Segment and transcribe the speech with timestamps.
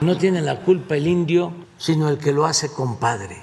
[0.00, 3.40] No tiene la culpa el indio, sino el que lo hace compadre.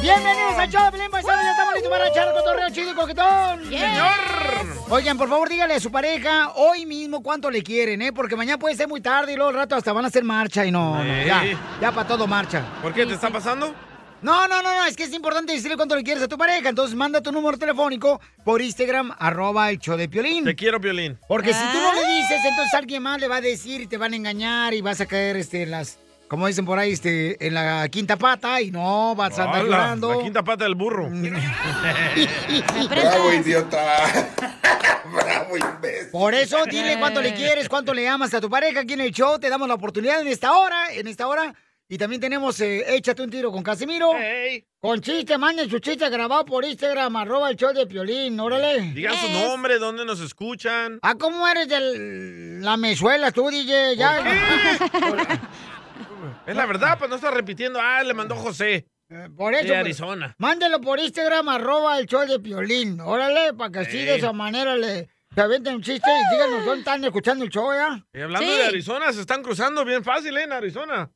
[0.00, 2.94] Bienvenidos al show de Pelín Paisano, ya estamos listos para echar el cotorreo chido y
[2.94, 3.64] coquetón.
[3.64, 4.78] Señor.
[4.90, 8.12] Oigan, por favor, dígale a su pareja hoy mismo cuánto le quieren, ¿eh?
[8.12, 10.64] Porque mañana puede ser muy tarde y luego al rato hasta van a hacer marcha
[10.64, 11.44] y no, no, ya,
[11.80, 12.64] ya para todo marcha.
[12.80, 13.04] ¿Por qué?
[13.04, 13.74] ¿Te está pasando?
[14.20, 16.68] No, no, no, no, es que es importante decirle cuánto le quieres a tu pareja.
[16.68, 20.44] Entonces manda tu número telefónico por Instagram, arroba el show de Piolín.
[20.44, 21.16] Te quiero, Piolín.
[21.28, 23.96] Porque si tú no le dices, entonces alguien más le va a decir y te
[23.96, 27.46] van a engañar y vas a caer este, en las, como dicen por ahí, este,
[27.46, 30.14] en la quinta pata y no vas a andar Hola, llorando.
[30.14, 31.08] La quinta pata del burro.
[32.90, 34.26] Bravo, idiota.
[35.14, 36.10] Bravo, imbécil.
[36.10, 39.12] Por eso dile cuánto le quieres, cuánto le amas a tu pareja aquí en el
[39.12, 39.38] show.
[39.38, 41.54] Te damos la oportunidad en esta hora, en esta hora.
[41.90, 44.10] Y también tenemos eh, Échate un tiro con Casimiro.
[44.78, 48.92] Con chiste, manden su chiste grabado por Instagram, arroba el show de Piolín, órale.
[48.92, 50.98] Digan su nombre, dónde nos escuchan.
[51.02, 53.96] Ah, ¿cómo eres de la mezuela tú, DJ?
[53.96, 54.22] Ya.
[56.46, 57.78] Es la verdad, pues no está repitiendo.
[57.80, 58.86] Ah, le mandó José.
[59.36, 59.64] Por eso.
[59.64, 60.34] De pues, Arizona.
[60.38, 63.00] Mándelo por Instagram, arroba el show de Piolín.
[63.00, 66.80] Órale, para que así de esa manera le se aventen un chiste y díganos dónde
[66.80, 68.04] están escuchando el show, ¿ya?
[68.12, 70.44] Y hablando de Arizona, se están cruzando bien fácil, ¿eh?
[70.44, 71.10] En Arizona.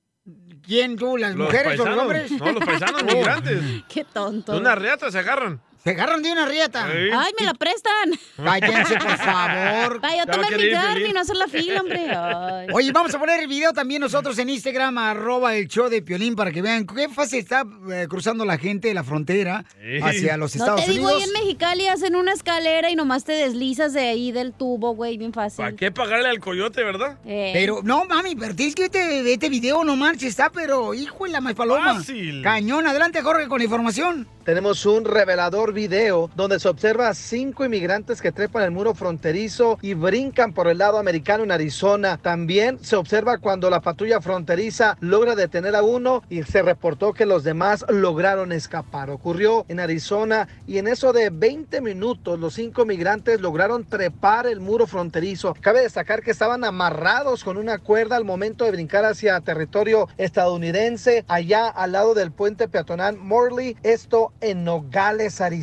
[0.66, 1.16] ¿Quién tú?
[1.16, 2.30] ¿Las Los mujeres o los hombres?
[2.32, 3.14] No, los paisanos Oh.
[3.14, 3.60] migrantes.
[3.88, 4.52] Qué tonto.
[4.52, 5.60] De una riata se agarran.
[5.84, 6.86] Se agarran de una rieta.
[6.86, 6.98] Sí.
[7.12, 8.12] Ay, me la prestan.
[8.36, 10.00] Cállense, por favor.
[10.02, 12.08] Ay, yo tomé mi no hacer la fila, hombre.
[12.08, 12.68] Ay.
[12.72, 16.36] Oye, vamos a poner el video también nosotros en Instagram, arroba el show de Piolín,
[16.36, 19.64] para que vean qué fácil está eh, cruzando la gente de la frontera
[20.02, 21.22] hacia los No Estados te digo, Unidos.
[21.22, 25.18] ahí en Mexicali hacen una escalera y nomás te deslizas de ahí del tubo, güey,
[25.18, 25.56] bien fácil.
[25.64, 27.18] ¿Para qué pagarle al coyote, verdad?
[27.24, 27.50] Eh.
[27.54, 31.30] Pero, no, mami, pero tienes que este, este video no marches, está, pero hijo de
[31.30, 31.96] la más paloma.
[31.96, 32.42] Fácil.
[32.42, 34.28] Cañón, adelante, Jorge, con la información.
[34.44, 39.78] Tenemos un revelador video donde se observa a cinco inmigrantes que trepan el muro fronterizo
[39.82, 42.18] y brincan por el lado americano en Arizona.
[42.18, 47.26] También se observa cuando la patrulla fronteriza logra detener a uno y se reportó que
[47.26, 49.10] los demás lograron escapar.
[49.10, 54.60] Ocurrió en Arizona y en eso de 20 minutos los cinco migrantes lograron trepar el
[54.60, 55.54] muro fronterizo.
[55.60, 61.24] Cabe destacar que estaban amarrados con una cuerda al momento de brincar hacia territorio estadounidense
[61.28, 65.61] allá al lado del puente peatonal Morley, esto en Nogales, Arizona.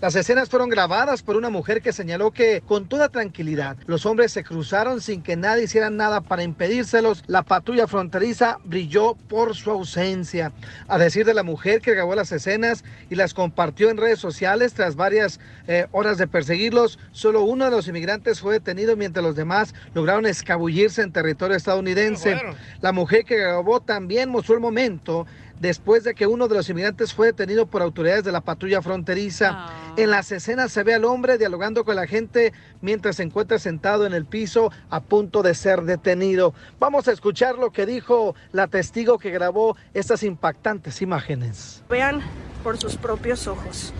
[0.00, 4.32] Las escenas fueron grabadas por una mujer que señaló que con toda tranquilidad los hombres
[4.32, 7.24] se cruzaron sin que nadie hiciera nada para impedírselos.
[7.26, 10.52] La patrulla fronteriza brilló por su ausencia.
[10.86, 14.74] A decir de la mujer que grabó las escenas y las compartió en redes sociales
[14.74, 19.36] tras varias eh, horas de perseguirlos, solo uno de los inmigrantes fue detenido mientras los
[19.36, 22.40] demás lograron escabullirse en territorio estadounidense.
[22.80, 25.26] La mujer que grabó también mostró el momento
[25.60, 29.66] después de que uno de los inmigrantes fue detenido por autoridades de la patrulla fronteriza.
[29.96, 34.06] En las escenas se ve al hombre dialogando con la gente mientras se encuentra sentado
[34.06, 36.54] en el piso a punto de ser detenido.
[36.78, 41.82] Vamos a escuchar lo que dijo la testigo que grabó estas impactantes imágenes.
[41.88, 42.20] Vean
[42.62, 43.92] por sus propios ojos.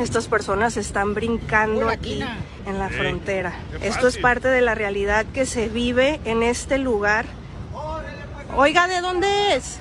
[0.00, 2.24] Estas personas están brincando aquí
[2.66, 3.52] en la Sí, frontera.
[3.82, 7.26] Esto es parte de la realidad que se vive en este lugar.
[8.56, 9.80] Oiga, ¿de dónde es?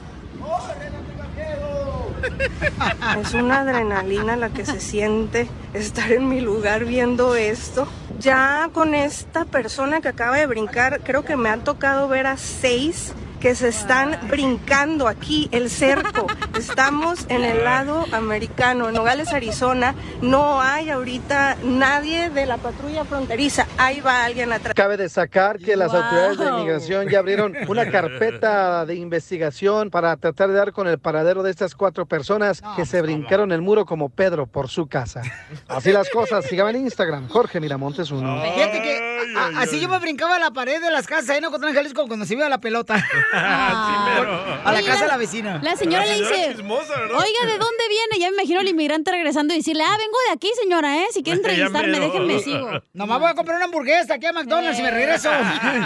[3.19, 7.87] Es una adrenalina la que se siente estar en mi lugar viendo esto.
[8.19, 12.37] Ya con esta persona que acaba de brincar, creo que me han tocado ver a
[12.37, 16.27] seis que se están brincando aquí el cerco.
[16.57, 19.95] Estamos en el lado americano, en Nogales, Arizona.
[20.21, 23.65] No hay ahorita nadie de la patrulla fronteriza.
[23.79, 24.75] Ahí va alguien atrás.
[24.75, 26.01] Cabe destacar que las Wow.
[26.01, 30.99] autoridades de inmigración ya abrieron una carpeta de investigación para tratar de dar con el
[30.99, 35.23] paradero de estas cuatro personas que se brincaron el muro como Pedro por su casa.
[35.67, 36.45] Así las cosas.
[36.45, 38.39] Síganme en Instagram, Jorge Miramontes uno.
[38.43, 41.45] Fíjate que A- así yo me brincaba a la pared de las casas ahí en
[41.45, 42.95] Ocotlán, Jalisco, cuando se iba la pelota.
[43.33, 45.59] A la Oye, casa de la vecina.
[45.63, 48.19] La señora le dice, oiga, ¿de dónde viene?
[48.19, 51.05] Ya me imagino al inmigrante regresando y decirle, ah, vengo de aquí, señora, ¿eh?
[51.11, 52.69] Si quiere entrevistarme, déjenme, sigo.
[52.93, 55.29] Nomás voy a comprar una hamburguesa aquí a McDonald's y me regreso.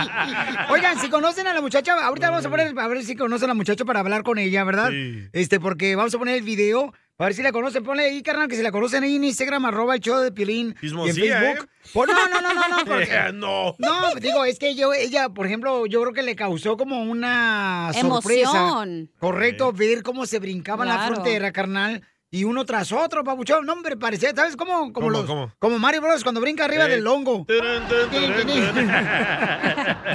[0.69, 3.47] Oigan, si conocen a la muchacha, ahorita vamos a poner, a ver si conocen a
[3.49, 4.91] la muchacha para hablar con ella, ¿verdad?
[5.33, 6.93] Este, porque vamos a poner el video.
[7.17, 7.81] A ver si la conocen.
[7.83, 10.67] Ponle ahí, carnal, que si la conocen ahí en Instagram, arroba el show de Piolín.
[10.67, 11.65] Y en Chismosía, Facebook.
[11.65, 11.89] ¿eh?
[11.93, 12.77] Pon- no, no, no, no, no.
[12.85, 13.75] porque- Eh, no.
[13.77, 17.91] No, digo, es que yo, ella, por ejemplo, yo creo que le causó como una
[17.93, 18.49] sorpresa.
[18.51, 19.09] Emoción.
[19.19, 22.03] Correcto, ver cómo se brincaba la frontera, carnal.
[22.31, 23.65] Y uno tras otro, papuchón.
[23.65, 24.91] No, hombre, parecía, ¿sabes cómo?
[24.91, 25.51] Como, ¿Cómo, los, cómo?
[25.59, 26.23] como Mario Bros.
[26.23, 26.89] cuando brinca arriba Eh.
[26.89, 27.45] del hongo.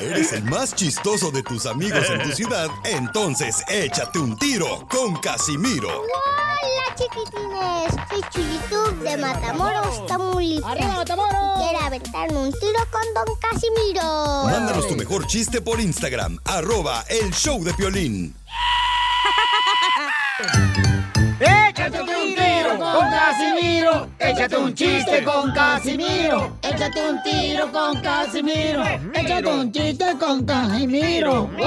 [0.00, 2.68] ¿Eres el más chistoso de tus amigos en tu ciudad?
[2.84, 5.88] Entonces échate un tiro con Casimiro.
[5.88, 10.70] Hola chiquitines, soy Chuyitub de Matamoros, Tamaulipas.
[10.72, 11.58] ¡Arriba, Matamoros!
[11.62, 14.44] Quiero aventarme un tiro con Don Casimiro.
[14.44, 18.34] Mándanos tu mejor chiste por Instagram, arroba el show de Piolín.
[21.70, 24.08] Échate un tiro con Casimiro.
[24.18, 26.56] Échate un chiste con Casimiro.
[26.62, 28.82] Échate un tiro con Casimiro.
[29.14, 31.46] Échate un chiste con Casimiro.
[31.46, 31.66] ¡Wow!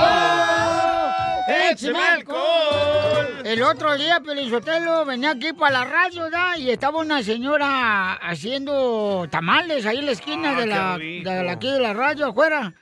[1.71, 3.41] ¡Échame alcohol!
[3.45, 6.57] El otro día, Pelizotelo, venía aquí para la radio, ¿da?
[6.57, 11.51] Y estaba una señora haciendo tamales ahí en la esquina Ah, de, la, de la-
[11.53, 12.73] aquí de la radio afuera.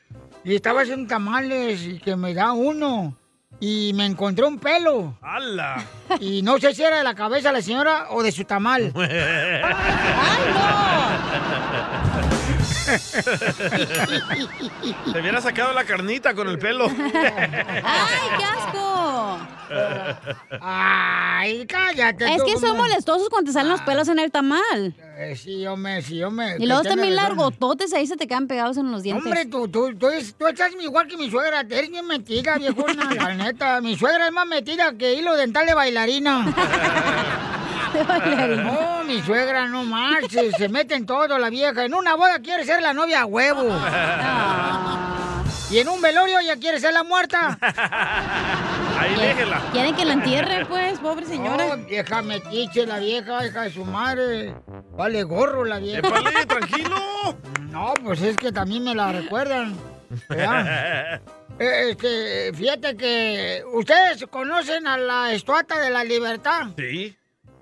[0.44, 3.16] Y estaba haciendo tamales y que me da uno.
[3.64, 5.14] Y me encontré un pelo.
[5.22, 5.86] ¡Hala!
[6.20, 8.92] Y no sé si era de la cabeza de la señora o de su tamal.
[15.14, 16.86] Te hubiera sacado la carnita con el pelo.
[17.14, 18.91] ¡Ay, qué asco!
[20.60, 22.34] Ay, cállate.
[22.34, 24.94] Es tú, que son molestosos cuando te salen los pelos en el tamal.
[25.18, 26.56] Eh, sí, hombre, sí, hombre.
[26.60, 29.26] Y luego también largototes ahí se te quedan pegados en los dientes.
[29.26, 30.08] Hombre, tú, tú, tú,
[30.38, 31.62] tú estás igual que mi suegra.
[31.62, 33.14] Eres bien mentira, viejona.
[33.16, 36.54] la neta, mi suegra es más metida que hilo dental de bailarina.
[37.94, 40.56] No, mi suegra no marches.
[40.58, 41.86] Se mete en todo la vieja.
[41.86, 43.64] En una boda quiere ser la novia a huevo.
[45.72, 47.58] Y en un velorio ya quiere ser la muerta.
[49.00, 49.62] Ahí déjela.
[49.72, 51.78] Quieren que la entierre, pues, pobre señora.
[51.78, 54.54] No, vieja metiche, la vieja, hija de su madre.
[54.98, 56.00] Vale gorro la vieja.
[56.00, 56.96] Épale, tranquilo.
[57.70, 59.76] No, pues es que también me la recuerdan.
[60.30, 61.22] ¿verdad?
[61.60, 66.68] Eh, Este, fíjate que ustedes conocen a la Estuata de la Libertad.
[66.78, 67.16] Sí.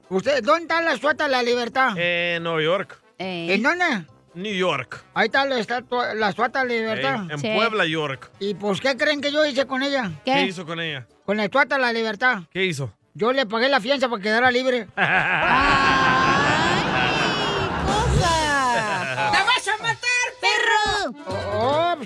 [0.09, 1.97] ¿Ustedes, ¿Dónde está la Estuata de la Libertad?
[1.97, 3.01] En Nueva York.
[3.17, 4.05] ¿En dónde?
[4.33, 5.03] New York.
[5.13, 7.15] Ahí está la, estatua- la Estuata de la Libertad.
[7.29, 8.29] Ey, en Puebla, York.
[8.39, 10.11] ¿Y pues qué creen que yo hice con ella?
[10.25, 10.43] ¿Qué?
[10.43, 11.07] hizo con ella?
[11.25, 12.43] Con la Estuata de la Libertad.
[12.51, 12.93] ¿Qué hizo?
[13.13, 14.87] Yo le pagué la fianza para que quedara libre.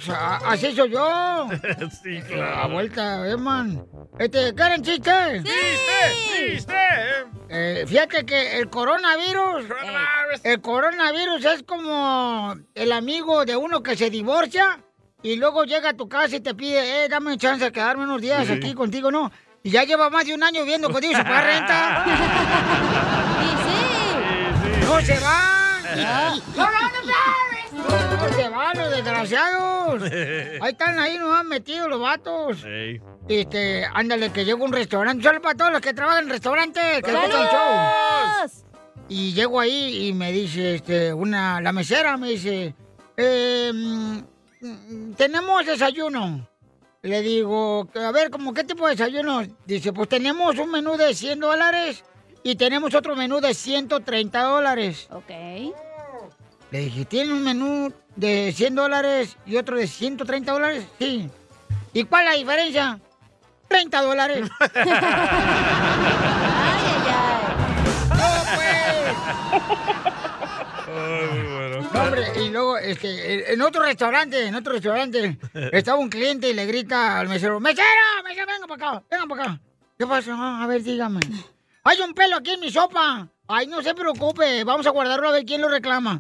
[0.06, 1.48] pues así soy yo.
[2.04, 3.86] sí, A vuelta, eh, man.
[4.20, 5.12] Este, ¿quieren chiste?
[5.44, 6.52] ¡Chiste!
[6.52, 6.76] ¡Chiste!
[7.50, 9.66] Eh, fíjate que el coronavirus,
[10.44, 14.80] el coronavirus es como el amigo de uno que se divorcia
[15.22, 18.22] y luego llega a tu casa y te pide, eh, dame chance de quedarme unos
[18.22, 18.54] días Sí.
[18.54, 19.32] aquí contigo, ¿no?
[19.64, 22.06] Y ya lleva más de un año viviendo contigo sin pagar renta.
[24.86, 25.84] ¡No se van!
[26.56, 26.66] ¡No
[28.36, 30.04] se van los desgraciados!
[30.62, 32.64] Ahí están, ahí nomás metidos los vatos.
[32.66, 33.02] Ey.
[33.28, 35.24] Este, ándale, que llego a un restaurante.
[35.24, 38.64] Solo para todos los que trabajan en restaurantes, que el show.
[39.10, 42.74] Y llego ahí y me dice, este, una, la mesera me dice,
[43.18, 43.72] eh,
[45.18, 46.48] tenemos desayuno.
[47.02, 49.44] Le digo, a ver, ¿cómo qué tipo de desayuno?
[49.66, 52.04] Dice, pues tenemos un menú de 100 dólares
[52.44, 55.08] y tenemos otro menú de 130 dólares.
[55.12, 55.32] Ok.
[56.74, 60.84] Le dije, ¿tiene un menú de 100 dólares y otro de 130 dólares?
[60.98, 61.30] Sí.
[61.94, 63.00] ¿Y cuál es la diferencia?
[63.68, 64.50] 30 dólares.
[71.94, 75.38] No, hombre, y luego, este, en otro restaurante, en otro restaurante,
[75.72, 77.86] estaba un cliente y le grita al mesero, ¡Mesero!
[78.24, 79.04] ¡Mesero, venga para acá!
[79.12, 79.62] ¡Venga para acá!
[80.00, 80.36] ¿Qué pasa?
[80.36, 81.20] Ah, a ver, dígame.
[81.84, 83.28] Hay un pelo aquí en mi sopa.
[83.50, 86.18] Ay, no se preocupe, vamos a guardarlo a ver quién lo reclama.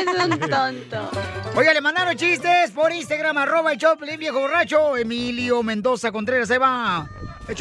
[0.00, 1.10] Eres un tonto.
[1.54, 4.96] Oiga, le mandaron chistes por Instagram, arroba el Choplin, viejo borracho.
[4.96, 7.08] Emilio Mendoza Contreras, ahí va.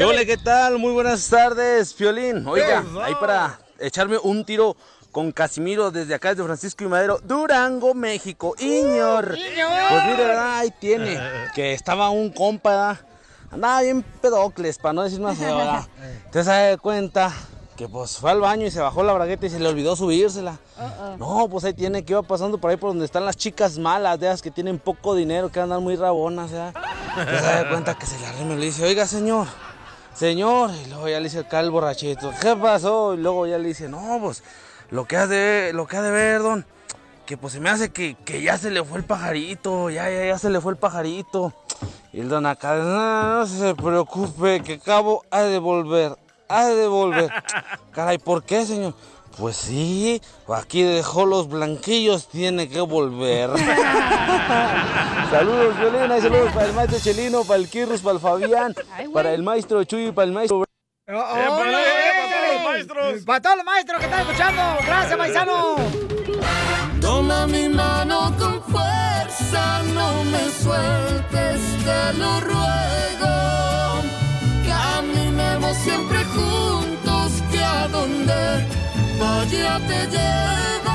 [0.03, 0.79] Hola, ¿qué tal?
[0.79, 2.47] Muy buenas tardes, Piolín.
[2.47, 4.75] Oiga, ahí para echarme un tiro
[5.11, 8.55] con Casimiro desde acá, desde Francisco y Madero, Durango, México.
[8.57, 9.27] Iñor.
[9.27, 10.57] Pues mire, ¿verdad?
[10.57, 11.19] ahí tiene,
[11.53, 13.12] que estaba un compa, ¿verdad?
[13.53, 15.87] Andaba bien pedocles, para no decir más ¿verdad?
[16.25, 17.31] Usted se da cuenta
[17.75, 20.59] que pues fue al baño y se bajó la bragueta y se le olvidó subírsela.
[21.17, 24.19] No, pues ahí tiene que iba pasando por ahí por donde están las chicas malas,
[24.19, 26.71] de esas que tienen poco dinero, que andan muy rabonas, ¿ya?
[27.15, 29.47] Pues se da cuenta que se le arrima y le dice, oiga señor,
[30.13, 33.15] señor, y luego ya le dice acá el borrachito, ¿qué pasó?
[33.15, 34.43] Y luego ya le dice, no, pues
[34.91, 36.65] lo que ha de, lo que ha de ver, don,
[37.25, 40.25] que pues se me hace que, que ya se le fue el pajarito, ya, ya,
[40.25, 41.53] ya se le fue el pajarito.
[42.11, 46.15] Y el don acá, no, no se preocupe, que cabo ha de volver,
[46.47, 47.29] ha de volver.
[47.91, 48.93] Caray, ¿por qué, señor?
[49.37, 53.49] Pues sí, aquí dejó los blanquillos, tiene que volver.
[55.31, 58.75] saludos, Violina, y saludos para el maestro Chelino, para el Kirrus, para el Fabián,
[59.11, 60.63] para el maestro Chuy, para el maestro...
[63.25, 64.61] Para todos los maestros que están escuchando.
[64.85, 65.75] Gracias, paisano.
[67.01, 68.61] Toma mi mano con
[69.93, 74.03] no me sueltes, te lo ruego.
[74.67, 78.67] Caminemos siempre juntos, que a donde
[79.19, 80.93] vaya te llevo.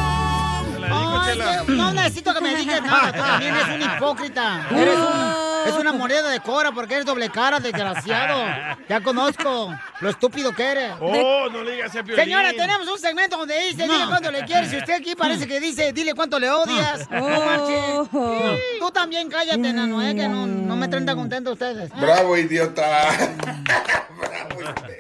[0.91, 1.39] Ay,
[1.69, 3.13] no necesito que me digas nada.
[3.13, 4.67] Tú también eres un hipócrita.
[4.71, 5.58] Eres un.
[5.69, 8.45] Es una moneda de cora porque eres doble cara, desgraciado.
[8.89, 10.93] Ya conozco lo estúpido que eres.
[11.01, 12.25] Oh, no le digas a Piolín.
[12.25, 14.73] Señora, tenemos un segmento donde dice, dile cuánto le quieres.
[14.73, 17.09] Y usted aquí parece que dice, dile cuánto le odias.
[17.11, 17.45] No Oh.
[17.45, 18.79] marche.
[18.81, 21.91] Tú también cállate, nano, eh, que no, no me traen tan contento ustedes.
[22.01, 23.09] Bravo, idiota.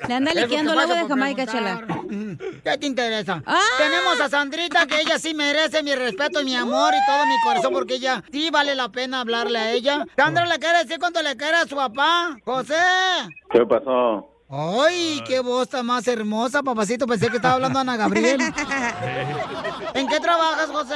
[0.08, 1.86] Le anda liqueando que el agua de Jamaica, preguntar.
[1.86, 2.60] chela.
[2.64, 3.42] ¿Qué te interesa?
[3.46, 3.60] Ah.
[3.78, 7.34] Tenemos a Sandrita, que ella sí merece mi respeto y mi amor y todo mi
[7.44, 10.04] corazón, porque ella sí vale la pena hablarle a ella.
[10.16, 12.36] Sandra le quiere decir cuánto le quiere a su papá.
[12.44, 12.74] José.
[13.50, 14.34] ¿Qué pasó?
[14.50, 17.06] Ay, qué voz tan más hermosa, papacito.
[17.06, 18.40] Pensé que estaba hablando Ana Gabriel.
[19.94, 20.94] ¿En qué trabajas, José?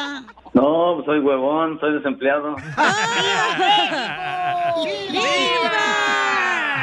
[0.55, 2.57] No, soy huevón, soy desempleado.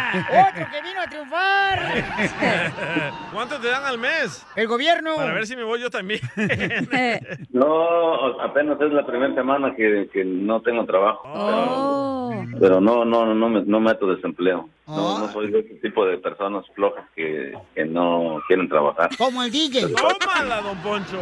[0.10, 1.80] ¡Otro que vino a triunfar!
[3.34, 4.46] ¿Cuánto te dan al mes?
[4.56, 5.16] El gobierno.
[5.16, 6.22] Para ver si me voy yo también.
[7.52, 12.32] No, apenas es la primera semana que, que no tengo trabajo.
[12.32, 14.70] Pero, pero no, no, no me, no meto desempleo.
[14.90, 19.10] No, no soy de ese tipo de personas flojas que, que no quieren trabajar.
[19.18, 19.88] Como el DJ.
[19.94, 21.20] Tómala, don Poncho.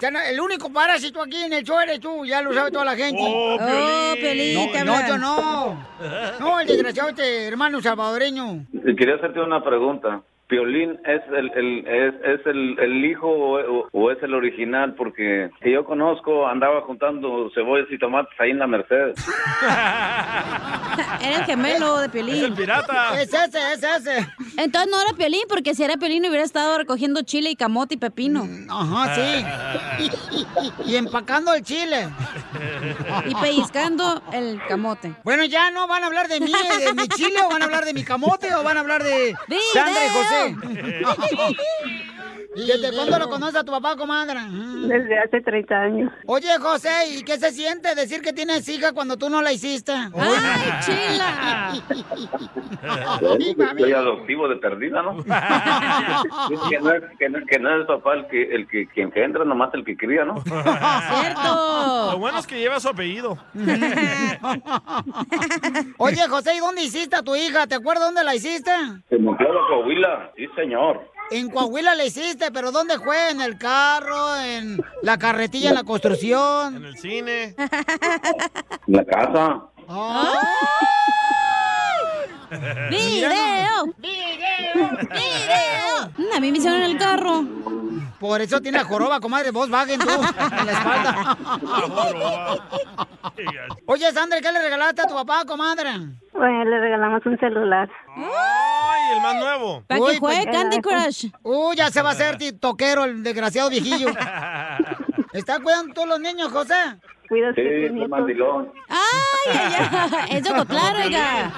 [0.00, 2.84] Ya no- el único parásito aquí en el show eres tú, ya lo sabe toda
[2.84, 3.20] la gente.
[3.22, 4.58] Oh, Piolín.
[4.58, 5.86] Oh, Piolín, No, no, yo no.
[6.38, 8.66] No, el desgraciado este hermano salvadoreño.
[8.96, 10.22] Quería hacerte una pregunta.
[10.50, 14.94] ¿Piolín es el, el- es, es el, el hijo o, o es el original?
[14.96, 19.14] Porque que yo conozco andaba juntando cebollas y tomates ahí en la Mercedes.
[21.22, 22.34] Era el gemelo de Piolín.
[22.36, 23.20] Es el pirata.
[23.22, 24.26] Es ese, es ese.
[24.56, 27.98] Entonces no era Piolín, porque si era Piolín hubiera estado recogiendo chile y camote y
[27.98, 28.46] pepino.
[28.68, 29.44] Ajá, sí.
[30.86, 32.08] Y empacando el chile.
[33.26, 35.14] Y pellizcando el camote.
[35.22, 36.52] Bueno, ya no van a hablar de mí,
[36.84, 39.34] de mi chile, o van a hablar de mi camote, o van a hablar de
[39.72, 40.39] Sandra y José.
[40.40, 40.56] ¡Ay!
[42.54, 44.40] ¿Desde cuándo lo conoces a tu papá, comadre?
[44.88, 46.12] Desde hace 30 años.
[46.26, 49.92] Oye, José, ¿y qué se siente decir que tienes hija cuando tú no la hiciste?
[49.92, 51.72] ¡Ay, chila!
[53.78, 55.16] Soy adoptivo de perdida, ¿no?
[56.68, 59.24] que, no es, que, no, que no es el papá el que, el que que
[59.24, 60.34] entra, nomás el que cría, ¿no?
[62.12, 63.38] Lo bueno es que lleva su apellido.
[65.98, 67.66] Oye, José, ¿y dónde hiciste a tu hija?
[67.68, 68.72] ¿Te acuerdas dónde la hiciste?
[69.10, 71.10] En Monclova, Coahuila, sí, señor.
[71.30, 73.30] En Coahuila la hiciste, pero ¿dónde fue?
[73.30, 74.36] ¿En el carro?
[74.38, 76.76] ¿En la carretilla, en la construcción?
[76.76, 77.54] En el cine.
[77.56, 79.62] En la casa.
[82.90, 83.86] ¡Video!
[83.98, 84.88] ¡Video!
[85.08, 86.10] ¡Video!
[86.18, 87.44] Mm, A mí me hicieron en el carro.
[88.18, 91.38] Por eso tiene la joroba, comadre, Volkswagen, tú, en la espalda.
[93.86, 95.90] Oye, Sandra, ¿qué le regalaste a tu papá, comadre?
[96.32, 97.88] Bueno, le regalamos un celular.
[98.16, 98.24] ¡Ay,
[99.12, 99.82] el más nuevo!
[99.86, 101.26] Para que juegue pues, Candy Crush.
[101.42, 104.08] Uy, ya se va a hacer toquero el desgraciado viejillo.
[105.32, 106.74] ¿Está cuidando todos los niños, José?
[107.28, 108.72] Cuida Sí, soy mandilón.
[108.88, 110.36] ¡Ay, ay, ay!
[110.36, 111.52] Es de Ocotlán, oiga.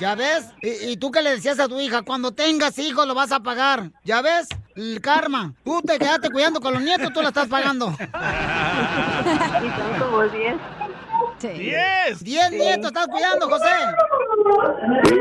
[0.00, 0.52] ¿Ya ves?
[0.62, 2.02] ¿Y, y tú qué le decías a tu hija?
[2.02, 3.90] Cuando tengas hijos lo vas a pagar.
[4.02, 4.48] ¿Ya ves?
[4.74, 5.54] El karma.
[5.64, 7.94] Tú te quedaste cuidando con los nietos, tú la estás pagando.
[9.24, 10.22] Y son como
[11.40, 11.58] 10.
[11.58, 12.24] ¡Diez!
[12.24, 13.66] ¡Diez nietos estás cuidando, José!
[15.04, 15.16] Sí.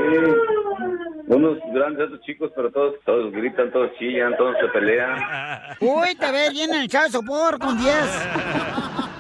[1.28, 5.18] Unos grandes, otros chicos, pero todos, todos gritan, todos chillan, todos se pelean.
[5.80, 7.94] Uy, te ves bien en el chavo de sopor con 10.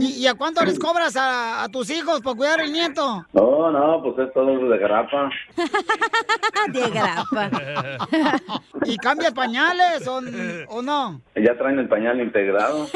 [0.00, 3.26] ¿Y, y a cuánto les cobras a, a tus hijos por cuidar el nieto?
[3.32, 5.30] No, no, pues es todo de grapa.
[6.68, 7.50] De grapa.
[8.84, 10.20] ¿Y cambias pañales o,
[10.68, 11.20] o no?
[11.34, 12.86] Ya traen el pañal integrado.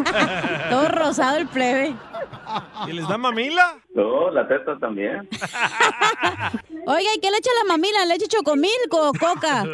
[0.70, 1.94] Todo rosado el plebe.
[2.86, 3.76] ¿Y les da mamila?
[3.94, 5.28] No, la teta también.
[6.86, 8.04] Oiga, ¿y qué le echa la mamila?
[8.06, 9.64] ¿Leche chocomil o coca?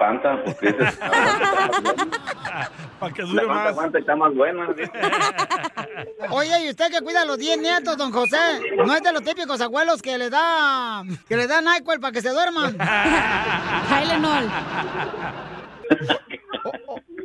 [0.00, 0.96] Fanta, porque es-
[2.98, 3.66] Para que la dure Fanta más.
[3.72, 4.66] aguanta está más buena.
[4.74, 4.82] ¿sí?
[6.30, 8.38] Oye, ¿y usted que cuida a los 10 nietos, don José?
[8.78, 12.22] No es de los típicos abuelos que le da que le dan NyQuil para que
[12.22, 12.78] se duerman.
[13.90, 14.50] Tylenol.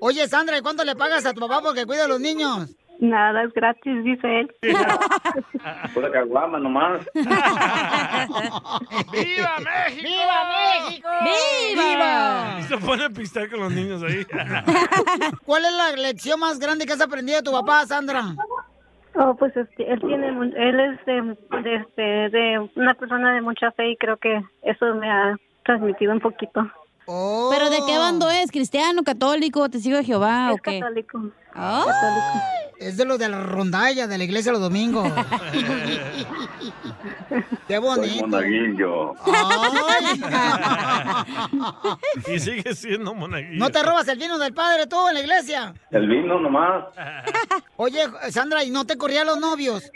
[0.01, 2.70] Oye, Sandra, ¿y cuánto le pagas a tu papá porque cuida a los niños?
[3.00, 4.56] Nada, es gratis, dice él.
[5.94, 7.06] Pura caguama nomás.
[9.12, 10.02] ¡Viva México!
[10.04, 10.40] ¡Viva
[10.84, 11.10] México!
[11.75, 12.58] ¡Viva!
[12.60, 14.25] Y se pone a pistear con los niños ahí.
[15.46, 18.24] ¿Cuál es la lección más grande que has aprendido de tu papá, Sandra?
[19.16, 23.42] Oh, pues este, él tiene, mu- él es de, de, este, de una persona de
[23.42, 26.70] mucha fe y creo que eso me ha transmitido un poquito.
[27.06, 28.52] ¿Pero de qué bando es?
[28.52, 30.80] ¿Cristiano, católico, testigo de Jehová o qué?
[30.80, 31.30] católico.
[31.54, 31.86] Ah.
[32.78, 35.10] Es de los de la rondalla de la iglesia los domingos.
[37.68, 38.28] Qué bonito.
[38.28, 39.14] monaguillo.
[42.28, 43.58] Y sigue siendo monaguillo.
[43.58, 45.74] ¿No te robas el vino del padre tú en la iglesia?
[45.90, 46.86] El vino nomás.
[47.78, 49.90] Oye, Sandra, ¿y no te corrían los novios?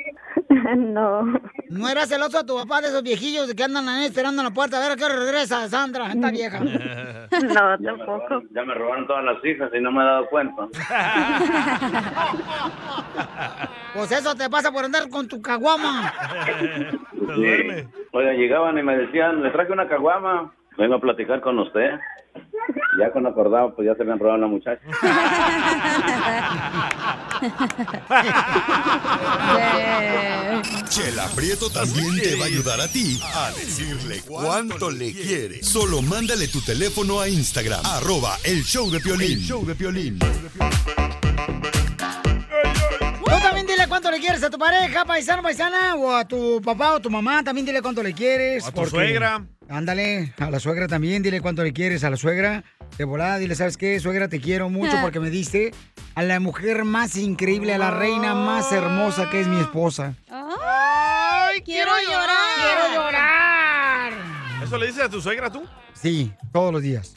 [0.77, 1.23] No.
[1.69, 4.53] ¿No eras celoso a tu papá de esos viejillos que andan ahí esperando en la
[4.53, 6.59] puerta a ver a qué regresa Sandra, esta vieja?
[6.59, 10.25] No, Ya me, robaron, ya me robaron todas las hijas y no me he dado
[10.29, 10.67] cuenta.
[13.93, 16.13] Pues eso te pasa por andar con tu caguama.
[17.35, 17.87] Sí.
[18.11, 20.53] Oiga, llegaban y me decían, le traje una caguama.
[20.79, 21.89] Vengo a platicar con usted.
[22.97, 24.81] Ya con acordado, pues ya se habían robado a la muchacha.
[30.87, 35.61] Chela Prieto también te va a ayudar a ti a decirle cuánto le quiere.
[35.63, 39.33] Solo mándale tu teléfono a Instagram, arroba el show de Piolín.
[39.33, 40.17] El show de Piolín.
[40.19, 40.27] Tú
[43.41, 47.01] también dile cuánto le quieres a tu pareja, paisano, paisana, o a tu papá o
[47.01, 48.65] tu mamá, también dile cuánto le quieres.
[48.65, 49.45] A tu suegra.
[49.69, 52.63] Ándale, a la suegra también, dile cuánto le quieres a la suegra.
[52.97, 53.99] De volada, dile, ¿sabes qué?
[53.99, 55.71] Suegra, te quiero mucho porque me diste
[56.15, 60.15] a la mujer más increíble, a la reina más hermosa que es mi esposa.
[60.29, 62.29] ¡Ay, quiero llorar!
[62.57, 64.13] ¡Quiero llorar!
[64.63, 65.63] ¿Eso le dices a tu suegra tú?
[65.93, 67.13] Sí, todos los días.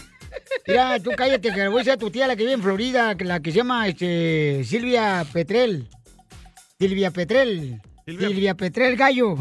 [0.68, 2.62] Mira, tú cállate, que le voy a decir a tu tía, la que vive en
[2.62, 5.88] Florida, la que se llama este, Silvia Petrel.
[6.80, 7.82] Silvia Petrel.
[8.06, 9.36] Silvia, Petrel Gallo.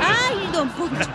[0.00, 1.08] ¡Ay, don Poncho!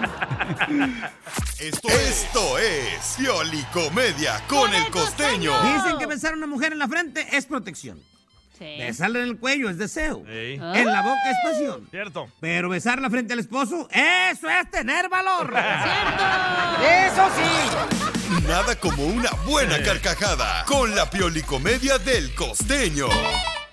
[1.60, 5.52] Esto, esto es Piolicomedia con el costeño.
[5.74, 8.02] Dicen que besar a una mujer en la frente es protección.
[8.60, 10.24] Besarla en el cuello es deseo.
[10.28, 11.88] En la boca es pasión.
[11.90, 12.28] Cierto.
[12.40, 15.54] Pero besarla frente al esposo, eso es tener valor.
[16.84, 18.48] ¡Eso sí!
[18.48, 23.08] Nada como una buena carcajada con la Piolicomedia del costeño.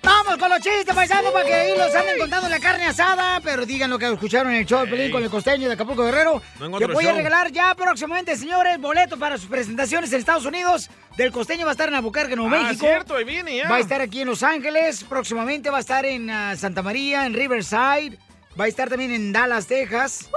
[0.05, 3.41] Vamos con los chistes, paisanos, para que ahí los anden contando la carne asada.
[3.43, 6.05] Pero digan lo que escucharon en el show de Pelín con el costeño de Acapulco
[6.05, 6.43] Guerrero.
[6.61, 10.91] No que voy a regalar ya próximamente, señores, boletos para sus presentaciones en Estados Unidos.
[11.17, 12.85] Del costeño va a estar en Albuquerque, Nuevo Ah, México.
[12.85, 13.69] cierto, ahí viene ya.
[13.69, 15.05] Va a estar aquí en Los Ángeles.
[15.05, 18.19] Próximamente va a estar en ah, Santa María, en Riverside.
[18.61, 20.29] Va a estar también en Dallas, Texas.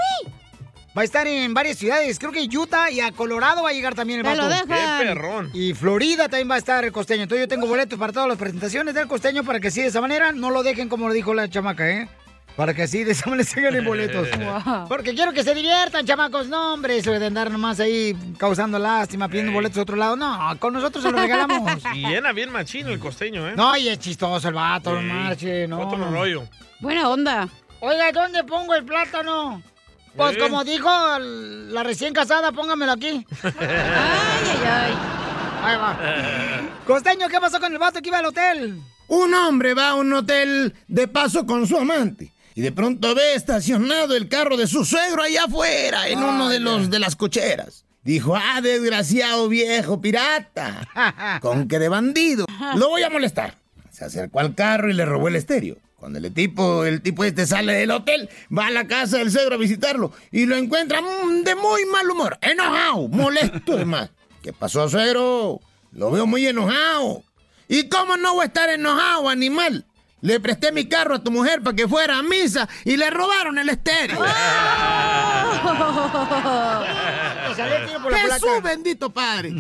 [0.98, 2.18] Va a estar en varias ciudades.
[2.18, 4.68] Creo que Utah y a Colorado va a llegar también el Te lo vato.
[4.68, 5.00] dejan.
[5.00, 5.52] Qué perrón.
[5.54, 7.24] Y Florida también va a estar el costeño.
[7.24, 10.02] Entonces yo tengo boletos para todas las presentaciones del costeño para que así de esa
[10.02, 12.10] manera no lo dejen como lo dijo la chamaca, ¿eh?
[12.56, 14.28] Para que así de esa manera se ganen boletos.
[14.40, 14.88] Wow.
[14.88, 16.48] Porque quiero que se diviertan, chamacos.
[16.48, 20.16] No, hombre, eso de andar nomás ahí causando lástima, pidiendo boletos a otro lado.
[20.16, 21.62] No, con nosotros se los regalamos.
[21.94, 23.54] Y llena bien machín el costeño, ¿eh?
[23.56, 25.06] No, y es chistoso el vato, no Sí.
[25.06, 25.80] marche, no.
[25.82, 26.48] Otro rollo.
[26.80, 27.48] Buena onda.
[27.82, 29.62] Oiga, ¿dónde pongo el plátano?
[30.17, 30.39] Pues ¿Eh?
[30.39, 33.25] como dijo la recién casada, póngamelo aquí.
[33.43, 34.93] Ay, ay, ay.
[35.63, 35.97] Ahí va.
[36.86, 38.82] Costeño, ¿qué pasó con el vato que iba al hotel?
[39.08, 43.36] Un hombre va a un hotel de paso con su amante y de pronto ve
[43.36, 47.86] estacionado el carro de su suegro allá afuera, en uno de los de las cocheras.
[48.03, 50.88] Dijo, ah, desgraciado viejo pirata,
[51.41, 52.45] con que de bandido.
[52.75, 53.58] Lo voy a molestar.
[53.91, 55.77] Se acercó al carro y le robó el estéreo.
[55.98, 59.56] Cuando el tipo, el tipo este sale del hotel, va a la casa del suegro
[59.56, 64.12] a visitarlo y lo encuentra mm, de muy mal humor, enojado, molesto además.
[64.44, 65.60] ¿Qué pasó, suegro?
[65.92, 67.24] Lo veo muy enojado.
[67.68, 69.87] ¿Y cómo no voy a estar enojado, animal?
[70.21, 73.60] Le presté mi carro a tu mujer para que fuera a misa y le robaron
[73.60, 74.19] el estéreo.
[78.27, 79.53] Jesús bendito padre.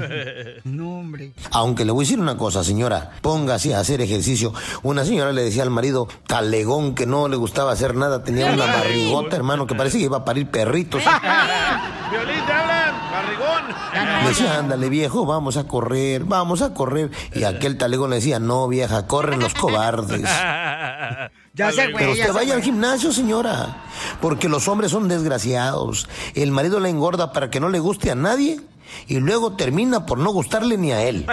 [0.63, 1.33] No, hombre.
[1.51, 4.51] Aunque le voy a decir una cosa, señora, póngase a hacer ejercicio.
[4.81, 8.65] Una señora le decía al marido, talegón, que no le gustaba hacer nada, tenía una
[8.65, 11.03] barrigota, hermano, que parecía que iba a parir perritos.
[12.11, 13.06] Violín, te hablan.
[14.23, 17.11] Le decía, ándale viejo, vamos a correr, vamos a correr.
[17.33, 20.21] Y aquel talegón le decía, no vieja, corren los cobardes.
[21.53, 23.83] Ya se fue, Pero usted vaya al gimnasio, señora.
[24.21, 26.07] Porque los hombres son desgraciados.
[26.35, 28.59] El marido la engorda para que no le guste a nadie.
[29.07, 31.25] Y luego termina por no gustarle ni a él.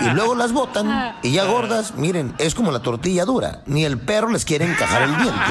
[0.00, 1.16] Y luego las botan.
[1.22, 3.62] Y ya gordas, miren, es como la tortilla dura.
[3.66, 5.42] Ni el perro les quiere encajar el diente.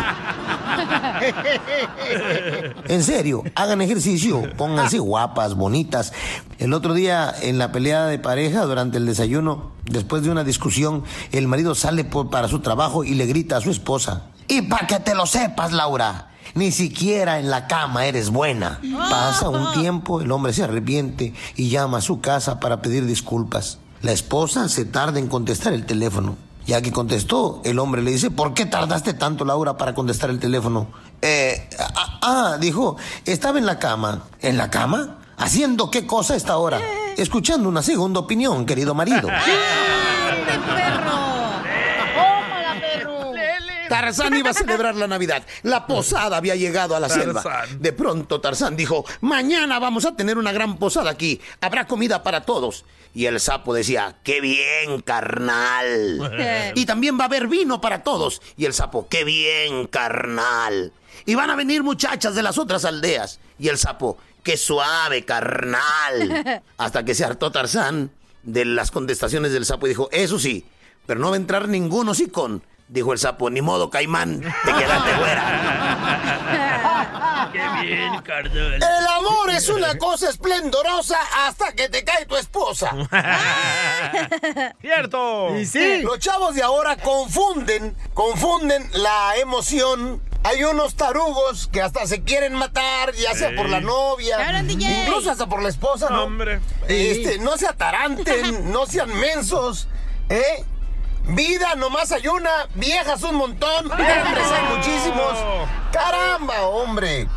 [2.88, 6.14] En serio, hagan ejercicio, pónganse guapas, bonitas.
[6.60, 11.04] El otro día, en la pelea de pareja, durante el desayuno, después de una discusión,
[11.32, 14.28] el marido sale para su trabajo y le grita a su esposa.
[14.48, 18.80] Y para que te lo sepas, Laura, ni siquiera en la cama eres buena.
[19.10, 23.78] Pasa un tiempo, el hombre se arrepiente y llama a su casa para pedir disculpas.
[24.02, 26.38] La esposa se tarda en contestar el teléfono.
[26.66, 30.40] Ya que contestó, el hombre le dice, ¿por qué tardaste tanto, Laura, para contestar el
[30.40, 30.88] teléfono?
[31.22, 34.24] Eh, ah, ah, dijo, estaba en la cama.
[34.42, 35.20] ¿En la cama?
[35.38, 36.80] ¿Haciendo qué cosa a esta hora?
[37.18, 39.28] Escuchando una segunda opinión, querido marido.
[43.90, 45.44] Tarzán iba a celebrar la Navidad.
[45.64, 47.44] La posada había llegado a la selva.
[47.80, 51.40] De pronto Tarzán dijo, mañana vamos a tener una gran posada aquí.
[51.62, 52.86] Habrá comida para todos.
[53.14, 56.74] Y el sapo decía, qué bien, carnal.
[56.76, 58.42] y también va a haber vino para todos.
[58.58, 60.92] Y el sapo, qué bien, carnal.
[61.26, 63.40] Y van a venir muchachas de las otras aldeas.
[63.58, 66.62] Y el sapo, qué suave, carnal.
[66.78, 68.12] Hasta que se hartó Tarzán
[68.44, 70.66] de las contestaciones del sapo y dijo, eso sí,
[71.06, 72.64] pero no va a entrar ningún hocicón.
[72.88, 76.52] Dijo el sapo, ni modo, caimán, te quedaste fuera.
[77.52, 78.76] Qué bien, carnal.
[78.76, 81.18] El amor es una cosa esplendorosa
[81.48, 82.92] hasta que te cae tu esposa.
[84.82, 85.50] ¡Cierto!
[86.04, 90.22] Los chavos de ahora confunden, confunden la emoción.
[90.44, 93.56] Hay unos tarugos que hasta se quieren matar, ya sea Sí.
[93.56, 95.06] por la novia, DJ.
[95.08, 96.26] incluso hasta por la esposa, ¿no?
[96.26, 96.60] Hombre.
[96.88, 99.88] Este, no se ataranten, no sean mensos,
[100.30, 100.64] ¿eh?
[101.28, 105.34] Vida nomás hay una, viejas un montón, hombres hay muchísimos.
[105.92, 107.28] Caramba, hombre.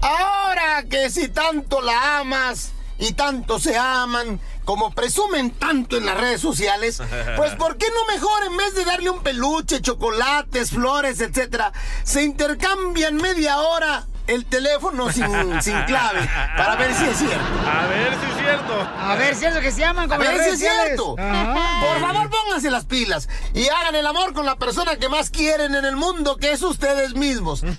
[0.00, 6.18] Ahora que si tanto la amas y tanto se aman, como presumen tanto en las
[6.18, 7.00] redes sociales,
[7.36, 11.72] pues ¿por qué no mejor en vez de darle un peluche, chocolates, flores, etcétera,
[12.04, 15.26] se intercambian media hora el teléfono sin,
[15.62, 16.20] sin clave
[16.56, 17.44] para ver si es cierto?
[17.66, 18.88] A ver si es cierto.
[18.98, 21.16] A ver si es lo que se llaman A como ver las si es cierto.
[21.18, 21.80] Ajá.
[21.80, 25.74] Por favor, pónganse las pilas y hagan el amor con la persona que más quieren
[25.74, 27.64] en el mundo, que es ustedes mismos.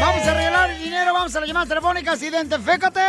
[0.00, 2.22] Vamos a arreglar el dinero, vamos a las llamadas telefónicas.
[2.22, 3.00] ¡Identifícate!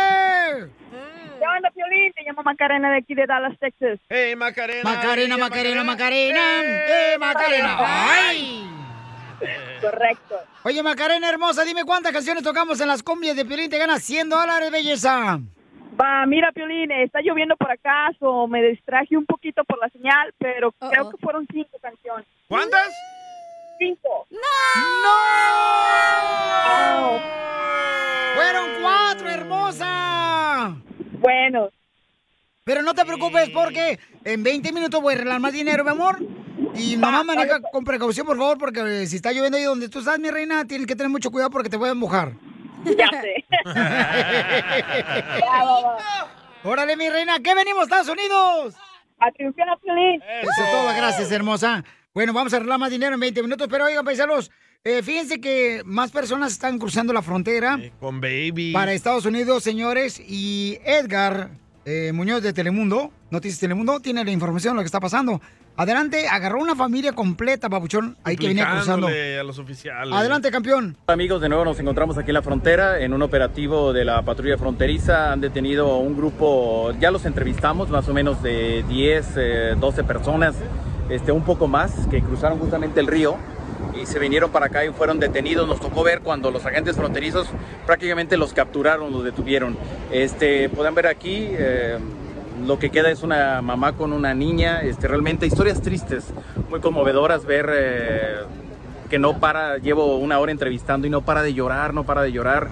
[1.40, 2.12] ¿Qué onda, Piolín?
[2.12, 3.98] Te llamo Macarena de aquí de Dallas, Texas.
[4.10, 4.82] ¡Hey, Macarena!
[4.84, 6.62] Macarena, Macarena, Macarena.
[6.62, 7.76] ¡Eh, Macarena!
[7.78, 8.68] ¡Ay!
[9.80, 10.38] Correcto.
[10.64, 13.70] Oye, Macarena hermosa, dime cuántas canciones tocamos en las cumbias de Piolín.
[13.70, 15.40] Te ganas 100 dólares, belleza.
[15.98, 20.34] Va, mira, Piolín, está lloviendo por acá, o me distraje un poquito por la señal,
[20.36, 22.26] pero creo que fueron cinco canciones.
[22.48, 22.86] ¿Cuántas?
[23.78, 24.26] Cinco.
[24.30, 24.38] ¡No!
[28.34, 30.76] ¡Fueron cuatro, hermosa!
[31.20, 31.70] Bueno.
[32.64, 36.18] Pero no te preocupes porque en 20 minutos voy a arreglar más dinero, mi amor.
[36.74, 40.18] Y mamá maneja con precaución, por favor, porque si está lloviendo ahí donde tú estás,
[40.18, 42.32] mi reina, tienes que tener mucho cuidado porque te voy a mojar.
[42.84, 43.44] Ya sé.
[46.64, 48.74] Órale, mi reina, ¿qué venimos, Estados Unidos?
[49.18, 50.22] A triunfar, Piolín.
[50.22, 51.84] Eso es todo, gracias, hermosa.
[52.12, 54.50] Bueno, vamos a arreglar más dinero en 20 minutos, pero oigan, paisanos,
[54.82, 58.72] eh, fíjense que más personas están cruzando la frontera Con baby.
[58.72, 61.50] para Estados Unidos, señores, y Edgar
[61.84, 65.42] eh, Muñoz de Telemundo, Noticias Telemundo, tiene la información de lo que está pasando.
[65.76, 69.06] Adelante, agarró una familia completa, papuchón, ahí que venía cruzando.
[69.08, 70.14] A los oficiales.
[70.14, 70.96] Adelante, campeón.
[71.08, 74.56] Amigos, de nuevo nos encontramos aquí en la frontera en un operativo de la patrulla
[74.56, 75.30] fronteriza.
[75.30, 80.54] Han detenido un grupo, ya los entrevistamos, más o menos de 10, eh, 12 personas,
[81.10, 83.36] este, un poco más, que cruzaron justamente el río
[84.00, 85.66] y se vinieron para acá y fueron detenidos.
[85.66, 87.48] Nos tocó ver cuando los agentes fronterizos
[87.86, 89.76] prácticamente los capturaron, los detuvieron.
[90.10, 91.48] Este, pueden ver aquí.
[91.50, 91.98] eh,
[92.66, 96.26] lo que queda es una mamá con una niña, este, realmente historias tristes,
[96.68, 98.34] muy conmovedoras ver eh,
[99.08, 102.32] que no para, llevo una hora entrevistando y no para de llorar, no para de
[102.32, 102.68] llorar.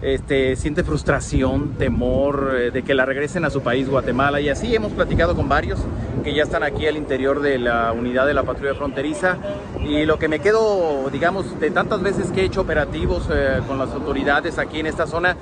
[0.00, 4.40] Este, siente frustración, temor eh, de que la regresen a su país, Guatemala.
[4.40, 5.80] Y así hemos platicado con varios
[6.22, 9.38] que ya están aquí al interior de la unidad de la patrulla fronteriza.
[9.84, 13.76] Y lo que me quedo, digamos, de tantas veces que he hecho operativos eh, con
[13.78, 15.36] las autoridades aquí en esta zona,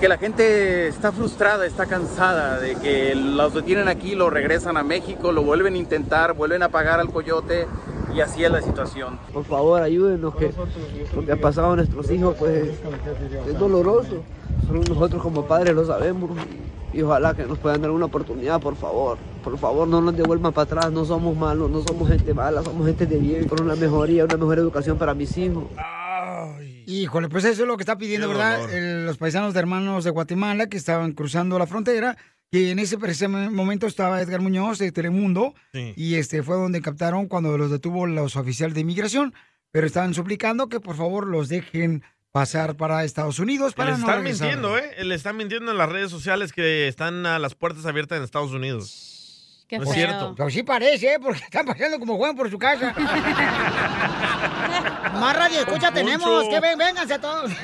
[0.00, 4.82] que la gente está frustrada, está cansada de que los detienen aquí, lo regresan a
[4.82, 7.66] México, lo vuelven a intentar, vuelven a pagar al coyote
[8.14, 9.18] y así es la situación.
[9.32, 10.52] Por favor, ayúdenos, que
[11.14, 12.68] lo que ha pasado a nuestros hijos pues
[13.48, 14.22] es doloroso.
[14.66, 16.30] Solo nosotros como padres lo sabemos
[16.92, 19.18] y ojalá que nos puedan dar una oportunidad, por favor.
[19.44, 22.86] Por favor, no nos devuelvan para atrás, no somos malos, no somos gente mala, somos
[22.86, 25.64] gente de bien, por una mejoría, una mejor educación para mis hijos.
[26.86, 28.72] Híjole, pues eso es lo que está pidiendo, Qué ¿verdad?
[28.74, 32.16] El- los paisanos de hermanos de Guatemala que estaban cruzando la frontera.
[32.50, 35.54] Y en ese preciso momento estaba Edgar Muñoz de Telemundo.
[35.72, 35.92] Sí.
[35.96, 39.34] Y este fue donde captaron cuando los detuvo los oficiales de inmigración.
[39.70, 43.98] Pero estaban suplicando que por favor los dejen pasar para Estados Unidos Que para les
[44.00, 44.46] no están regresar.
[44.48, 45.04] mintiendo, ¿eh?
[45.04, 48.52] Le están mintiendo en las redes sociales que están a las puertas abiertas en Estados
[48.52, 49.17] Unidos.
[49.76, 50.34] No es cierto.
[50.36, 51.18] Pero sí parece, ¿eh?
[51.20, 52.94] Porque están pasando como juegan por su casa.
[55.20, 56.48] Más radio escucha tenemos.
[56.48, 57.50] Que ven, vénganse todos.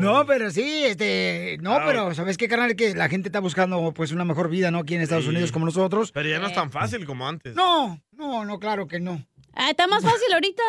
[0.00, 1.80] No, pero sí, este, no, Wow.
[1.86, 2.74] pero ¿sabes qué, carnal?
[2.76, 4.80] Que la gente está buscando, pues, una mejor vida, ¿no?
[4.80, 5.30] Aquí en Estados Sí.
[5.30, 6.10] Unidos como nosotros.
[6.12, 7.54] Pero ya no es tan fácil como antes.
[7.54, 9.24] No, no, no, claro que no.
[9.54, 10.62] Ah, está más fácil ahorita.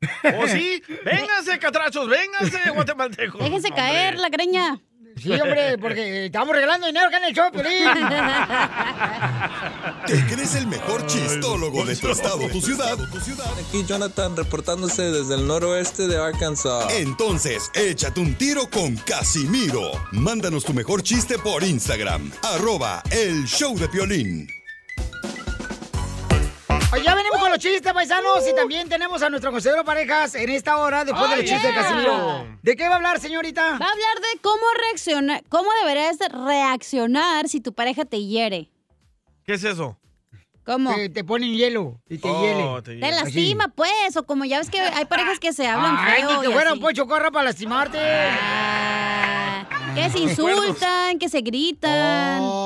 [0.38, 0.82] ¿Oh, sí?
[1.04, 3.40] Vénganse, catrachos, vénganse, guatemaltecos.
[3.42, 3.82] Déjense Hombre.
[3.82, 4.80] caer la greña.
[5.20, 7.84] Sí, hombre, porque estamos regalando dinero acá en el show, Piolín.
[10.06, 12.96] ¿Te crees el mejor chistólogo de tu estado, tu ciudad?
[13.68, 16.92] Aquí Jonathan reportándose desde el noroeste de Arkansas.
[16.94, 19.90] Entonces, échate un tiro con Casimiro.
[20.12, 24.63] Mándanos tu mejor chiste por Instagram, arroba el show de Piolín.
[26.92, 30.48] Oye, ya venimos con los chistes, paisanos, y también tenemos a nuestro consejero parejas en
[30.50, 31.82] esta hora, después de Oh, chistes de yeah.
[31.82, 32.46] Casimiro.
[32.62, 33.62] ¿De qué va a hablar, señorita?
[33.62, 38.70] Va a hablar de cómo reaccionar, cómo deberías de reaccionar si tu pareja te hiere.
[39.44, 39.98] ¿Qué es eso?
[40.64, 40.94] ¿Cómo?
[40.94, 42.82] Te, te ponen hielo y te Oh, hiele.
[42.82, 46.22] te Te lastima, pues, o como ya ves que hay parejas que se hablan Ay,
[46.22, 46.40] feo.
[46.40, 46.72] que así.
[46.72, 47.98] un Poncho Corra para lastimarte.
[48.00, 52.38] Ah, que se insultan, que se gritan.
[52.40, 52.63] Oh,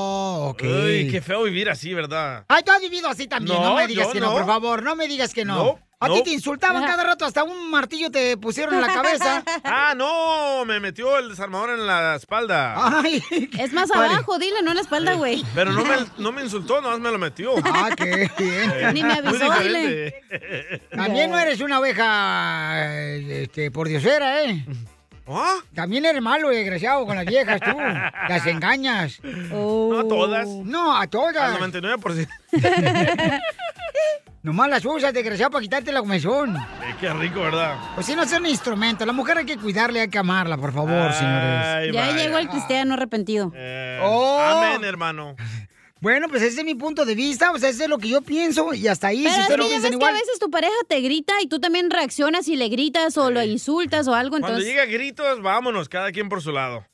[0.51, 0.63] ok.
[0.63, 2.45] Uy, qué feo vivir así, ¿verdad?
[2.49, 3.57] Ay, tú has vivido así también.
[3.61, 4.27] No, No, me digas yo que no.
[4.27, 4.33] no.
[4.33, 4.83] por favor.
[4.83, 5.57] No me digas que no.
[5.57, 9.43] No, A ti te insultaban cada rato, hasta un martillo te pusieron en la cabeza.
[9.65, 12.75] Ah, no, me metió el desarmador en la espalda.
[13.01, 13.23] Ay,
[13.59, 14.15] Es más Vale.
[14.15, 15.45] abajo, dile, no en la espalda, güey.
[15.55, 17.53] Pero no me, no me insultó, nomás me lo metió.
[17.65, 18.95] Ah, qué bien.
[18.95, 20.81] Ni me avisó, diferente.
[20.91, 24.65] También no eres una oveja, eh, este, por diosera, ¿eh?
[25.31, 25.57] ¿Ah?
[25.75, 27.77] También eres malo y desgraciado con las viejas, tú.
[28.29, 29.21] Las engañas.
[29.23, 30.47] No a todas.
[30.49, 31.61] No, a todas.
[31.61, 32.29] Al 99%.
[34.43, 36.57] Nomás las usas, desgraciado, para quitarte la comezón.
[36.57, 37.77] Eh, qué rico, ¿verdad?
[37.97, 40.73] Pues si no es un instrumento, la mujer hay que cuidarle, hay que amarla, por
[40.73, 41.93] favor, señores.
[41.93, 42.17] Ya vaya.
[42.17, 43.53] llegó el cristiano arrepentido.
[43.55, 44.41] Eh, Oh.
[44.41, 45.35] Amén, hermano.
[46.01, 48.23] Bueno, pues ese es mi punto de vista, o sea, ese es lo que yo
[48.23, 50.51] pienso y hasta ahí, Pero si es que lo ya ves que a veces tu
[50.51, 54.31] pareja te grita y tú también reaccionas y le gritas o lo insultas o algo,
[54.31, 54.71] Cuando entonces...
[54.71, 56.87] llega gritos, vámonos, cada quien por su lado.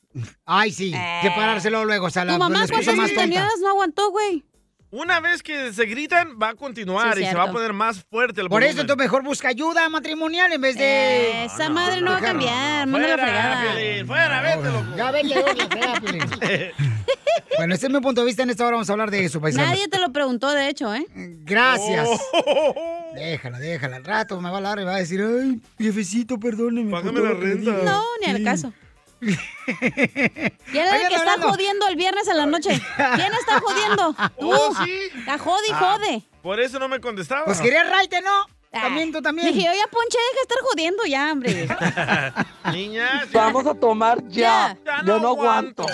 [0.45, 4.43] Ay, sí, separárselo luego, o sea, la, Tu mamá cuántas oportunidades no aguantó, güey.
[4.91, 8.05] Una vez que se gritan, va a continuar Sí, y se va a poner más
[8.09, 11.43] fuerte el Por eso tú mejor busca ayuda matrimonial en vez de...
[11.45, 14.05] Esa madre no va a cambiar, manda la Fuera, fregada.
[14.05, 14.95] Fuera, vete, loco.
[14.95, 16.23] Ya vete, doña fea, Piolín.
[17.57, 18.43] Bueno, este es mi punto de vista.
[18.43, 19.69] En esta hora vamos a hablar de eso, paisanos.
[19.69, 21.05] Nadie te lo preguntó, de hecho, ¿eh?
[21.13, 22.07] Gracias.
[22.33, 23.11] Oh.
[23.15, 23.95] Déjala, déjala.
[23.97, 26.91] Al rato me va a hablar y va a decir, ay, jefecito, perdóneme.
[26.91, 27.71] Págame la renta.
[27.71, 27.83] dije".
[27.85, 28.73] No, ni al caso.
[29.19, 29.37] ¿Quién
[30.85, 32.69] es el que está hablando- jodiendo el viernes en la noche?
[33.15, 34.13] ¿Quién está jodiendo?
[34.39, 34.51] Tú.
[34.51, 34.99] Oh, sí.
[35.25, 36.23] La jode y Ah, jode.
[36.41, 37.45] Por eso no me contestaba.
[37.45, 38.41] Pues quería raite, ¿no?
[38.73, 38.81] Ah.
[38.83, 39.47] También tú también.
[39.53, 41.67] Dije, oye, Ponche, deja de estar jodiendo ya, hombre.
[42.73, 44.77] Niña, Vamos a tomar ya.
[44.85, 45.85] Ya Yo no no aguanto.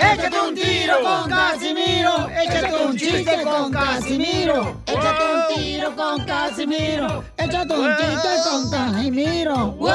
[0.00, 2.28] Échate un tiro con Casimiro.
[2.30, 4.82] Échate un chiste con Casimiro.
[4.86, 7.24] Échate un tiro con Casimiro.
[7.36, 9.72] Échate un chiste con Casimiro.
[9.72, 9.90] ¡Wow!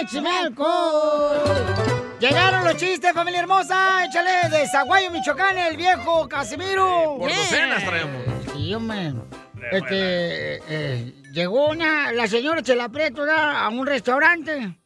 [0.00, 1.40] ¡Échame alcohol!
[2.18, 4.04] Llegaron los chistes, familia hermosa.
[4.04, 7.16] Échale de Zaguayo, Michoacán, el viejo Casimiro.
[7.18, 8.22] Por docenas traemos.
[8.54, 9.12] Sí, hombre.
[9.70, 13.64] Este, eh, llegó una, la señora Prieto ¿verdad?
[13.64, 14.76] a un restaurante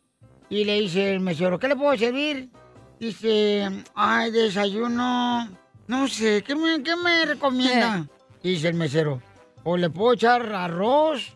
[0.48, 2.50] y le dice el mesero, ¿qué le puedo servir?
[2.98, 5.48] Dice, ay, desayuno,
[5.88, 8.06] no sé, ¿qué me, qué me recomienda?
[8.42, 9.20] Dice el mesero,
[9.64, 11.34] ¿o le puedo echar arroz?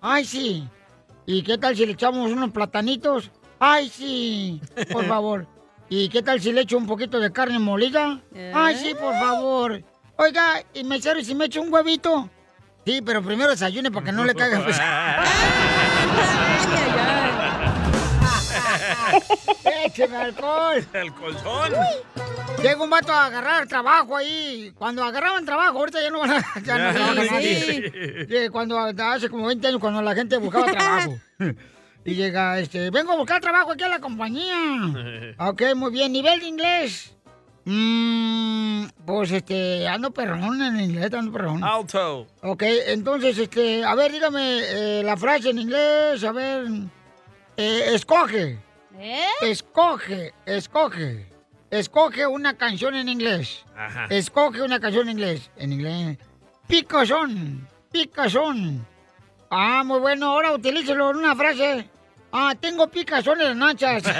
[0.00, 0.68] Ay, sí.
[1.24, 3.30] ¿Y qué tal si le echamos unos platanitos?
[3.58, 4.60] Ay, sí,
[4.92, 5.46] por favor.
[5.88, 8.20] ¿Y qué tal si le echo un poquito de carne molida?
[8.52, 9.82] Ay, sí, por favor.
[10.18, 12.28] Oiga, y mesero, ¿y si me echo un huevito?
[12.84, 15.24] Sí, pero primero desayune para que no le caiga pesado.
[19.86, 20.84] ¡Écheme alcohol!
[20.92, 21.72] El colchón.
[22.62, 24.72] Llega un vato a agarrar trabajo ahí.
[24.76, 27.30] Cuando agarraban trabajo, ahorita ya no van a, ya no Ya, sí.
[27.30, 28.26] nadie.
[28.28, 31.18] Sí, Cuando hace como 20 años, cuando la gente buscaba trabajo.
[32.08, 35.34] Y llega, este, vengo a buscar trabajo aquí a la compañía.
[35.38, 36.12] Ok, muy bien.
[36.12, 37.12] ¿Nivel de inglés?
[37.64, 41.64] Mmm, pues, este, ando perrón en inglés, ando perrón.
[41.64, 42.28] Alto.
[42.42, 46.66] Ok, entonces, este, a ver, dígame eh, la frase en inglés, a ver.
[47.56, 48.60] Eh, escoge.
[49.42, 51.26] Escoge, escoge.
[51.70, 53.64] Escoge una canción en inglés.
[53.76, 54.06] Ajá.
[54.08, 55.50] Escoge una canción en inglés.
[55.56, 56.18] En inglés.
[56.66, 58.86] Picazón, picazón.
[59.50, 61.88] Ah, muy bueno, ahora utilícelo en una frase.
[62.32, 64.02] Ah, tengo picazón en las nachas.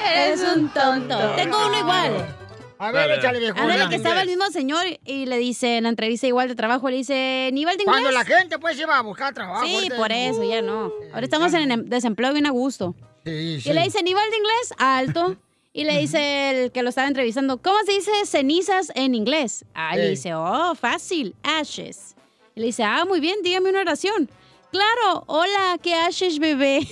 [0.14, 1.18] Eres un tonto.
[1.36, 2.39] Tengo uno igual.
[2.82, 3.62] A ver, échale, viejona.
[3.74, 6.88] Ándale, que estaba el mismo señor y le dice en la entrevista igual de trabajo,
[6.88, 8.00] le dice, ¿nivel de inglés?
[8.00, 9.66] Cuando la gente pues iba a buscar trabajo.
[9.66, 10.90] Sí, ahorita- por eso, ya no.
[11.12, 12.94] Ahora estamos en em- desempleo bien a gusto.
[13.26, 15.36] Sí, Y le dice, nivel de inglés, alto.
[15.74, 19.66] Y le dice el que lo estaba entrevistando, ¿cómo se dice cenizas en inglés?
[19.74, 22.16] Ah, le dice, oh, fácil, ashes.
[22.56, 24.30] Y le dice, ah, muy bien, dígame una oración.
[24.72, 26.80] Claro, hola, ¿qué ashes, bebé?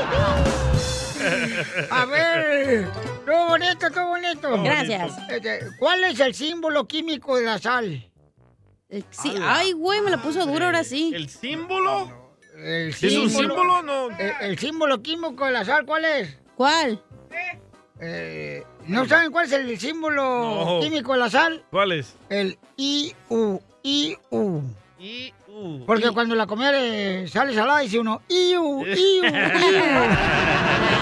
[1.90, 2.88] A ver,
[3.26, 4.62] todo bonito, todo bonito.
[4.62, 5.12] Gracias.
[5.28, 8.06] Este, ¿Cuál es el símbolo químico de la sal?
[9.10, 11.12] Sí, ay, güey, me la puso duro ahora sí.
[11.14, 12.10] ¿El símbolo?
[12.56, 13.82] El ¿Es un símbolo?
[13.82, 14.10] No.
[14.18, 16.36] El, el símbolo químico de la sal, ¿cuál es?
[16.56, 17.02] ¿Cuál?
[18.00, 20.80] Eh, ¿No saben cuál es el símbolo No.
[20.80, 21.62] químico de la sal?
[21.70, 22.16] ¿Cuál es?
[22.28, 24.62] El IU, IU.
[24.98, 25.84] I, U.
[25.86, 29.22] Porque cuando la comida le sale salada dice uno IU, IU, IU.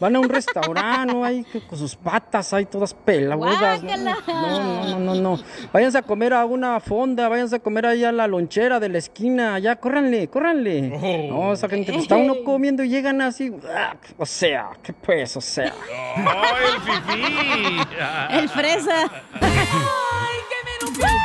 [0.03, 1.25] Van a un restaurante, ¿no?
[1.25, 3.81] Ahí que con sus patas ahí todas pelagudas.
[3.85, 4.17] ¿no?
[4.27, 5.39] No, no, no, no.
[5.73, 8.99] Váyanse a comer a una fonda, váyanse a comer allá a la lonchera de la
[8.99, 11.29] esquina, allá, córranle, córranle.
[11.29, 15.37] No, esa gente, pues, está uno comiendo y llegan así, ah, o sea, ¿qué pues?
[15.37, 15.73] O sea.
[16.17, 17.83] ¡Ay, el fifí!
[18.39, 19.09] El fresa.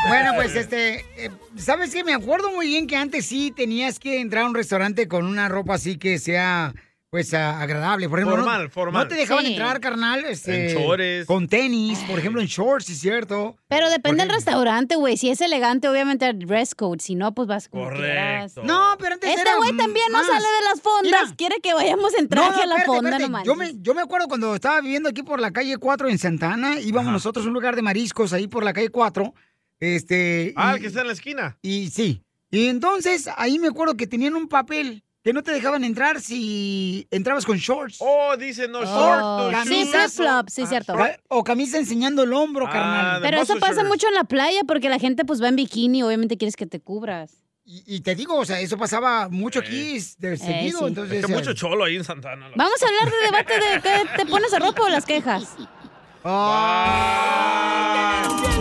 [0.08, 2.04] Bueno, pues este, eh, ¿sabes qué?
[2.04, 5.50] Me acuerdo muy bien que antes sí tenías que entrar a un restaurante con una
[5.50, 6.74] ropa así que sea,
[7.18, 8.08] pues a- agradable.
[8.10, 9.04] Por ejemplo, no- Formal, formal.
[9.04, 9.52] No te dejaban Sí.
[9.54, 11.26] entrar, carnal, este, En chores.
[11.26, 13.58] con tenis, por ejemplo, en shorts, sí es cierto.
[13.68, 15.18] Pero depende del restaurante, güey.
[15.18, 17.00] Si es elegante, obviamente el dress code.
[17.00, 17.92] Si no, pues vas quieras.
[17.92, 18.64] Correcto.
[18.64, 21.04] No, pero antes Este güey también no sale de las fondas.
[21.04, 21.36] Mira.
[21.36, 23.30] Quiere que vayamos en traje a la espérate, fonda, espérate.
[23.32, 26.18] no yo, me, yo me acuerdo cuando estaba viviendo aquí por la calle 4 en
[26.20, 29.34] Santana, íbamos nosotros a un lugar de mariscos ahí por la calle 4.
[29.80, 31.58] Este, Ah, y- el que está en la esquina.
[31.62, 32.24] Y sí.
[32.50, 37.06] Y entonces ahí me acuerdo que tenían un papel que no te dejaban entrar si
[37.12, 37.98] entrabas con shorts.
[38.00, 40.96] Oh, dice no Oh, short, no sí, flip-flops, sí, Ah, cierto.
[40.96, 41.20] short.
[41.28, 43.22] O camisa enseñando el hombro, Ah, carnal.
[43.22, 46.38] Pero eso pasa mucho en la playa porque la gente pues va en bikini, obviamente
[46.38, 47.44] quieres que te cubras.
[47.66, 50.80] Y, y te digo, o sea, eso pasaba mucho aquí de seguido.
[50.80, 50.86] sí.
[50.86, 52.50] Entonces, Es que eh, mucho cholo ahí en Santana.
[52.56, 55.56] Vamos a hablar de debate de que te pones a ropa o las quejas.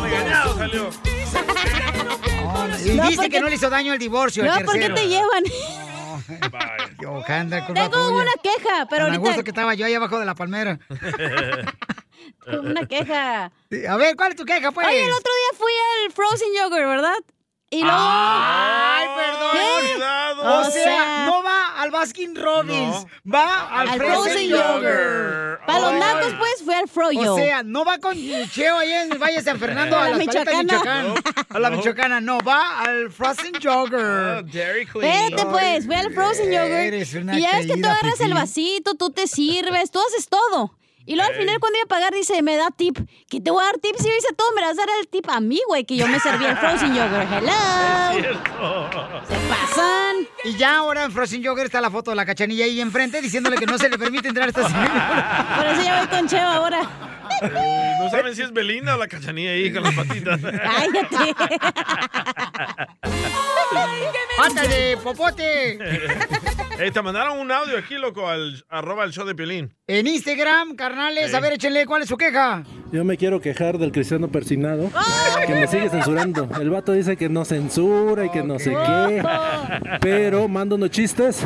[0.02, 0.90] Regañado salió.
[2.84, 4.44] Y No, dice porque- que no le hizo daño el divorcio.
[4.44, 5.44] No, al ¿por qué te llevan?
[7.74, 8.22] Tengo tuya.
[8.22, 10.79] una queja, pero Tan ahorita gusto que estaba yo ahí abajo de la palmera.
[12.45, 13.53] tengo una queja.
[13.89, 14.87] A ver, ¿cuál es tu queja, pues?
[14.87, 17.16] Oye, el otro día fui al Frozen Yogurt, ¿verdad?
[17.71, 17.99] Y luego...
[17.99, 19.51] Ay, perdón.
[19.53, 19.93] ¿Qué?
[19.95, 20.43] Cuidado.
[20.43, 25.67] O, O sea, sea- no va al Baskin Robbins, va al, Al Frozen, Frozen Yogurt.
[25.67, 25.99] Para los Ay.
[26.01, 27.35] nacos, pues, fui al Froyo.
[27.35, 28.17] O sea, no va con
[28.51, 30.62] Cheo ahí en el Valle de San Fernando A a la Michoacana.
[30.62, 31.14] Michoacán.
[31.49, 31.77] A la No.
[31.79, 34.47] Michoacana, no, va al Frozen Oh, Yogurt.
[34.53, 35.05] Dairy Queen.
[35.05, 36.71] Espérate, pues, fui al Frozen Yogurt.
[36.71, 40.29] Eres una Y ya ves que tú agarras el vasito, tú te sirves, tú haces
[40.29, 40.73] todo.
[41.07, 42.98] Y luego al final cuando iba a pagar dice, me da tip.
[43.28, 43.94] ¿Qué te voy a dar tip?
[43.96, 46.09] Si yo hice todo, me vas a dar el tip a mí, güey, que yo
[46.09, 47.32] me serví el Frozen Yogurt.
[47.32, 47.52] Hello.
[48.12, 48.90] Cierto.
[49.28, 50.16] Se pasan.
[50.44, 53.57] Y ya ahora en Frozen Yogurt está la foto de la cachanilla ahí enfrente diciéndole
[53.57, 55.54] que no se le permite entrar a esta señora.
[55.57, 56.80] Por eso ya voy con Cheo ahora.
[57.43, 60.41] No saben si es Belinda o la cachanilla ahí con las patitas.
[60.41, 61.34] Cállate.
[64.37, 65.78] ¡Pata de popote!
[66.78, 69.74] Ey, te mandaron un audio aquí, loco, al arroba el show de Piolín.
[69.87, 72.62] En Instagram, carnales, a ver, échenle cuál es su queja.
[72.93, 74.91] Yo me quiero quejar del cristiano persinado
[75.47, 76.49] que me sigue censurando.
[76.61, 79.22] El vato dice que no censura y que no sé qué,
[80.01, 81.43] pero manda unos chistes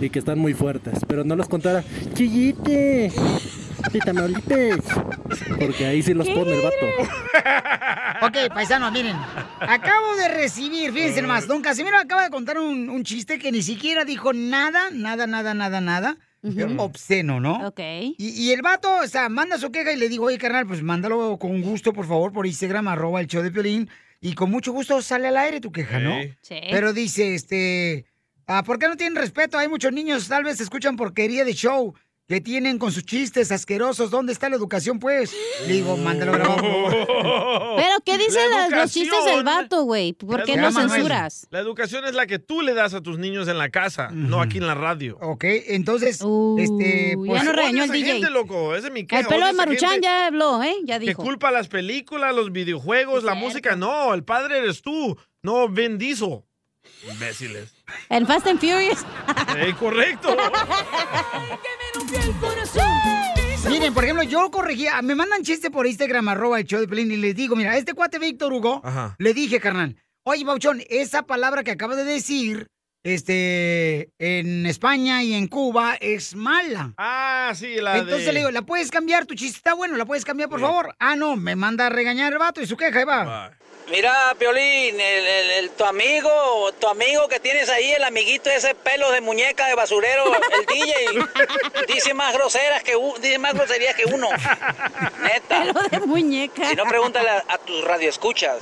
[0.00, 1.00] y que están muy fuertes.
[1.06, 1.82] Pero no los contara.
[2.14, 3.12] ¡Chillite!
[3.92, 4.80] De Tamaulipas.
[5.58, 6.86] Porque ahí sí los pone el vato.
[8.20, 9.16] Ok, paisanos, miren.
[9.60, 13.62] Acabo de recibir, fíjense nomás, don Casimiro acaba de contar un, un chiste que ni
[13.62, 16.16] siquiera dijo nada, nada, nada, nada, nada.
[16.78, 17.68] Obsceno, ¿no?
[17.68, 17.78] Ok.
[17.78, 20.82] Y, y el vato, o sea, manda su queja y le digo, oye, carnal, pues
[20.82, 23.88] mándalo con gusto, por favor, por Instagram, arroba el show de Piolín.
[24.20, 26.16] Y con mucho gusto sale al aire tu queja, ¿no?
[26.18, 26.34] Ey.
[26.40, 26.58] Sí.
[26.70, 28.04] Pero dice, este,
[28.48, 29.58] ah, ¿por qué no tienen respeto?
[29.58, 31.94] Hay muchos niños, tal vez escuchan porquería de show
[32.28, 34.10] que tienen con sus chistes asquerosos.
[34.10, 35.34] ¿Dónde está la educación, pues?
[35.66, 36.62] Le digo, mándalo grabado.
[37.76, 40.12] Pero, ¿qué dicen La las- los chistes del vato, güey?
[40.12, 41.46] ¿Por qué no censuras?
[41.50, 44.42] La educación es la que tú le das a tus niños en la casa, no
[44.42, 45.16] aquí en la radio.
[45.22, 47.44] Ok, entonces, Uh, este, ya pues...
[47.44, 48.12] no regañó el esa DJ.
[48.12, 49.22] gente, loco, ese es mi queja.
[49.22, 50.74] El pelo de esa Maruchan ya habló, ¿eh?
[50.84, 51.22] Ya Que dijo.
[51.22, 53.74] culpa las películas, los videojuegos, la música.
[53.74, 56.40] No, el padre eres tú, no Vin Diesel.
[57.10, 57.72] Imbéciles.
[58.08, 59.04] En Fast and Furious.
[59.56, 60.36] Eh, correcto.
[63.68, 67.10] Miren, por ejemplo, yo corregía, me mandan chiste por Instagram, arroba el show de Pelín,
[67.10, 69.14] y les digo, mira, este cuate Víctor Hugo, Ajá.
[69.18, 72.68] le dije, carnal, oye, Bauchón, esa palabra que acabas de decir,
[73.04, 76.94] este, en España y en Cuba es mala.
[76.96, 78.32] Ah, sí, la Entonces de...
[78.32, 79.26] le digo, ¿la puedes cambiar?
[79.26, 80.94] Tu chiste está bueno, ¿la puedes cambiar, por favor?
[80.98, 83.24] Ah, no, me manda a regañar el vato y su queja, ahí va.
[83.24, 83.52] Va.
[83.90, 88.74] Mira, Piolín, el, el- el- tu amigo, tu amigo que tienes ahí, el amiguito ese
[88.74, 90.94] pelo de muñeca de basurero, el DJ,
[91.94, 94.28] dice más groseras que dice más groserías que uno.
[95.22, 95.62] Neta.
[95.62, 96.68] Pelo de muñeca.
[96.68, 98.58] Si no, pregúntale a, a tus radioescuchas.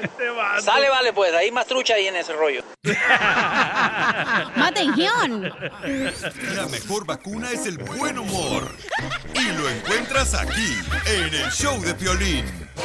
[0.00, 0.28] Este.
[0.62, 2.62] Sale, vale, pues, ahí más trucha ahí en ese rollo.
[4.56, 5.52] ¡Atención!
[6.54, 8.70] La mejor vacuna es el buen humor.
[9.34, 12.70] Y lo encuentras aquí, en el show de Piolín.
[12.76, 12.84] La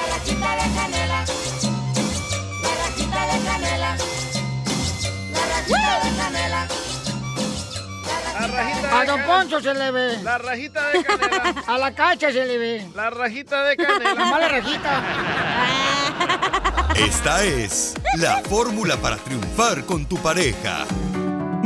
[8.47, 9.25] rajita de A Don canela.
[9.27, 10.17] Poncho se le ve.
[10.23, 11.55] La rajita de canela.
[11.67, 12.87] A la cacha se le ve.
[12.95, 14.25] La rajita de La canela.
[14.25, 15.01] mala rajita.
[16.95, 20.85] Esta es la fórmula para triunfar con tu pareja.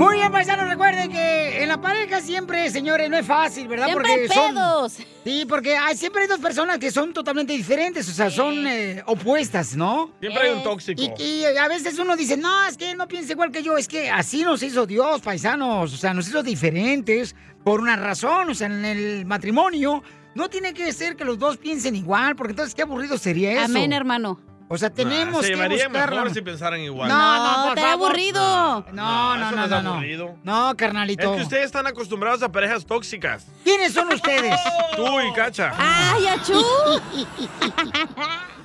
[0.02, 3.86] Muy bien, paisanos, recuerden que en la pareja siempre, señores, no es fácil, ¿verdad?
[3.86, 4.98] Siempre hay son- pedos.
[5.24, 9.04] Sí, porque hay, siempre hay dos personas que son totalmente diferentes, o sea, son eh,
[9.06, 10.12] opuestas, ¿no?
[10.20, 11.00] Siempre hay un tóxico.
[11.20, 13.78] Y, y a veces uno dice, no, es que él no piensa igual que yo,
[13.78, 18.50] es que así nos hizo Dios, paisanos, o sea, nos hizo diferentes por una razón,
[18.50, 20.02] o sea, en el matrimonio
[20.34, 23.66] no tiene que ser que los dos piensen igual, porque entonces qué aburrido sería eso.
[23.66, 24.40] Amén, hermano.
[24.74, 27.10] O sea, tenemos Ah, se que llevaría buscar la- mejor si pensaran igual.
[27.10, 28.40] No, no, No, te aburrido.
[28.40, 28.94] No.
[28.94, 30.38] No, no, eso no, no, no.
[30.44, 31.36] No, Es carnalito.
[31.36, 33.46] que ustedes están acostumbrados a parejas tóxicas.
[33.66, 34.56] ¿Quiénes son ustedes?
[34.96, 35.74] Tú y Cacha.
[35.78, 36.64] ¡Ay, achú!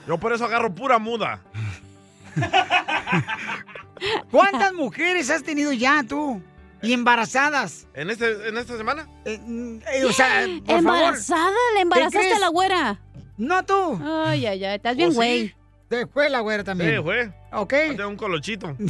[0.06, 1.40] Yo por eso agarro pura muda.
[4.30, 6.42] ¿Cuántas mujeres has tenido ya tú?
[6.82, 7.86] Y embarazadas.
[7.94, 9.08] ¿En, este, en esta semana?
[9.24, 9.40] Eh,
[10.08, 11.40] o sea, por ¿Embarazada?
[11.46, 11.54] favor.
[11.74, 13.00] ¿Le embarazaste a la güera?
[13.38, 13.98] No tú.
[14.04, 14.76] Ay, ay, ay.
[14.76, 15.54] Estás bien, ¿Oh, sí?
[15.88, 16.96] Te fue la güera también.
[16.96, 17.30] Sí, fue.
[17.52, 17.72] Ok.
[17.96, 18.76] Tengo un colochito.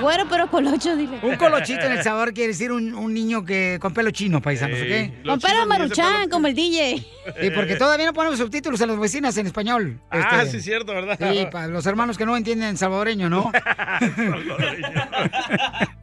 [0.00, 1.20] Güero, pero colocho, dile.
[1.22, 4.76] Un colochito en El Salvador quiere decir un, un niño que con pelo chino, paisanos,
[4.80, 5.24] ¿ok?
[5.24, 6.96] Con pelo maruchan, como el DJ.
[7.40, 10.00] Sí, porque todavía no ponemos subtítulos a las vecinas en español.
[10.10, 11.16] Ah, Este, sí, es cierto, ¿verdad?
[11.20, 13.52] Sí, para los hermanos que no entienden salvadoreño, ¿no?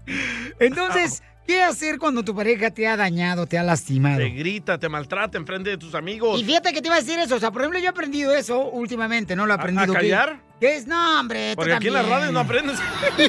[0.60, 4.18] Entonces, ¿qué hacer cuando tu pareja te ha dañado, te ha lastimado?
[4.20, 6.40] Te grita, te maltrata en frente de tus amigos.
[6.40, 7.36] Y fíjate que te iba a decir eso.
[7.36, 9.46] O sea, por ejemplo, yo he aprendido eso últimamente, ¿no?
[9.46, 9.94] Lo he aprendido.
[9.94, 10.52] a que- callar?
[10.62, 10.86] ¿Qué es?
[10.86, 11.52] No, hombre.
[11.52, 12.78] tú Porque aquí en la radio no aprendes.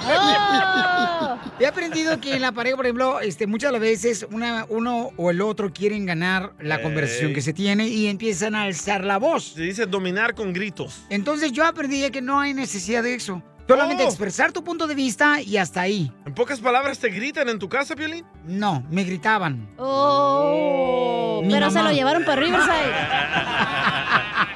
[0.06, 1.38] ¡Oh!
[1.60, 5.10] He aprendido que en la pareja, por ejemplo, este, muchas de las veces una, uno
[5.16, 9.18] o el otro quieren ganar la conversación que se tiene y empiezan a alzar la
[9.18, 9.52] voz.
[9.54, 11.04] Se dice dominar con gritos.
[11.08, 13.42] Entonces yo aprendí que no hay necesidad de eso.
[13.68, 14.06] Solamente Oh.
[14.08, 16.12] expresar tu punto de vista y hasta ahí.
[16.26, 18.24] En pocas palabras, ¿te gritan en tu casa, Piolín?
[18.44, 19.68] No, me gritaban.
[19.78, 22.72] Oh, Mi pero se lo llevaron para Riverside.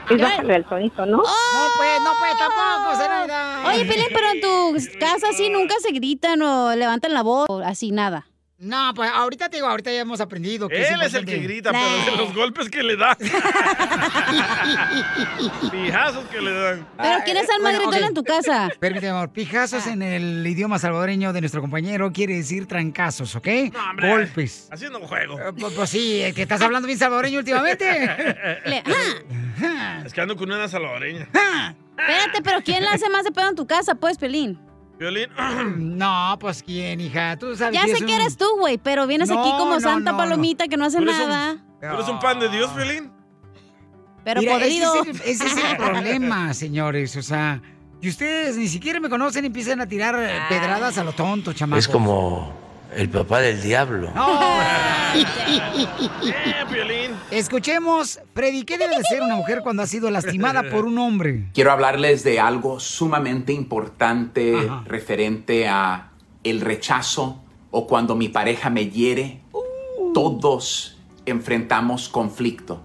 [0.09, 1.16] Es el tonito, ¿no?
[1.16, 3.64] No pues, no pues tampoco, Zenaida.
[3.66, 7.59] Oye, Pelín, pero en tu casa así nunca se gritan o levantan la voz o
[7.59, 8.24] así nada.
[8.59, 11.72] No, pues ahorita te digo, ahorita ya hemos aprendido que Él es el que grita,
[11.72, 13.14] pero de los golpes que le da.
[15.70, 16.88] Pijazos que le dan.
[16.96, 18.09] Pero ¿quién es el más bueno, gritón ok.
[18.09, 18.70] en tu casa?
[18.80, 19.30] Permíteme, amor.
[19.30, 23.46] Pijazos en el idioma salvadoreño de nuestro compañero quiere decir trancazos, ¿ok?
[23.90, 24.09] hombre.
[24.09, 24.68] Golpes.
[24.70, 25.38] Así no juego.
[25.38, 27.84] Eh, Pues, pues sí, es que estás hablando bien salvadoreño últimamente.
[28.64, 28.82] Le-
[29.62, 30.02] ¡Ah!
[30.04, 31.28] Es que ando con una salvadoreña.
[31.98, 34.59] Espérate, pero ¿quién le hace más de pedo en tu casa, pues, Pelín?
[34.99, 35.28] Violín.
[35.99, 37.36] No, pues quién, hija.
[37.36, 39.74] Tú sabes Ya que sé que un- eres tú, güey, pero vienes No, aquí como
[39.74, 41.57] no, santa no, palomita que no hace ¿Tú eres un- nada.
[41.80, 43.12] ¿Tú eres un pan de Dios, Violín?
[44.24, 44.94] Pero Mira, podrido.
[45.03, 47.16] Ese es, el, ese es el problema, señores.
[47.16, 47.61] O sea,
[48.01, 51.53] y ustedes ni siquiera me conocen y empiezan a tirar eh, pedradas a lo tonto,
[51.53, 51.84] chamacos.
[51.84, 52.53] Es como
[52.94, 54.11] el papá del diablo.
[55.16, 56.95] Eh, Violín.
[57.31, 61.49] Escuchemos, Freddy, ¿qué debe de ser una mujer cuando ha sido lastimada por un hombre?
[61.55, 64.83] Quiero hablarles de algo sumamente importante Ajá.
[64.87, 66.11] referente a
[66.45, 69.41] el rechazo o cuando mi pareja me hiere.
[70.14, 70.97] Todos
[71.27, 72.81] enfrentamos conflicto.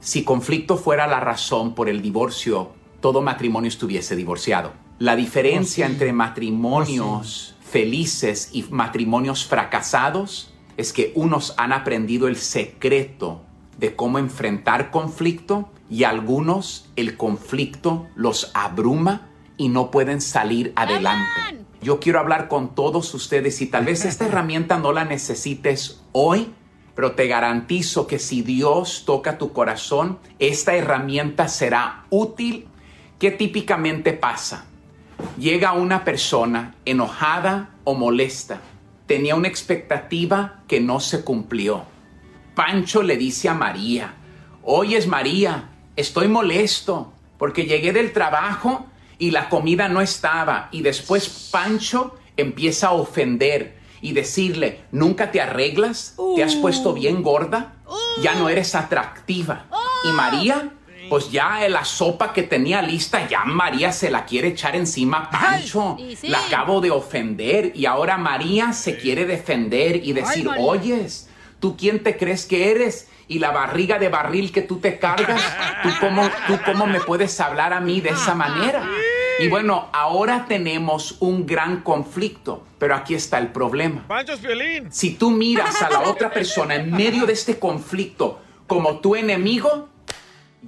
[0.00, 2.70] Si conflicto fuera la razón por el divorcio,
[3.00, 4.72] todo matrimonio estuviese divorciado.
[4.98, 5.92] La diferencia Oh, sí.
[5.92, 13.42] entre matrimonios felices y matrimonios fracasados es que unos han aprendido el secreto
[13.80, 21.64] de cómo enfrentar conflicto y algunos el conflicto los abruma y no pueden salir adelante.
[21.82, 26.52] Yo quiero hablar con todos ustedes y tal vez esta herramienta no la necesites hoy,
[26.94, 32.68] pero te garantizo que si Dios toca tu corazón, esta herramienta será útil.
[33.18, 34.66] ¿Qué típicamente pasa?
[35.38, 38.60] Llega una persona enojada o molesta.
[39.06, 41.84] Tenía una expectativa que no se cumplió.
[42.60, 44.16] Pancho le dice a María,
[44.62, 48.84] oyes María, estoy molesto porque llegué del trabajo
[49.18, 50.68] y la comida no estaba.
[50.70, 56.16] Y después Pancho empieza a ofender y decirle, ¿nunca te arreglas?
[56.36, 57.76] ¿Te has puesto bien gorda?
[58.22, 59.64] Ya no eres atractiva.
[60.04, 60.68] Y María,
[61.08, 65.30] pues ya la sopa que tenía lista, ya María se la quiere echar encima a
[65.30, 65.96] Pancho.
[66.24, 71.29] La acabo de ofender y ahora María se quiere defender y decir, oyes,
[71.60, 73.08] ¿tú quién te crees que eres?
[73.28, 75.40] Y la barriga de barril que tú te cargas,
[75.84, 78.84] ¿tú cómo, ¿tú cómo me puedes hablar a mí de esa manera?
[79.38, 84.04] Y bueno, ahora tenemos un gran conflicto, pero aquí está el problema.
[84.90, 89.88] Si tú miras a la otra persona en medio de este conflicto como tu enemigo,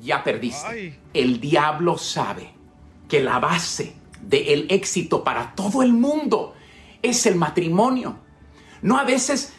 [0.01, 0.99] ya perdiste.
[1.13, 2.53] El diablo sabe
[3.09, 6.55] que la base del éxito para todo el mundo
[7.03, 8.17] es el matrimonio.
[8.81, 9.53] No a veces,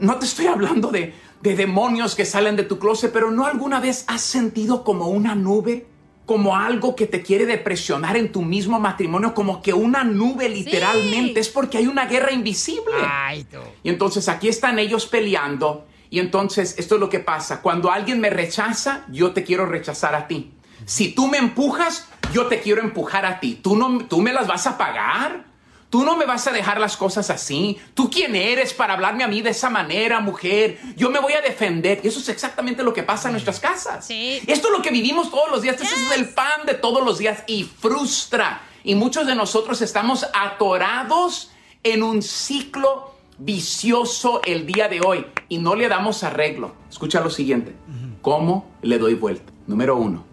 [0.00, 3.80] no te estoy hablando de, de demonios que salen de tu closet, pero no alguna
[3.80, 5.86] vez has sentido como una nube,
[6.24, 11.40] como algo que te quiere depresionar en tu mismo matrimonio, como que una nube literalmente,
[11.40, 12.94] es porque hay una guerra invisible.
[13.02, 13.46] Ay.
[13.82, 15.86] Y entonces aquí están ellos peleando.
[16.10, 17.62] Y entonces esto es lo que pasa.
[17.62, 20.52] Cuando alguien me rechaza, yo te quiero rechazar a ti.
[20.84, 23.58] Si tú me empujas, yo te quiero empujar a ti.
[23.62, 25.51] Tú, no, tú me las vas a pagar.
[25.92, 27.76] Tú no me vas a dejar las cosas así.
[27.92, 30.78] ¿Tú quién eres para hablarme a mí de esa manera, mujer?
[30.96, 32.00] Yo me voy a defender.
[32.02, 34.06] Y eso es exactamente lo que pasa en nuestras casas.
[34.06, 34.40] Sí.
[34.46, 35.78] Esto es lo que vivimos todos los días.
[35.78, 40.26] Este es el pan de todos los días y frustra Y muchos de nosotros estamos
[40.32, 41.50] atorados
[41.82, 46.74] en un ciclo vicioso el día de hoy y no le damos arreglo.
[46.88, 47.76] Escucha lo siguiente.
[48.22, 49.52] ¿Cómo le doy vuelta?
[49.66, 50.24] Número uno,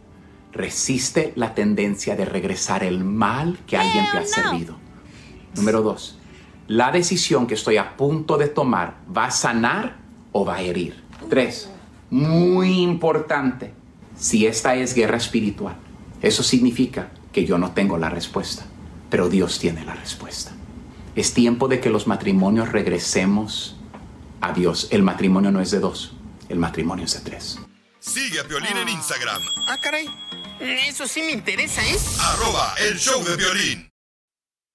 [0.53, 4.78] resiste la tendencia de regresar el mal que alguien te ha servido.
[5.56, 6.18] Número dos,
[6.68, 9.97] la decisión que estoy a punto de tomar va a sanar
[10.32, 11.04] o va a herir.
[11.30, 11.70] Tres,
[12.10, 13.74] muy importante,
[14.18, 15.76] si esta es guerra espiritual,
[16.22, 18.66] eso significa que yo no tengo la respuesta,
[19.10, 20.52] pero Dios tiene la respuesta.
[21.16, 23.76] Es tiempo de que los matrimonios regresemos
[24.41, 24.88] a Dios.
[24.91, 26.14] El matrimonio no es de dos,
[26.50, 27.60] el matrimonio es de tres.
[28.00, 30.08] Sigue a Piolín en Instagram, Ah, caray.
[30.60, 31.95] Eso sí me interesa, ¿eh?
[32.20, 33.88] arroba el show de violín.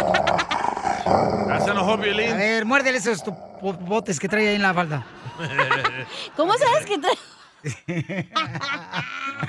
[1.47, 2.31] Ya se enojó violín.
[2.31, 3.35] A ver, muérdele esos tu-
[3.73, 5.05] botes que trae ahí en la falda.
[6.35, 7.17] ¿Cómo sabes que trae?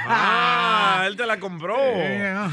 [0.08, 1.76] Ah, él te la compró.
[1.76, 2.50] Pero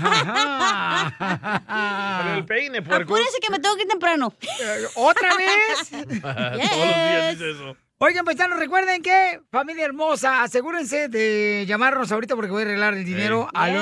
[2.35, 3.15] el peine, puerco.
[3.15, 4.33] Que me tengo que ir temprano.
[4.95, 5.89] ¿Otra vez?
[5.89, 7.77] Todos los días dice eso.
[7.97, 13.05] Oigan, paisanos, recuerden que, familia hermosa, asegúrense de llamarnos ahorita porque voy a arreglar el
[13.05, 13.73] dinero al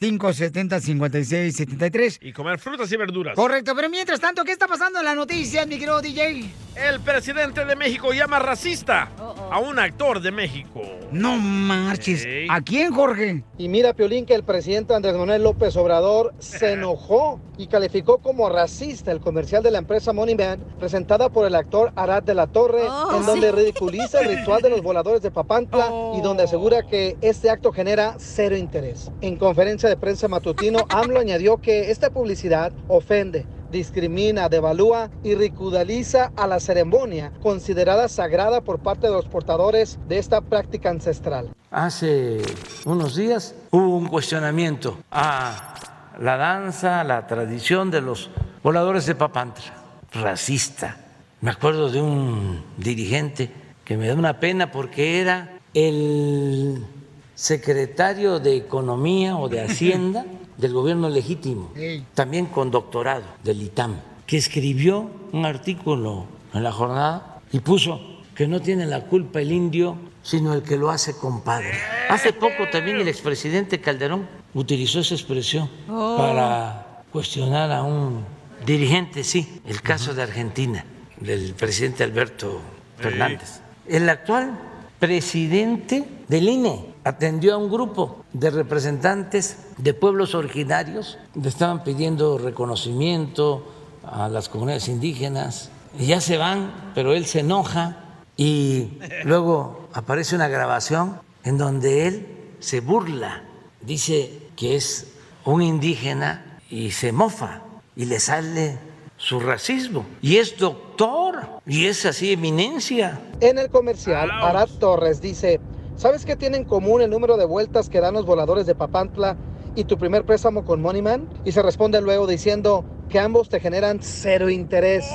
[0.00, 2.18] 1855-570-5673.
[2.22, 3.34] Y comer frutas y verduras.
[3.34, 6.50] Correcto, pero mientras tanto, ¿qué está pasando en las noticias, mi querido DJ?
[6.74, 9.08] El presidente de México llama racista
[9.50, 10.82] a un actor de México.
[11.12, 12.26] No marches.
[12.50, 13.44] ¿A quién, Jorge?
[13.58, 18.48] Y mira, Piolín, que el presidente Andrés Manuel López Obrador se enojó y calificó como
[18.48, 22.48] racista el comercial de la empresa Money Man presentada por el actor Arad de la
[22.48, 26.82] Torre, Oh, en donde ridiculiza el ritual de los voladores de Papantla y donde asegura
[26.82, 29.12] que este acto genera cero interés.
[29.20, 36.30] En conferencia de prensa matutino, AMLO añadió que esta publicidad ofende discrimina, devalúa y ridiculiza
[36.36, 41.50] a la ceremonia considerada sagrada por parte de los portadores de esta práctica ancestral.
[41.70, 42.40] Hace
[42.84, 45.74] unos días hubo un cuestionamiento a
[46.20, 48.30] la danza, a la tradición de los
[48.62, 49.74] voladores de Papantla,
[50.12, 50.96] racista.
[51.40, 53.50] Me acuerdo de un dirigente
[53.84, 56.86] que me da una pena porque era el
[57.34, 60.24] secretario de Economía o de Hacienda
[60.56, 61.72] del gobierno legítimo,
[62.14, 68.00] también con doctorado del ITAM, que escribió un artículo en la jornada y puso
[68.34, 71.72] que no tiene la culpa el indio, sino el que lo hace compadre.
[72.08, 76.16] Hace poco también el expresidente Calderón utilizó esa expresión Oh.
[76.16, 78.24] para cuestionar a un
[78.64, 80.84] dirigente, sí, el caso de Argentina,
[81.20, 82.60] del presidente Alberto
[82.98, 83.60] Fernández.
[83.88, 84.58] El actual
[84.98, 92.38] presidente del INE atendió a un grupo de representantes de pueblos originarios, le estaban pidiendo
[92.38, 93.66] reconocimiento
[94.02, 97.98] a las comunidades indígenas, y ya se van, pero él se enoja
[98.36, 102.26] y luego aparece una grabación en donde él
[102.58, 103.44] se burla,
[103.80, 105.12] dice que es
[105.44, 107.60] un indígena y se mofa
[107.94, 108.78] y le sale
[109.16, 110.04] su racismo.
[110.20, 113.20] Y es doctor y es así eminencia.
[113.40, 115.60] En el comercial, Arad Torres dice,
[115.96, 119.36] ¿sabes qué tiene en común el número de vueltas que dan los voladores de Papantla
[119.74, 121.28] y tu primer préstamo con Moneyman?
[121.44, 125.06] Y se responde luego diciendo que ambos te generan cero interés.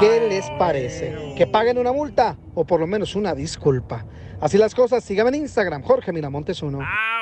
[0.00, 1.34] ¿Qué les parece?
[1.36, 4.04] ¿Que paguen una multa o por lo menos una disculpa?
[4.40, 6.80] Así las cosas, síganme en Instagram, Jorge Miramontes uno.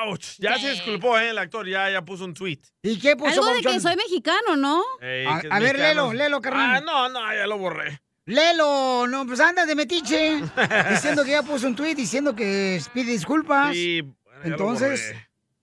[0.08, 0.36] Ouch.
[0.38, 1.30] Ya se disculpó, ¿eh?
[1.30, 2.58] El actor ya, ya puso un tweet.
[2.82, 4.82] ¿Y qué Algo de que soy mexicano, ¿no?
[5.00, 6.76] Ey, A- ver, léelo, léelo, carnal.
[6.76, 8.00] Ah, no, no, ya lo borré.
[8.26, 10.40] Lelo, no, pues anda de metiche.
[10.90, 13.74] diciendo que ya puso un tweet diciendo que pide disculpas.
[13.74, 15.14] Sí, bueno, ya Entonces.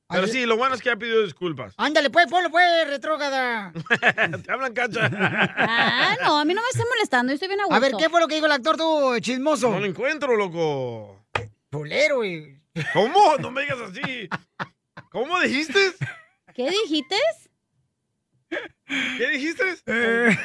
[0.09, 1.73] Pero sí, lo bueno es que ha pedido disculpas.
[1.77, 3.71] ándale, pues, ponlo, pues, retrógada.
[4.45, 5.09] Te hablan cacha.
[5.09, 7.75] Ah, no, a mí no me estén molestando, yo estoy bien a gusto.
[7.75, 9.71] A ver, ¿qué fue lo que dijo el actor tú, chismoso?
[9.71, 11.25] No lo encuentro, loco.
[11.71, 12.59] Chulero, güey.
[12.93, 13.37] ¿Cómo?
[13.37, 14.27] No me digas así.
[15.09, 15.93] ¿Cómo dijiste?
[16.53, 17.15] ¿Qué dijiste?
[19.17, 19.63] ¿Qué dijiste?
[19.85, 20.37] Eh.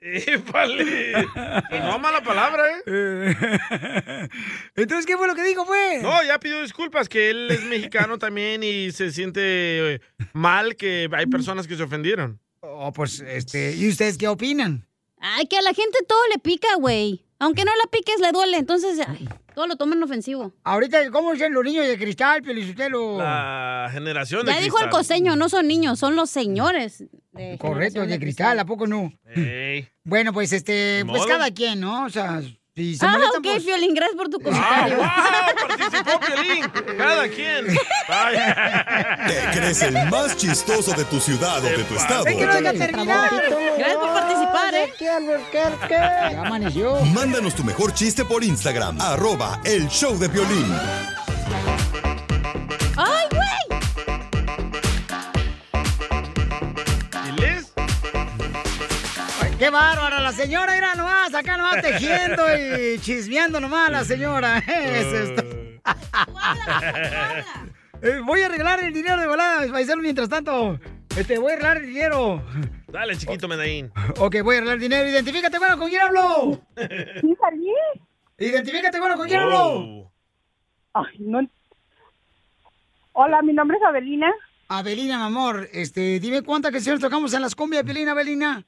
[0.00, 1.26] ¡Épale!
[1.70, 2.82] Que no mala palabra, ¿eh?
[4.76, 6.02] Entonces, ¿qué fue lo que dijo, pues?
[6.02, 10.00] No, ya pidió disculpas, que él es mexicano también y se siente eh,
[10.32, 12.40] mal que hay personas que se ofendieron.
[12.60, 14.86] Oh, pues, este, ¿y ustedes qué opinan?
[15.18, 17.24] Ay, que a la gente todo le pica, güey.
[17.42, 18.56] Aunque no la piques, le duele.
[18.56, 20.52] Entonces, ay, todo lo toman ofensivo.
[20.62, 23.18] Ahorita, ¿cómo dicen los niños de cristal, Pelizotelo?
[23.18, 24.90] La generación de Ya dijo el cristal.
[25.00, 27.00] costeño, no son niños, son los señores.
[27.32, 29.12] de Correcto, generación de cristal, ¿a poco no?
[29.34, 29.88] Ey.
[30.04, 31.28] Bueno, pues, este, pues modo.
[31.28, 32.04] cada quien, ¿no?
[32.04, 32.40] O sea,
[32.74, 34.96] si Ah, ok, pues- Fiolín, gracias por tu ¡Ah, comentario.
[34.96, 35.06] wow!
[35.68, 36.70] Participó Piolín.
[36.96, 37.66] Cada quien.
[38.08, 39.16] Vaya.
[39.26, 42.26] ¿Te crees el más chistoso de tu ciudad o de tu estado?
[42.26, 43.30] Es que no deja terminar.
[43.78, 44.92] Gracias por participar, ¿eh?
[46.30, 46.96] Ya amaneció.
[47.06, 50.74] Mándanos tu mejor chiste por Instagram, arroba el show de violín.
[52.96, 53.41] ¡Ay, güey!
[59.62, 60.74] ¡Qué bárbara la señora!
[60.74, 64.58] Mira nomás, acá nomás tejiendo y chismeando nomás la señora.
[64.58, 65.44] Es esto.
[68.04, 70.76] Eh, voy a arreglar el dinero de volada, paisano, mientras tanto.
[71.16, 72.42] Este, voy a arreglar el dinero.
[72.88, 73.92] Dale, chiquito Medellín.
[74.18, 75.08] Ok, voy a arreglar el dinero.
[75.08, 76.60] Identifícate, bueno, ¿con quién hablo?
[76.76, 77.72] ¿Sí salí?
[78.38, 79.58] Identifícate, bueno, ¿con quién hablo?
[79.60, 80.12] Oh.
[80.94, 81.48] Ay, no.
[83.12, 84.32] Hola, mi nombre es Abelina.
[84.66, 88.66] Abelina, mi amor, este, dime cuántas canciones tocamos en las cumbias, Abelina, Abelina.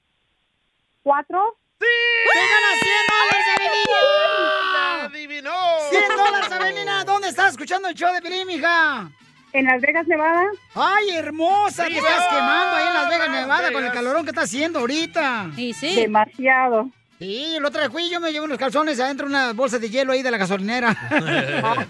[1.04, 1.58] ¿Cuatro?
[1.80, 1.86] ¡Sí!
[2.32, 5.04] ¡Te ganas 100 dólares, Abelina!
[5.04, 5.52] ¡Adivinó!
[5.90, 7.04] 100 dólares, Abelina.
[7.04, 9.10] ¿Dónde estás escuchando el show de Pelín, mija?
[9.52, 10.46] En Las Vegas, Nevada.
[10.74, 11.84] ¡Ay, hermosa!
[11.84, 14.78] Te estás quemando ahí en Las Vegas, Las Nevada, con el calorón que está haciendo
[14.78, 15.50] ahorita.
[15.58, 15.94] Y sí.
[15.94, 16.88] Demasiado.
[17.18, 19.90] Sí, el otro día fui y yo me llevo unos calzones adentro, una bolsa de
[19.90, 20.96] hielo ahí de la gasolinera.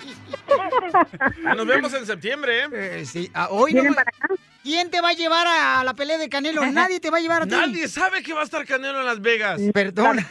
[1.57, 2.69] Nos vemos en septiembre, ¿eh?
[2.73, 4.35] Eh, sí, ah, hoy no ¿Vienen me- para acá?
[4.65, 6.65] ¿Quién te va a llevar a la pelea de Canelo?
[6.73, 7.55] Nadie te va a llevar a ti.
[7.55, 9.61] Nadie sabe que va a estar Canelo en Las Vegas.
[9.73, 10.19] Perdón.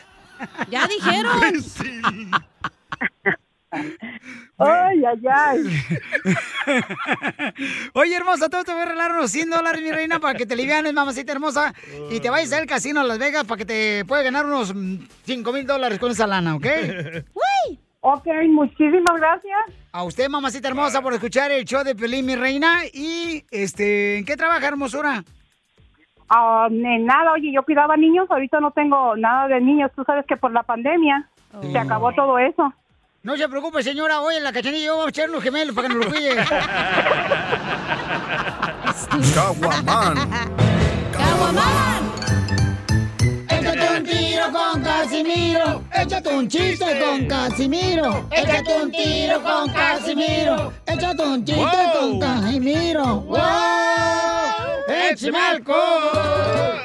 [0.70, 1.62] Ya dijeron.
[1.62, 2.02] Sí.
[4.58, 5.64] Ay, ay, ay.
[7.94, 10.56] Oye, hermosa, todo te voy a regalar unos 100 dólares, mi reina, para que te
[10.56, 11.74] livianes, mamacita hermosa,
[12.12, 14.74] y te vayas al casino a Las Vegas para que te puedas ganar unos
[15.26, 16.66] 5 mil dólares con esa lana, ¿ok?
[18.02, 19.83] Ok, muchísimas gracias.
[19.96, 22.80] A usted, mamacita hermosa, por escuchar el show de Pelín, mi reina.
[22.92, 25.24] Y, este, ¿en qué trabaja, hermosura?
[26.30, 29.92] Ah, en nada, oye, yo cuidaba niños, ahorita no tengo nada de niños.
[29.96, 31.30] Tú sabes que por la pandemia
[31.62, 32.74] se acabó todo eso.
[33.22, 34.22] No se preocupe, señora.
[34.22, 36.38] Hoy en la cachanilla yo voy a echar unos gemelos para que nos los cuide.
[39.36, 40.18] Caguaman.
[41.14, 42.03] Échate
[45.18, 45.84] Casimiro.
[45.94, 48.28] Échate un chiste con Casimiro.
[48.32, 50.74] Échate un tiro con Casimiro.
[50.88, 52.00] Échate un chiste Wow.
[52.00, 53.06] con Casimiro.
[53.22, 53.40] ¡Wow!
[55.12, 56.80] ¡Échame alcohol!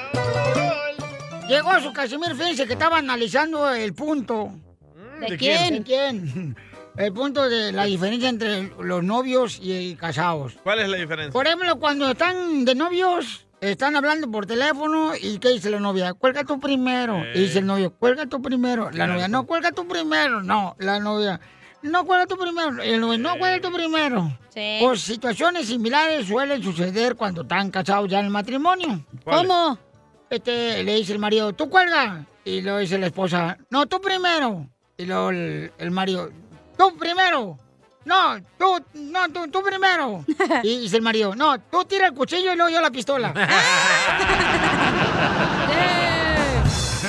[1.48, 4.50] Llegó su Casimiro, fíjense que estaba analizando el punto.
[5.20, 5.74] ¿De ¿De quién?
[5.78, 6.56] ¿De quién?
[6.98, 10.54] El punto de la diferencia entre los novios y casados.
[10.64, 11.32] ¿Cuál es la diferencia?
[11.32, 16.14] Por ejemplo, cuando están de novios, están hablando por teléfono y ¿qué dice la novia?
[16.14, 17.24] Cuelga tú primero.
[17.34, 18.90] Y dice el novio, cuelga tú primero.
[18.90, 20.42] La novia, no, cuelga tú primero.
[20.42, 21.40] No, la novia,
[21.82, 22.84] no, cuelga tú primero.
[22.84, 24.38] Y el novio, no, cuelga tú primero.
[24.54, 24.78] Sí.
[24.80, 29.04] Pues situaciones similares suelen suceder cuando están casados ya en el matrimonio.
[29.24, 29.78] ¿Cómo?
[30.30, 32.26] Este, le dice el marido, tú cuelga.
[32.44, 34.66] Y luego dice la esposa, no, tú primero.
[34.96, 36.30] Y luego el, el marido,
[36.76, 37.58] tú primero.
[38.08, 40.24] No, tú, no, tú, tú primero.
[40.62, 43.34] Y dice el marido, no, tú tira el cuchillo y luego yo la pistola.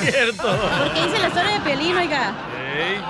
[0.00, 0.42] Cierto.
[0.84, 2.34] Porque dice la historia de Pelín, oiga.
[2.76, 3.00] Ey.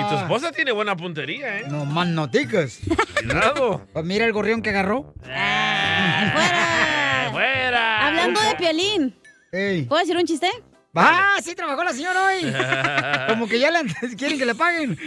[0.00, 1.64] Y tu esposa tiene buena puntería, ¿eh?
[1.68, 2.78] No más noticas.
[3.22, 3.86] Cuidado.
[3.92, 5.12] Pues mira el gorrión que agarró.
[5.22, 7.28] ¡Fuera!
[7.30, 8.06] ¡Fuera!
[8.06, 9.14] Hablando de Piolín,
[9.52, 9.82] Ey.
[9.82, 10.50] ¿puedo decir un chiste?
[10.94, 12.52] Ah, sí trabajó la señora hoy.
[13.28, 14.98] Como que ya le quieren que le paguen.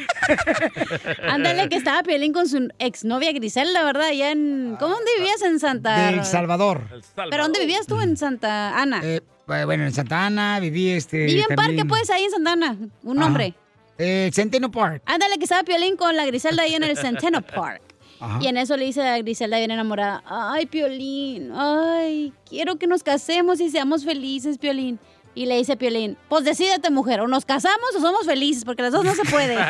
[1.30, 4.08] Ándale, que estaba Piolín con su exnovia Griselda, ¿verdad?
[4.08, 4.78] Allá en...
[4.80, 5.96] ¿Cómo dónde vivías en Santa?
[6.10, 6.88] De El Salvador.
[6.92, 7.30] El Salvador.
[7.30, 9.02] ¿Pero dónde vivías tú en Santa Ana?
[9.04, 11.26] Eh, eh, bueno, en Santana, viví este.
[11.26, 12.78] Vive en también- parque, pues, ahí en Santana.
[13.04, 13.26] Un Ajá.
[13.28, 13.54] nombre.
[14.00, 15.04] Eh, Centeno Park.
[15.06, 17.82] Ándale, que estaba Piolín con la Griselda ahí en el Centeno Park.
[18.20, 18.40] Ajá.
[18.42, 23.04] Y en eso le dice a Griselda bien enamorada, ay, Piolín, ay, quiero que nos
[23.04, 25.00] casemos y seamos felices, Piolín.
[25.36, 28.94] Y le dice Piolín, pues decídete, mujer, o nos casamos o somos felices, porque las
[28.94, 29.58] dos no se puede.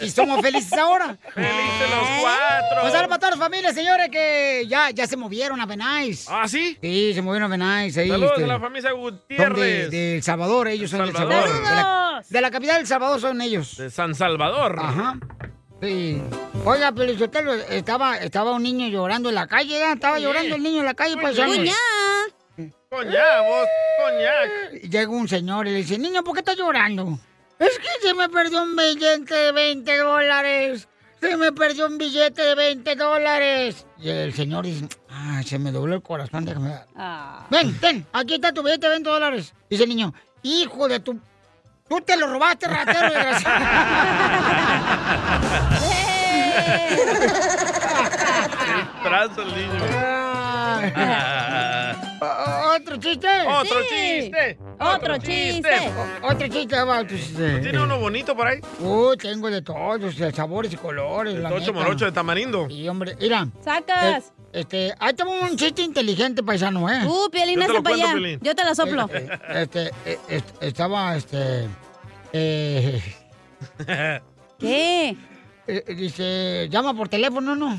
[0.00, 1.16] Y somos felices ahora.
[1.34, 2.78] ¡Felices los cuatro!
[2.82, 6.26] Pues ahora para todas las familias, señores, que ya, ya se movieron a Benais.
[6.28, 6.78] ¿Ah, sí?
[6.80, 7.96] Sí, se movieron a Benais.
[7.98, 9.90] Ahí, Saludos este, a la familia son de, Gutiérrez.
[9.90, 11.48] de El Salvador, ellos son de El Salvador.
[11.48, 11.68] Salvador.
[11.68, 13.76] De la, de la capital del Salvador son ellos.
[13.76, 14.76] De San Salvador.
[14.78, 15.18] Ajá.
[15.80, 16.20] Sí.
[16.64, 17.12] Oiga, pero
[17.70, 19.92] estaba, estaba un niño llorando en la calle, ¿eh?
[19.92, 21.56] estaba llorando el niño en la calle, paisanos.
[22.90, 23.68] Coñac, vos,
[24.02, 24.82] coñac.
[24.82, 27.18] Llega un señor y le dice, niño, ¿por qué estás llorando?
[27.58, 30.88] Es que se me perdió un billete de 20 dólares.
[31.20, 33.84] Se me perdió un billete de 20 dólares.
[33.98, 36.86] Y el señor dice, ah, se me dobló el corazón, déjame ver.
[37.50, 39.52] Ven, ten, aquí está tu billete de 20 dólares.
[39.68, 41.18] Dice el niño, hijo de tu...
[41.88, 43.64] Tú te lo robaste, ratero, desgraciado.
[49.02, 49.84] Tranza el niño.
[52.76, 53.28] ¿Otro chiste?
[53.46, 54.58] Otro chiste.
[54.78, 55.92] Otro chiste.
[56.22, 57.58] Otro chiste, otro chiste.
[57.60, 58.60] ¿Tiene uno bonito por ahí?
[58.80, 61.34] Uy, tengo de todos, de sabores y colores.
[61.38, 61.72] la Tocho neta.
[61.72, 62.66] morocho de tamarindo.
[62.68, 63.48] Y hombre, mira.
[63.64, 64.24] Sacas.
[64.26, 67.04] eh, este, ahí tengo un chiste inteligente, paisano, ¿eh?
[67.06, 68.06] Uh, te hazte para allá.
[68.12, 68.40] Piolín.
[68.42, 69.08] Yo te la soplo.
[69.54, 71.68] Este, eh, est- estaba, este...
[72.32, 73.02] Eh,
[74.58, 75.16] ¿Qué?
[75.68, 77.78] Eh, dice, llama por teléfono, ¿no?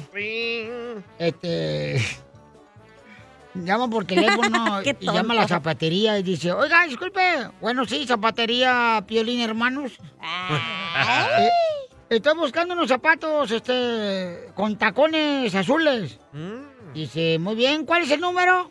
[1.18, 1.98] Este...
[3.56, 9.04] Llama por teléfono y llama a la zapatería y dice, oiga, disculpe, bueno, sí, zapatería
[9.08, 9.94] Piolín Hermanos.
[11.40, 11.50] Eh,
[12.10, 16.20] estoy buscando unos zapatos, este, con tacones azules.
[16.94, 18.70] Dice, muy bien, ¿cuál es el número?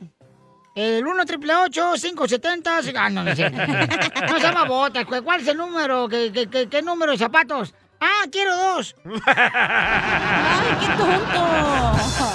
[0.77, 3.51] El 1 triple 570 Ah, no, no sé.
[4.31, 5.05] No se llama botas.
[5.05, 6.09] ¿cuál es el número?
[6.09, 7.75] ¿Qué, qué, qué, qué número de zapatos?
[8.01, 8.95] Ah, quiero dos.
[9.27, 10.87] ¡Ay, qué
[11.35, 12.33] tonto!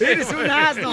[0.00, 0.92] Eres un asno.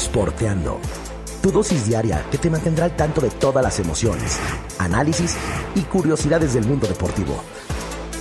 [0.00, 0.80] Sporteando.
[1.42, 4.38] Tu dosis diaria que te mantendrá al tanto de todas las emociones,
[4.78, 5.36] análisis
[5.74, 7.36] y curiosidades del mundo deportivo.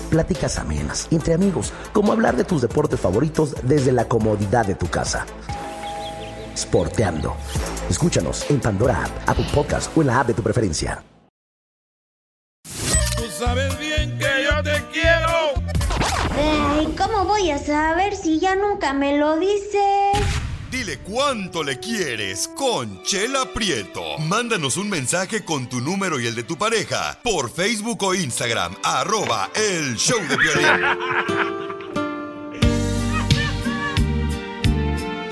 [0.10, 4.88] Pláticas amenas entre amigos, como hablar de tus deportes favoritos desde la comodidad de tu
[4.88, 5.26] casa.
[6.54, 7.36] Sporteando.
[7.90, 11.02] Escúchanos en Pandora App, Apple Podcast o en la app de tu preferencia.
[13.16, 15.54] Tú sabes bien que yo te quiero.
[16.38, 20.39] Ay, ¿cómo voy a saber si ya nunca me lo dices?
[20.72, 24.20] Dile cuánto le quieres con Chela Prieto.
[24.20, 28.76] Mándanos un mensaje con tu número y el de tu pareja por Facebook o Instagram,
[28.84, 30.68] arroba el show de violín.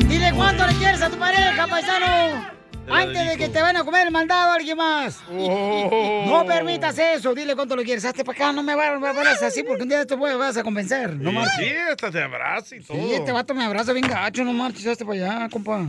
[0.10, 2.57] Dile cuánto le quieres a tu pareja, paisano.
[2.90, 5.20] Antes de que te vayan a comer el mandado a alguien más.
[5.32, 6.24] Oh.
[6.28, 7.34] No permitas eso.
[7.36, 8.06] Dile cuánto le quieres.
[8.06, 8.52] Hazte para acá.
[8.54, 11.16] No me vayas así porque un día te voy, vas a convencer.
[11.16, 12.98] No Sí, sí, hasta te abraza y todo.
[12.98, 14.44] Sí, este vato me abraza bien gacho.
[14.44, 14.88] No marches.
[14.88, 15.86] Hazte para allá, compa.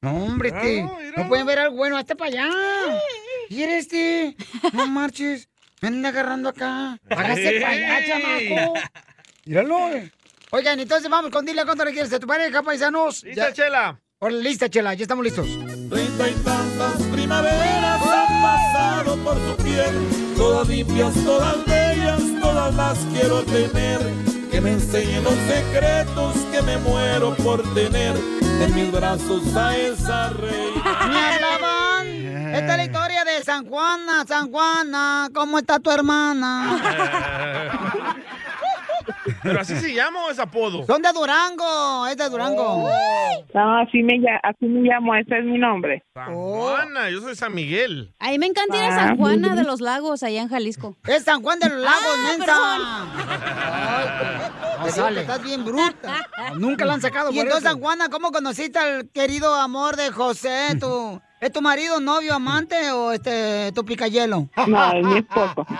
[0.00, 0.82] No, hombre, este.
[1.16, 1.96] No pueden ver algo bueno.
[1.96, 2.50] Hazte para allá.
[3.48, 4.36] Y eres este.
[4.72, 5.48] No marches.
[5.80, 6.98] Me anda agarrando acá.
[7.10, 8.74] Hágase para allá, chamaco.
[9.44, 9.88] Míralo.
[9.92, 10.12] eh.
[10.50, 13.22] Oigan, entonces vamos con dile cuánto le quieres a tu pareja, paisanos.
[13.22, 14.00] ¿Lista, Chela?
[14.20, 14.94] Hola, lista, Chela.
[14.94, 15.46] Ya estamos listos.
[15.88, 19.94] Treinta y tantas primaveras han pasado por tu piel,
[20.36, 24.00] todas limpias, todas bellas, todas las quiero tener.
[24.50, 30.30] Que me enseñen los secretos que me muero por tener en mis brazos a esa
[30.30, 32.02] reina.
[32.58, 35.28] Esta es la historia de San Juana, San Juana.
[35.32, 36.80] ¿Cómo está tu hermana?
[39.42, 40.84] ¿Pero así se llama o es apodo?
[40.86, 42.88] Son de Durango, es de Durango.
[43.54, 46.04] No, así me, así me llamo, ese es mi nombre.
[46.14, 48.14] San Juana, yo soy San Miguel.
[48.18, 50.48] A mí me encanta ir a Ah, San muy Juana de los Lagos, allá en
[50.48, 50.96] Jalisco.
[51.06, 52.54] Es San Juan de los Lagos, Ah, mensa.
[54.84, 55.20] No sale.
[55.22, 56.26] Estás bien bruta.
[56.56, 57.30] Nunca la han sacado.
[57.30, 57.72] Y por entonces, eso.
[57.72, 60.76] San Juana, ¿cómo conociste al querido amor de José?
[60.80, 64.48] ¿Tu, ¿Es tu marido, novio, amante o este tu picayelo?
[64.66, 65.64] No, es mi esposo.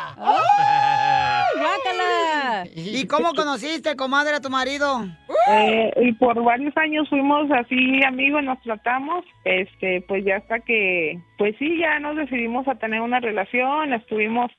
[1.58, 2.64] ¡Guácala!
[2.74, 5.04] ¿Y cómo conociste, comadre, a tu marido?
[5.50, 11.18] Eh, y por varios años fuimos así amigos, nos tratamos, este, pues ya hasta que,
[11.38, 14.50] pues sí, ya nos decidimos a tener una relación, estuvimos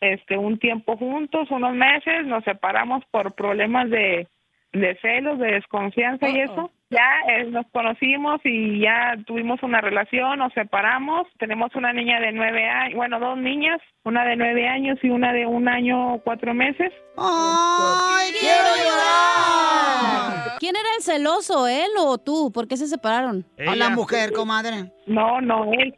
[0.00, 4.28] este un tiempo juntos, unos meses, nos separamos por problemas de,
[4.72, 6.70] de celos, de desconfianza y eso.
[6.94, 11.26] Ya eh, nos conocimos y ya tuvimos una relación, nos separamos.
[11.40, 15.32] Tenemos una niña de nueve años, bueno, dos niñas, una de nueve años y una
[15.32, 16.92] de un año cuatro meses.
[17.18, 20.58] ¡Ay, quiero llorar!
[20.60, 22.52] ¿Quién era el celoso, él o tú?
[22.52, 23.44] ¿Por qué se separaron?
[23.66, 24.92] A la mujer, comadre.
[25.06, 25.94] No, no, él.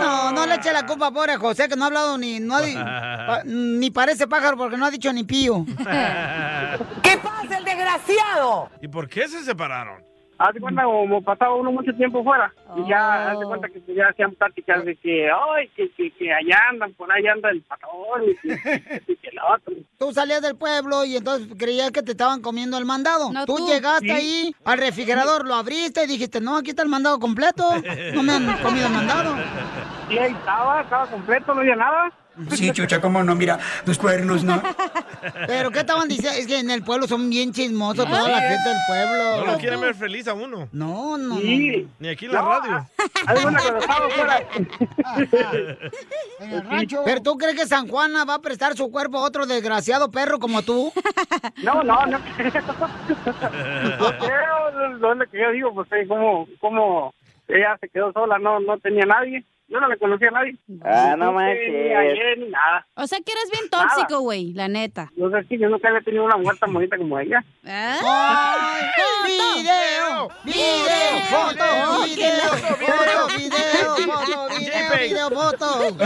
[0.00, 2.62] No, no le eche la culpa, pobre José, que no ha hablado ni, no ha
[2.62, 5.64] di- pa- ni parece pájaro porque no ha dicho ni pío.
[7.02, 8.70] ¿Qué pasa, el desgraciado?
[8.80, 10.02] ¿Y por qué se separaron?
[10.38, 13.48] Haz de cuenta como pasaba uno mucho tiempo fuera y ya haz de Oh.
[13.48, 17.26] cuenta que ya hacían pláticas de que ay que, que, que allá andan por ahí
[17.26, 18.48] anda el patrón y que,
[19.06, 22.76] que, que la otra Tú salías del pueblo y entonces creías que te estaban comiendo
[22.78, 23.30] el mandado.
[23.46, 23.66] tú, tú.
[23.68, 24.10] llegaste Sí.
[24.10, 27.62] ahí al refrigerador, lo abriste y dijiste, no, aquí está el mandado completo.
[28.14, 29.34] No me han comido el mandado.
[30.10, 32.12] y ahí estaba estaba completo no había nada
[32.50, 34.62] Sí, chucha, cómo no, mira, los cuernos, ¿no?
[35.46, 36.38] Pero, ¿qué estaban diciendo?
[36.38, 39.46] Es que en el pueblo son bien chismosos toda la gente del pueblo.
[39.46, 40.68] No lo quieren ver feliz a uno.
[40.72, 41.88] No, no, Sí.
[41.98, 42.86] Ni aquí en la radio.
[43.78, 44.42] estaba fuera
[46.40, 47.02] En el rancho.
[47.04, 50.38] ¿Pero tú crees que San Juana va a prestar su cuerpo a otro desgraciado perro
[50.38, 50.92] como tú?
[51.62, 52.18] no no no no
[54.18, 57.14] creo lo es lo que yo digo pues eh, como como
[57.48, 61.14] ella se quedó sola no no tenía nadie yo no le conocía a nadie Ah,
[61.18, 61.96] no Ni manches.
[61.96, 65.10] ayer ni nada O sea que eres bien tóxico, güey, la neta.
[65.16, 68.86] yo sé que yo nunca había tenido una mujer tan bonita como ella ¡Ay!
[69.24, 70.28] ¡Video!
[70.44, 71.18] ¡Video!
[71.30, 72.04] ¡Foto!
[72.04, 72.50] ¡Video!
[72.78, 73.38] ¡Foto!
[73.38, 73.96] ¡Video!
[73.96, 74.48] ¡Foto!
[74.58, 74.90] ¡Video!
[74.98, 75.30] ¡Video!
[75.30, 75.96] ¡Foto!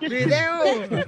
[0.00, 1.06] ¡Video!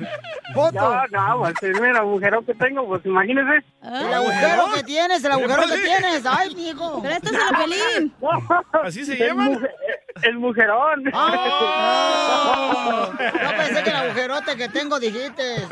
[0.59, 1.07] ¡Foto!
[1.13, 3.65] No, no, pues el mero agujero que tengo, pues imagínese.
[3.83, 6.27] El agujero que tienes, el agujero que tienes.
[6.27, 7.03] ¡Ay, mijo!
[7.03, 8.15] ¡Préstaselo, Pelín!
[8.85, 9.75] ¿Así se mujer-
[10.23, 11.05] El mujerón.
[11.15, 13.11] ¡Oh!
[13.19, 15.67] Yo pensé que el agujerote que tengo dijiste.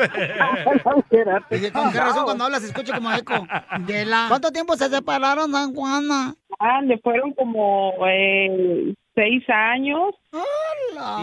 [1.50, 3.46] Dije, con qué razón cuando hablas se escucha como eco.
[3.80, 4.26] De la...
[4.28, 6.34] ¿Cuánto tiempo se separaron, San Juana?
[6.58, 10.14] Ah, le fueron como eh, seis años.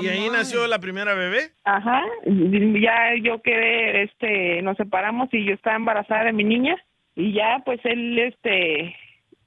[0.02, 1.52] ¿Y ahí nació la primera bebé?
[1.64, 6.76] Ajá, ya yo quedé, este, nos separamos y yo estaba embarazada de mi niña
[7.16, 8.96] y ya pues él, este,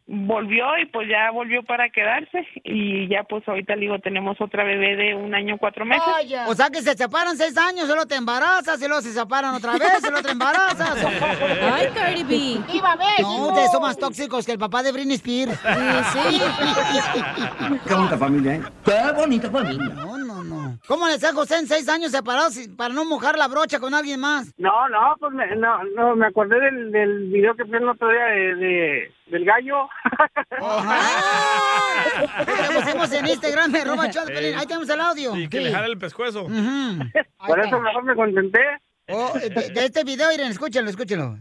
[0.09, 4.63] volvió y pues ya volvió para quedarse y ya pues ahorita le digo tenemos otra
[4.63, 6.05] bebé de un año cuatro meses.
[6.47, 9.73] O sea que se separan seis años, solo te embarazas, y luego se separan otra
[9.73, 10.97] vez, y luego te embarazas.
[11.73, 12.73] Ay, Cardi B.
[12.73, 13.23] ¡Viva México!
[13.23, 15.59] No, ustedes son más tóxicos que el papá de Britney Spears.
[16.13, 16.41] Sí,
[17.87, 18.63] Qué bonita familia, ¿eh?
[18.85, 19.95] Qué bonita familia.
[19.95, 20.79] No, no, no.
[20.87, 24.21] ¿Cómo le hace José en seis años separados para no mojar la brocha con alguien
[24.21, 24.53] más?
[24.57, 28.09] No, no, pues me, no, no, me acordé del, del video que fue el otro
[28.11, 29.89] día de, de- del gallo.
[32.47, 34.05] Lo pusimos en Instagram, me roba.
[34.05, 35.37] Ahí tenemos el audio.
[35.37, 36.45] Y que le jale el pescuezo.
[36.47, 38.61] Por eso mejor me contenté.
[39.09, 41.37] Oh, de, de este video, miren, escúchenlo, escúchenlo.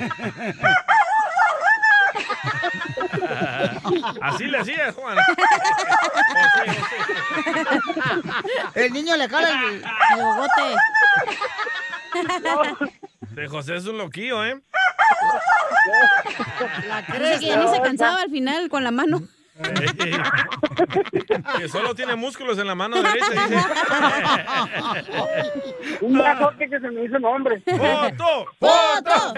[4.22, 5.18] Así le hacía, Juan.
[8.74, 10.76] El niño le jala el, el bogote.
[13.30, 14.60] De José es un loquillo, ¿eh?
[17.08, 19.22] Dice que ya ni se cansaba al final con la mano.
[21.58, 23.26] Que solo tiene músculos en la mano derecha.
[23.30, 23.58] Dice.
[26.00, 27.62] Un brazote que se me hizo nombre.
[27.66, 28.46] ¡Foto!
[28.58, 29.34] ¡Foto!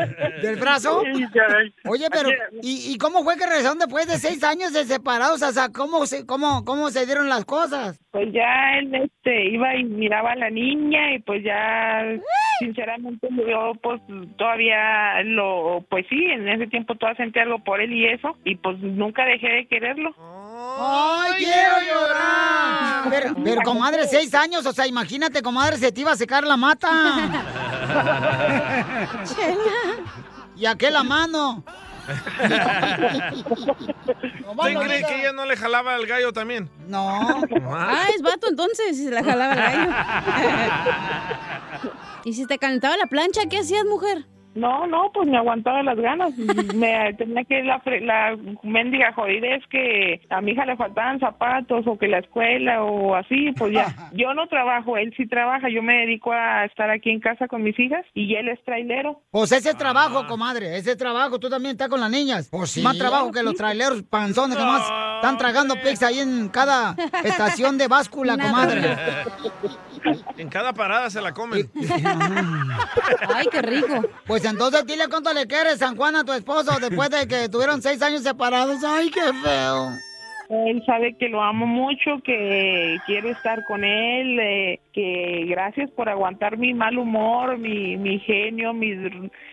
[0.42, 1.02] ¿Del brazo?
[1.14, 1.74] Sí, caray.
[1.84, 2.30] Oye, pero,
[2.62, 5.42] ¿y, y cómo fue que regresaron después de seis años de separados?
[5.42, 7.98] O sea, ¿cómo se, cómo, cómo se dieron las cosas?
[8.12, 12.02] Pues ya él este iba y miraba a la niña y pues ya
[12.60, 14.00] sinceramente yo pues
[14.36, 18.54] todavía lo pues sí en ese tiempo todavía sentí algo por él y eso y
[18.56, 20.14] pues nunca dejé de quererlo.
[20.78, 23.04] ¡Ay, quiero llorar!
[23.10, 26.56] Pero, pero, comadre, seis años, o sea, imagínate, comadre, se te iba a secar la
[26.56, 26.90] mata.
[30.56, 31.64] ¿Y a qué la mano?
[34.50, 36.68] ¿Usted cree que ella no le jalaba al gallo también?
[36.86, 37.42] No.
[37.72, 39.90] Ah, es vato entonces, si se la jalaba el gallo.
[42.24, 44.26] ¿Y si te calentaba la plancha, qué hacías, mujer?
[44.52, 46.36] No, no, pues me aguantaba las ganas.
[46.74, 51.20] Me tenía que la, fre- la mendiga jodida es que a mi hija le faltaban
[51.20, 53.94] zapatos o que la escuela o así, pues ya.
[54.12, 55.68] Yo no trabajo, él sí trabaja.
[55.70, 59.22] Yo me dedico a estar aquí en casa con mis hijas y él es trailero.
[59.30, 62.48] Pues ese trabajo, comadre, ese trabajo, tú también estás con las niñas.
[62.50, 64.82] Pues Más trabajo que los traileros panzones que más
[65.22, 68.82] Están tragando pizza ahí en cada estación de báscula, comadre.
[70.36, 71.70] En cada parada se la comen.
[73.34, 74.02] Ay, qué rico.
[74.26, 77.82] Pues entonces dile cuánto le quieres, San Juan, a tu esposo después de que tuvieron
[77.82, 78.82] seis años separados.
[78.84, 79.90] Ay, qué feo.
[80.50, 86.08] Él sabe que lo amo mucho, que quiero estar con él, eh, que gracias por
[86.08, 88.96] aguantar mi mal humor, mi, mi genio, mi,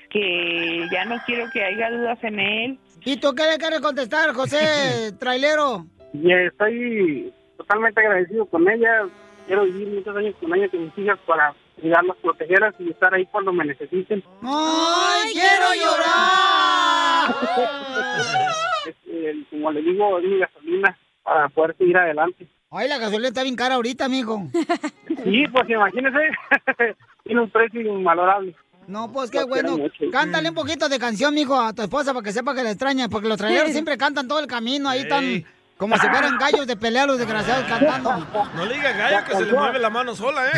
[0.09, 2.79] que ya no quiero que haya dudas en él.
[3.05, 5.85] ¿Y tú qué le quieres contestar, José Trailero?
[6.13, 9.07] Y estoy totalmente agradecido con ella.
[9.47, 13.25] Quiero vivir muchos años con ella, con mis hijas, para cuidarlas, protegerlas y estar ahí
[13.27, 14.21] cuando me necesiten.
[14.43, 17.35] ¡Ay, quiero llorar!
[19.09, 22.47] Eh, como le digo, es mi gasolina para poder seguir adelante.
[22.71, 24.47] Ay, la gasolina está bien cara ahorita, amigo.
[25.23, 26.29] Sí, pues imagínese,
[27.23, 28.55] tiene un precio invalorable.
[28.87, 29.77] No, pues qué bueno.
[30.11, 33.09] Cántale un poquito de canción, mijo, a tu esposa para que sepa que la extraña,
[33.09, 35.45] porque los traileros siempre cantan todo el camino, ahí están Ey.
[35.78, 38.25] Como si fueran gallos de pelea los desgraciados cantando.
[38.55, 40.51] No le diga gallo que se le mueve la mano sola, ¿eh?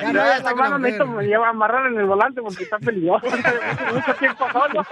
[0.00, 2.78] Ya no, ya está la necesito me lleva a amarrar en el volante porque está
[2.78, 3.26] peligroso.
[3.94, 4.86] Mucho tiempo solo.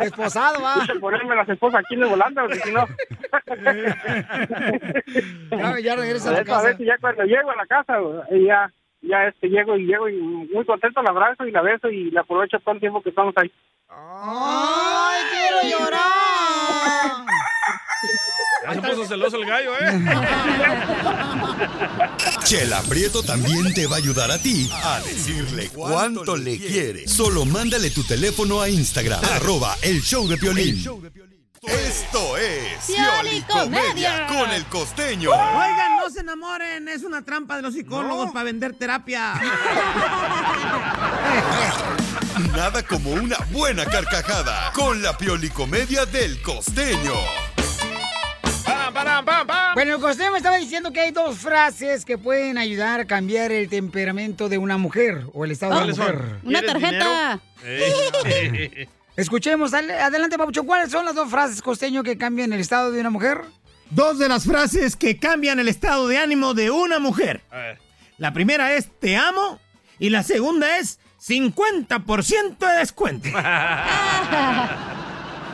[0.00, 0.74] Esposado, va.
[0.74, 2.86] Necesito ponerme las esposas aquí en el volante porque si no...
[5.50, 6.62] Ya, ya regresa a A la a casa.
[6.62, 7.94] ver si ya cuando llego a la casa,
[8.30, 8.70] y ya,
[9.02, 12.22] ya este, llego y llego y muy contento la abrazo y la beso y la
[12.22, 13.52] aprovecho todo el tiempo que estamos ahí.
[13.88, 16.02] ¡Ay, quiero llorar!
[18.64, 19.92] Ya se puso celoso el gallo, ¿eh?
[22.44, 27.06] Chela Prieto también te va a ayudar a ti a decirle cuánto le quiere.
[27.08, 30.76] Solo mándale tu teléfono a Instagram, arroba el show de Piolín.
[31.62, 34.26] Esto es Piolicomedia.
[34.26, 35.30] con el costeño.
[35.30, 39.34] Oigan, enamoren, es una trampa de los psicólogos para vender terapia.
[42.56, 47.12] Nada como una buena carcajada con la Piolicomedia del costeño.
[49.74, 53.50] Bueno, el costeño me estaba diciendo que hay dos frases que pueden ayudar a cambiar
[53.50, 56.40] el temperamento de una mujer o el estado de la ¿Cuáles mujer.
[56.44, 57.40] Una ¿Quieres tarjeta.
[59.16, 60.62] Escuchemos, dale- adelante, Papucho.
[60.64, 63.42] ¿Cuáles son las dos frases, costeño, que cambian el estado de una mujer?
[63.94, 67.42] Dos de las frases que cambian el estado de ánimo de una mujer.
[68.16, 69.60] La primera es te amo
[69.98, 73.28] y la segunda es 50% de descuento.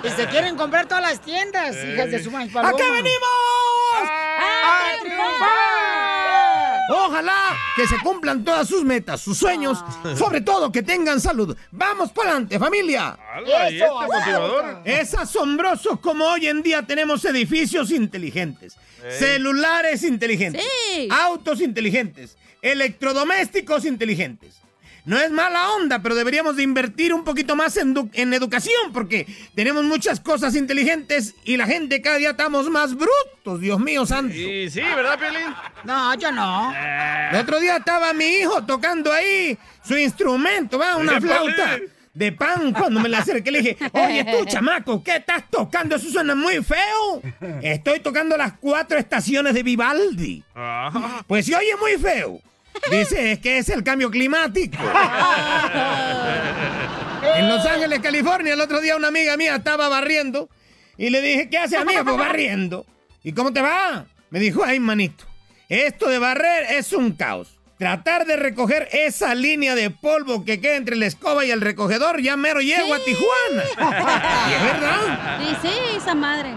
[0.00, 3.28] Y se quieren comprar todas las tiendas, hijas de su maíz ¿A qué venimos?
[4.00, 6.07] ¡A triunfar!
[6.88, 9.84] Ojalá que se cumplan todas sus metas, sus sueños,
[10.16, 11.56] sobre todo que tengan salud.
[11.70, 13.18] ¡Vamos para adelante, familia!
[13.34, 14.80] ¡Hala, y este motivador!
[14.84, 19.12] Es asombroso como hoy en día tenemos edificios inteligentes, Ey.
[19.18, 20.62] celulares inteligentes,
[20.94, 21.08] Sí.
[21.10, 24.54] autos inteligentes, electrodomésticos inteligentes.
[25.08, 28.92] No es mala onda, pero deberíamos de invertir un poquito más en, du- en educación
[28.92, 34.04] porque tenemos muchas cosas inteligentes y la gente cada día estamos más brutos, Dios mío
[34.04, 34.34] santo.
[34.34, 35.54] Sí, sí, ¿verdad, Piolín?
[35.84, 36.72] No, yo no.
[37.32, 40.96] El otro día estaba mi hijo tocando ahí su instrumento, ¿va?
[40.96, 41.78] Una flauta
[42.12, 42.72] de pan.
[42.74, 45.96] Cuando me la acerqué le dije, oye tú, chamaco, ¿qué estás tocando?
[45.96, 47.22] Eso suena muy feo.
[47.62, 50.44] Estoy tocando las cuatro estaciones de Vivaldi.
[51.26, 52.40] Pues se oye muy feo.
[52.90, 54.76] Dice, es que es el cambio climático.
[57.36, 60.48] En Los Ángeles, California, el otro día una amiga mía estaba barriendo
[60.96, 62.02] y le dije, ¿qué hace amiga?
[62.04, 62.86] Pues barriendo.
[63.22, 64.06] ¿Y cómo te va?
[64.30, 65.24] Me dijo, ay, manito,
[65.68, 67.58] esto de barrer es un caos.
[67.78, 72.20] Tratar de recoger esa línea de polvo que queda entre la escoba y el recogedor,
[72.20, 73.64] ya mero llego a Tijuana.
[74.48, 75.38] Y es verdad.
[75.38, 76.54] Sí, sí, esa madre.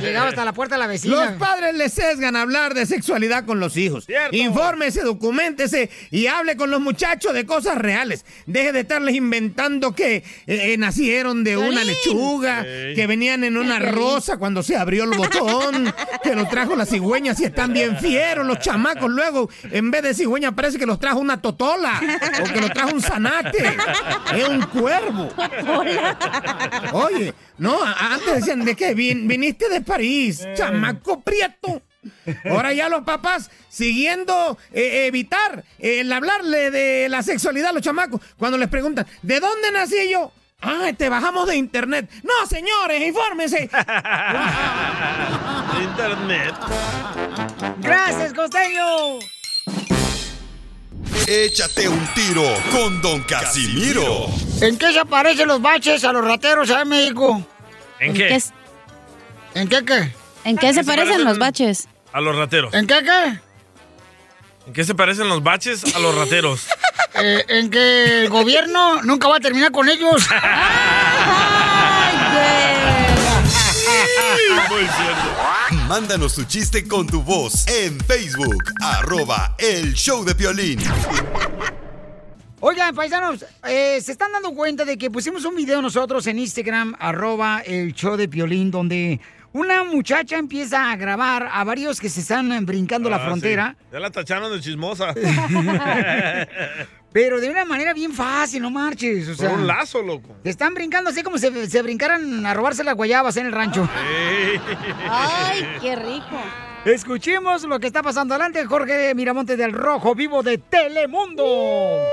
[0.00, 1.14] Llegaba hasta la puerta de la vecina.
[1.26, 4.06] Los padres les sesgan hablar de sexualidad con los hijos.
[4.32, 8.24] Infórmese, documentese y hable con los muchachos de cosas reales.
[8.46, 12.94] Deje de estarles inventando que eh, eh, nacieron de una lechuga, Ey.
[12.94, 15.92] que venían en una rosa cuando se abrió el botón,
[16.22, 19.10] que los trajo las cigüeñas y están bien fieros los chamacos.
[19.10, 22.00] Luego, en vez de cigüeña, parece que los trajo una totola
[22.40, 23.76] o que los trajo un zanate.
[24.34, 25.28] Es un cuervo.
[26.92, 31.82] Oye, no, antes decían de que vin- viniste de París, chamaco prieto.
[32.50, 37.82] Ahora ya los papás siguiendo eh, evitar eh, el hablarle de la sexualidad a los
[37.82, 40.30] chamacos cuando les preguntan, ¿de dónde nací yo?
[40.60, 42.10] Ah, te bajamos de internet.
[42.22, 43.62] No, señores, infórmense.
[45.82, 46.54] Internet.
[47.80, 49.18] ¡Gracias, costeño!
[51.26, 54.26] Échate un tiro con Don Casimiro.
[54.60, 57.46] ¿En qué se parecen los baches a los rateros allá en México?
[58.00, 58.34] ¿En qué?
[58.36, 58.52] es-
[59.54, 60.12] ¿En qué qué?
[60.44, 61.88] ¿En qué se parecen los baches?
[62.12, 62.74] A los rateros.
[62.74, 63.38] ¿En qué qué?
[64.66, 66.66] ¿En qué se parecen los baches a los rateros?
[67.16, 70.26] Eh, en que el gobierno nunca va a terminar con ellos.
[75.86, 80.80] Mándanos tu chiste con tu voz en Facebook, arroba el show de Piolín.
[82.58, 86.96] Oigan, paisanos, eh, se están dando cuenta de que pusimos un video nosotros en Instagram,
[86.98, 89.20] arroba el show de Piolín, donde
[89.54, 93.76] una muchacha empieza a grabar a varios que se están brincando la Ah, frontera.
[93.80, 93.86] sí.
[93.92, 95.14] Ya la tacharon de chismosa.
[97.12, 99.28] Pero de una manera bien fácil, no marches.
[99.28, 100.36] O sea, Con un lazo, loco.
[100.42, 103.52] Te están brincando así como si se, se brincaran a robarse las guayabas en el
[103.52, 103.88] rancho.
[105.08, 106.40] Ay, qué rico.
[106.84, 108.34] Escuchemos lo que está pasando.
[108.34, 111.42] Adelante, Jorge Miramonte del Rojo, vivo de Telemundo.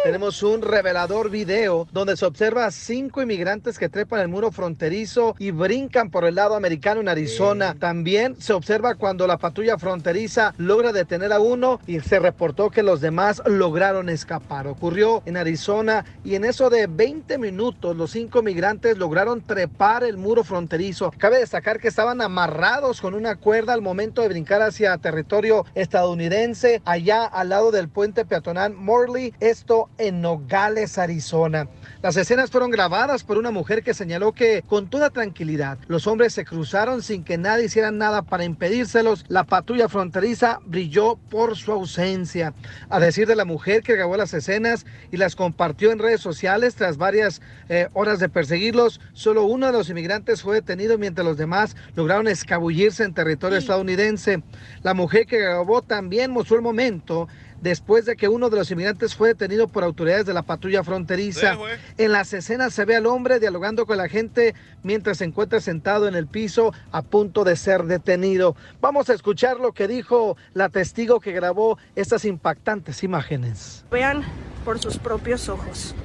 [0.05, 5.35] Tenemos un revelador video donde se observa a cinco inmigrantes que trepan el muro fronterizo
[5.39, 7.75] y brincan por el lado americano en Arizona.
[7.77, 12.81] También se observa cuando la patrulla fronteriza logra detener a uno y se reportó que
[12.81, 14.67] los demás lograron escapar.
[14.67, 20.15] Ocurrió en Arizona y en eso de 20 minutos los cinco migrantes lograron trepar el
[20.15, 21.11] muro fronterizo.
[21.17, 26.81] Cabe destacar que estaban amarrados con una cuerda al momento de brincar hacia territorio estadounidense,
[26.85, 31.67] allá al lado del puente peatonal Morley, esto en Nogales, Arizona.
[32.01, 36.33] Las escenas fueron grabadas por una mujer que señaló que con toda tranquilidad los hombres
[36.33, 39.23] se cruzaron sin que nadie hiciera nada para impedírselos.
[39.27, 42.55] La patrulla fronteriza brilló por su ausencia.
[42.89, 46.73] A decir de la mujer que grabó las escenas y las compartió en redes sociales
[46.73, 51.37] tras varias eh, horas de perseguirlos, solo uno de los inmigrantes fue detenido mientras los
[51.37, 54.41] demás lograron escabullirse en territorio estadounidense.
[54.81, 57.27] La mujer que grabó también mostró el momento
[57.61, 61.57] después de que uno de los inmigrantes fue detenido por autoridades de la patrulla fronteriza.
[61.97, 66.07] En las escenas se ve al hombre dialogando con la gente mientras se encuentra sentado
[66.07, 68.55] en el piso a punto de ser detenido.
[68.81, 73.85] Vamos a escuchar lo que dijo la testigo que grabó estas impactantes imágenes.
[73.91, 74.23] Vean
[74.65, 75.95] por sus propios ojos.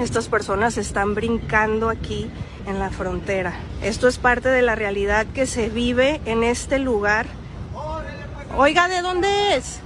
[0.00, 2.28] Estas personas están brincando aquí
[2.66, 3.54] en la frontera.
[3.82, 7.26] Esto es parte de la realidad que se vive en este lugar.
[8.56, 9.80] Oiga, ¿de dónde es?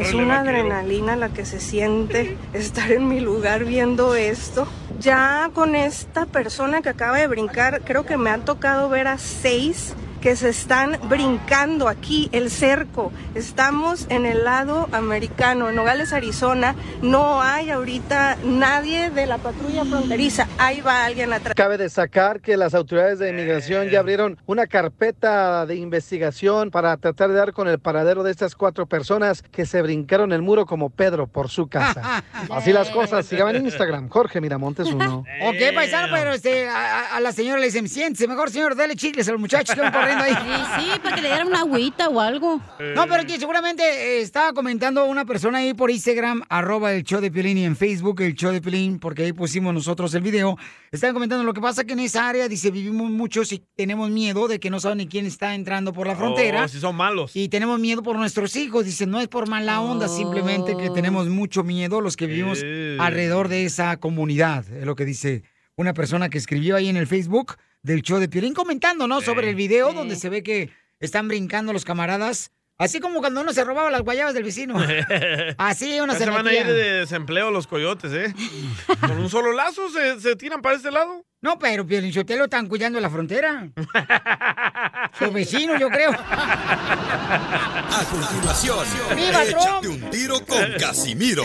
[0.00, 4.66] Es una adrenalina la que se siente estar en mi lugar viendo esto.
[4.98, 9.18] Ya con esta persona que acaba de brincar, creo que me han tocado ver a
[9.18, 13.12] seis que se están brincando aquí el cerco.
[13.34, 16.76] Estamos en el lado americano, en Nogales, Arizona.
[17.02, 20.46] No hay ahorita nadie de la patrulla fronteriza.
[20.58, 21.54] Ahí va alguien atrás.
[21.56, 27.30] Cabe destacar que las autoridades de inmigración ya abrieron una carpeta de investigación para tratar
[27.30, 30.90] de dar con el paradero de estas cuatro personas que se brincaron el muro como
[30.90, 32.22] Pedro por su casa.
[32.48, 33.26] Así las cosas.
[33.26, 35.24] Síganme en Instagram, Jorge Miramontes uno.
[35.42, 39.28] Ok, paisano, pero este, a, a la señora le dicen, siéntese, mejor señor, dale chicles
[39.28, 39.82] a los muchachos que
[40.18, 40.32] corriendo ahí.
[40.78, 42.60] Sí, sí, para que le dieran una agüita o algo.
[42.94, 47.20] No, pero que seguramente eh, estaba comentando una persona ahí por Instagram, arroba el show
[47.20, 50.56] de Piolín y en Facebook el show de Piolín, porque ahí pusimos nosotros el video.
[50.90, 54.48] Estaban comentando lo que pasa que en esa área, dice, vivimos muchos y tenemos miedo
[54.48, 56.64] de que no saben ni quién está entrando por la frontera.
[56.64, 57.34] Oh, si son malos.
[57.34, 58.84] Y tenemos miedo por nuestros hijos.
[58.84, 62.96] Dice, no es por mala onda, simplemente que tenemos mucho miedo los que vivimos Eh.
[63.00, 64.64] alrededor de esa comunidad.
[64.72, 65.42] Es lo que dice
[65.76, 69.20] una persona que escribió ahí en el Facebook del show de Piolín comentando, ¿no?
[69.20, 72.50] Sobre el video donde se ve que están brincando los camaradas.
[72.78, 74.74] Así como cuando uno se robaba las guayabas del vecino.
[75.58, 78.34] Así uno Ya se van a ir de desempleo los coyotes, ¿eh?
[79.00, 81.24] Con un solo lazo se, se tiran para este lado.
[81.42, 83.68] No, pero Piolín Sotelo están cuidando la frontera.
[85.20, 86.12] Los vecinos, yo creo.
[86.12, 88.86] A continuación,
[89.16, 89.86] ¡Viva échate Trump!
[90.04, 91.44] un tiro con Casimiro.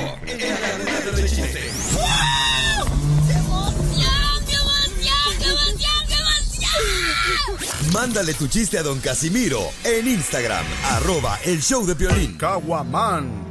[7.94, 12.38] Mándale tu chiste a don Casimiro en Instagram, arroba el show de Piolín.
[12.38, 13.48] Caguaman.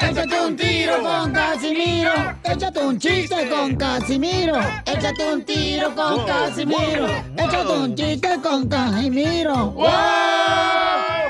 [0.00, 2.12] Échate un tiro con Casimiro.
[2.42, 4.58] Échate un chiste con Casimiro.
[4.84, 7.06] Échate un tiro con Casimiro.
[7.36, 9.70] Échate un chiste con Casimiro.
[9.70, 9.86] ¡Wow!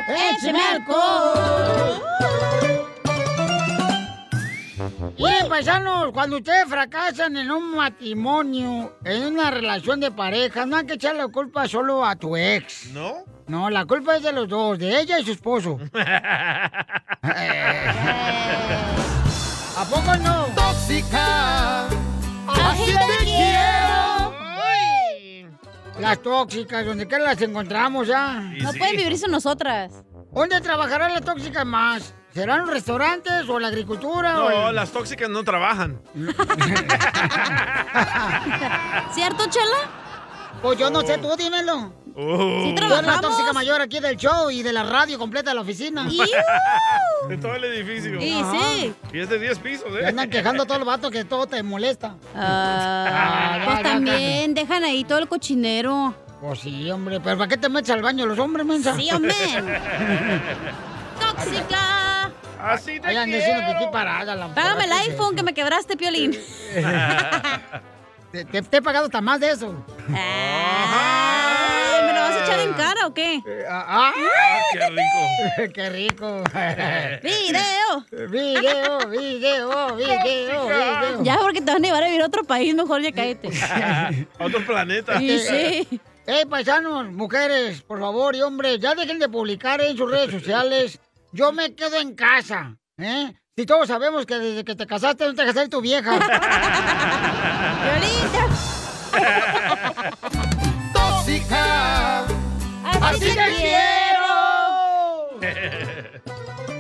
[0.09, 2.20] ¡Échame alcohol!
[5.19, 10.87] Miren, paisanos, cuando ustedes fracasan en un matrimonio, en una relación de pareja, no hay
[10.87, 12.87] que echar la culpa solo a tu ex.
[12.93, 13.25] ¿No?
[13.47, 15.79] No, la culpa es de los dos, de ella y su esposo.
[15.93, 16.71] ¿A
[19.91, 20.47] poco no?
[20.55, 21.87] Tóxica.
[22.47, 23.91] Así te quiero.
[25.99, 28.41] Las tóxicas, donde quiera las encontramos ya.
[28.63, 29.93] No pueden vivir sin nosotras.
[30.33, 32.15] ¿Dónde trabajarán las tóxicas más?
[32.35, 34.41] ¿Serán los restaurantes o la agricultura?
[34.45, 36.01] o No, el- las tóxicas no trabajan.
[39.13, 39.91] ¿Cierto, Chela?
[40.63, 41.93] Pues yo no sé, tú dímelo.
[42.15, 45.55] Sí Tú eres la tóxica mayor aquí del show y de la radio completa de
[45.55, 46.07] la oficina.
[47.29, 48.21] De todo el edificio.
[48.21, 48.95] Y sí.
[49.13, 50.07] Y es de 10 pisos, ¿eh?
[50.07, 52.17] andan quejando a todos los vatos que todo te molesta.
[52.37, 56.15] Ah, pues ya, también, dejan ahí todo el cochinero.
[56.41, 58.95] Pues sí, hombre, pero ¿para qué te metes al baño los hombres, mensa?
[58.97, 59.35] Sí, hombre.
[61.21, 61.79] ¡Tóxica!
[62.63, 64.35] Así te Ahí andan diciendo pipí parada.
[64.35, 66.33] la Págame el iPhone que me quebraste, Piolín.
[68.33, 69.75] Te, te- te he pagado hasta más de eso.
[70.09, 73.43] Ay, ¿Me lo vas a echar en cara o qué?
[73.69, 74.13] ¡Ah!
[74.73, 75.73] ¡Qué rico!
[75.75, 76.45] ¡Qué rico!
[77.25, 78.07] ¡Video!
[78.29, 80.23] ¡Video, video, video,
[80.69, 81.23] video!
[81.25, 83.49] Ya, porque te van a llevar a vivir a otro país, mejor ya cállate.
[84.39, 85.19] Otro planeta.
[85.19, 86.01] Sí, sí.
[86.27, 91.01] ¡Ey, paisanos, mujeres, por favor, y hombres, ya dejen de publicar en sus redes sociales.
[91.33, 93.33] Yo me quedo en casa, ¿eh?
[93.57, 96.19] Si todos sabemos que desde que te casaste no te casaste tu vieja.
[100.93, 102.25] ¡Tóxica!
[102.85, 103.81] ¡Así te quiero!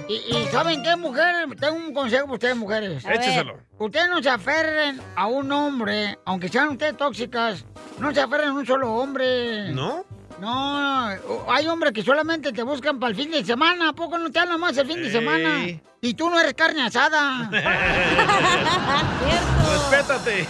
[0.08, 1.46] Y, y ¿saben qué, mujeres?
[1.60, 3.06] Tengo un consejo para ustedes, mujeres.
[3.06, 3.20] A ver.
[3.20, 3.60] Écheselo.
[3.78, 7.64] Ustedes no se aferren a un hombre, aunque sean ustedes tóxicas,
[8.00, 9.70] no se aferren a un solo hombre.
[9.72, 10.04] ¿No?
[10.40, 11.06] No,
[11.48, 13.90] hay hombres que solamente te buscan para el fin de semana.
[13.90, 15.12] ¿A poco no te hablan más el fin de Ey.
[15.12, 15.66] semana?
[16.00, 17.50] Y tú no eres carne asada.
[19.70, 20.48] Respétate.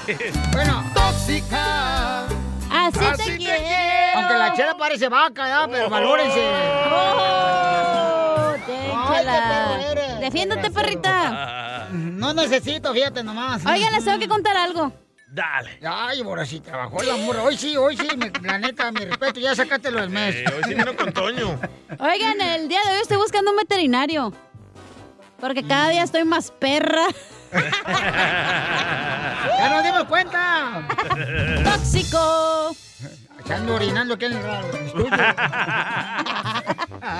[0.52, 2.24] Bueno, tóxica.
[2.72, 3.64] Así, Así te te quiero.
[4.14, 5.66] Aunque la chela parece vaca, ¿ya?
[5.70, 6.40] Pero valórense.
[6.92, 9.48] Oh, Ay, qué déjala.
[9.48, 10.20] perro eres.
[10.20, 11.88] Defiéndete, perrita.
[11.92, 13.66] No necesito, fíjate nomás.
[13.66, 14.92] Oigan, les tengo que contar algo.
[15.32, 15.78] Dale.
[15.86, 17.42] Ay, ahora sí trabajó la morra.
[17.44, 20.34] Hoy sí, hoy sí, me- la neta, mi respeto, ya sacátelo del mes.
[20.34, 21.58] Eh, hoy sí vino con Toño.
[21.98, 24.32] Oigan, el día de hoy estoy buscando un veterinario.
[25.38, 27.06] Porque cada día estoy más perra.
[29.58, 30.86] ¡Ya nos dimos cuenta!
[31.64, 32.74] ¡Tóxico!
[33.46, 34.38] Se ando orinando aquí en el
[34.86, 35.08] estudio.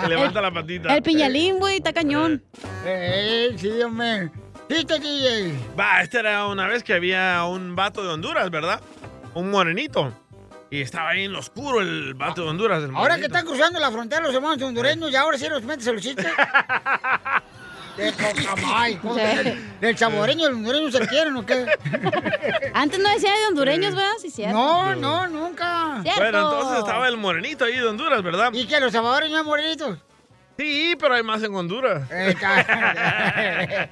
[0.03, 0.95] Se levanta la patita.
[0.95, 2.43] El piñalín, güey, está cañón.
[2.85, 4.31] Eh, sí, hombre.
[4.71, 5.53] ¿Viste, DJ?
[5.77, 8.81] Va, esta era una vez que había un vato de Honduras, ¿verdad?
[9.35, 10.13] Un morenito.
[10.71, 12.85] Y estaba ahí en lo oscuro el vato de Honduras.
[12.85, 15.89] el Ahora que están cruzando la frontera los hermanos hondureños, y ahora sí los metes
[15.89, 16.25] a los chistes.
[19.03, 21.67] ¿cómo que ¿Del saboreño y el hondureño se quieren o qué?
[22.73, 24.13] Antes no decía de hondureños, ¿verdad?
[24.23, 24.57] Sí, cierto.
[24.57, 25.99] No, no, nunca.
[26.05, 26.21] Cierto.
[26.21, 28.53] Bueno, entonces estaba el morenito ahí de Honduras, ¿verdad?
[28.53, 29.99] ¿Y que los salvadoreños morenitos?
[30.61, 32.07] Sí, pero hay más en Honduras.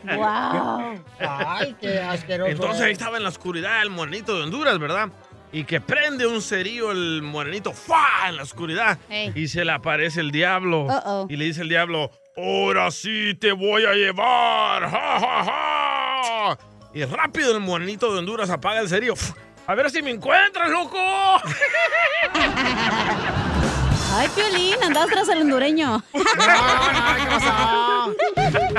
[0.04, 1.02] Wow.
[1.18, 2.50] Ay, qué asqueroso.
[2.50, 5.08] Entonces ahí estaba en la oscuridad el morenito de Honduras, ¿verdad?
[5.50, 8.28] Y que prende un cerillo el morenito ¡fua!
[8.28, 8.98] en la oscuridad.
[9.08, 9.32] Ey.
[9.34, 10.88] Y se le aparece el diablo.
[11.30, 14.90] Y le dice el diablo, ahora sí te voy a llevar.
[14.90, 16.58] ¡Ja, ja, ja!
[16.92, 19.14] Y rápido el morenito de Honduras apaga el cerillo.
[19.66, 20.98] A ver si me encuentras, loco.
[24.10, 26.02] Ay, Piolín, andabas tras el hondureño.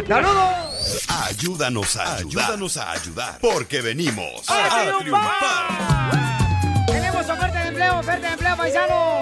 [0.08, 1.06] ¡Saludos!
[1.28, 2.44] Ayúdanos a ayudar.
[2.46, 3.38] Ayúdanos a ayudar.
[3.42, 4.70] Porque venimos ¡A a,
[5.00, 5.00] triunfar!
[5.00, 6.86] triunfar.
[6.88, 9.19] Tenemos oferta de empleo, oferta de empleo, paisanos.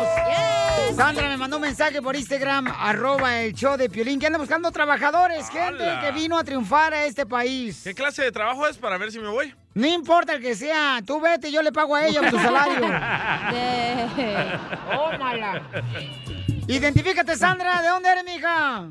[0.98, 4.72] Sandra me mandó un mensaje por Instagram, arroba el show de Piolín, que anda buscando
[4.72, 6.02] trabajadores, gente ¡Hala!
[6.02, 7.84] que vino a triunfar a este país.
[7.84, 9.54] ¿Qué clase de trabajo es para ver si me voy?
[9.76, 12.80] No importa el que sea, tú vete, yo le pago a ella tu salario.
[14.92, 15.62] Tómala.
[16.68, 18.88] Identifícate, Sandra, ¿de dónde eres, mija?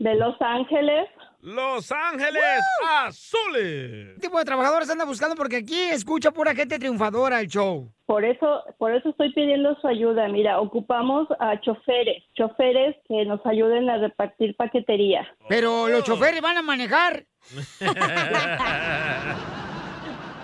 [0.00, 1.06] De Los Ángeles.
[1.42, 2.42] Los Ángeles
[2.86, 4.14] Azules.
[4.14, 5.36] ¿Qué tipo de trabajadores anda buscando?
[5.36, 7.90] Porque aquí escucha pura gente triunfadora el show.
[8.04, 10.28] Por eso, por eso estoy pidiendo su ayuda.
[10.28, 15.26] Mira, ocupamos a choferes, choferes que nos ayuden a repartir paquetería.
[15.48, 17.24] Pero los choferes van a manejar.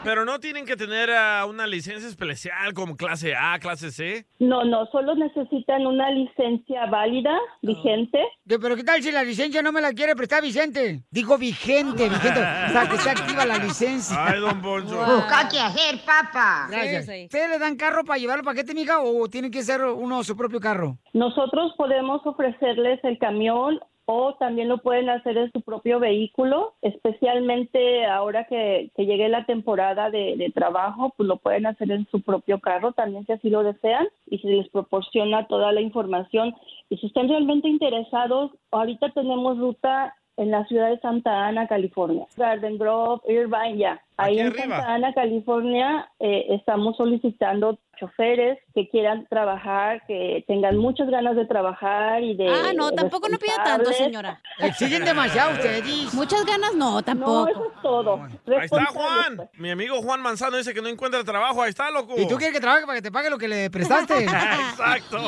[0.07, 4.24] Pero no tienen que tener ah, una licencia especial como clase A, clase C.
[4.39, 8.20] No, no, solo necesitan una licencia válida, vigente.
[8.49, 11.03] ¿Qué- ¿Pero qué tal si la licencia no me la quiere prestar Vicente?
[11.11, 12.39] Digo vigente, vigente.
[12.39, 14.16] O sea, que está activa la licencia.
[14.28, 14.95] Ay, don Poncho.
[14.97, 16.69] Busca qué hacer, papá.
[16.70, 17.09] Gracias.
[17.24, 20.37] ¿Ustedes le dan carro para llevar el paquete, mija, o tiene que ser uno su
[20.37, 20.99] propio carro?
[21.15, 28.07] Nosotros podemos ofrecerles el camión o también lo pueden hacer en su propio vehículo, especialmente
[28.07, 32.61] ahora que, llegue la temporada de, de trabajo, pues lo pueden hacer en su propio
[32.61, 36.55] carro también si así lo desean y se les proporciona toda la información.
[36.89, 42.27] Y si están realmente interesados, ahorita tenemos ruta en la ciudad de Santa Ana, California.
[42.37, 44.01] Garden Grove, Irvine, ya.
[44.19, 44.77] Ahí Aquí en arriba.
[44.77, 51.47] Santa Ana, California, eh, estamos solicitando choferes que quieran trabajar, que tengan muchas ganas de
[51.47, 54.41] trabajar y de Ah, no, tampoco no pida tanto, señora.
[54.59, 56.13] Exigen demasiado ustedes.
[56.15, 57.47] Muchas ganas no, tampoco.
[57.47, 58.23] No, eso es todo.
[58.23, 59.49] Ahí está Juan.
[59.55, 61.63] Mi amigo Juan Manzano dice que no encuentra trabajo.
[61.63, 62.15] Ahí está, loco.
[62.17, 64.25] ¿Y tú quieres que trabaje para que te pague lo que le prestaste?
[64.25, 65.19] Exacto.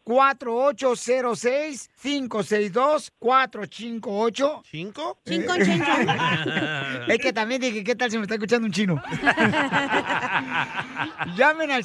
[0.03, 5.17] 4806 562 458 ¿Cinco?
[5.25, 5.85] Cinco, cinco.
[7.07, 8.95] Es que también dije, ¿qué tal si me está escuchando un chino?
[11.35, 11.83] Llamen al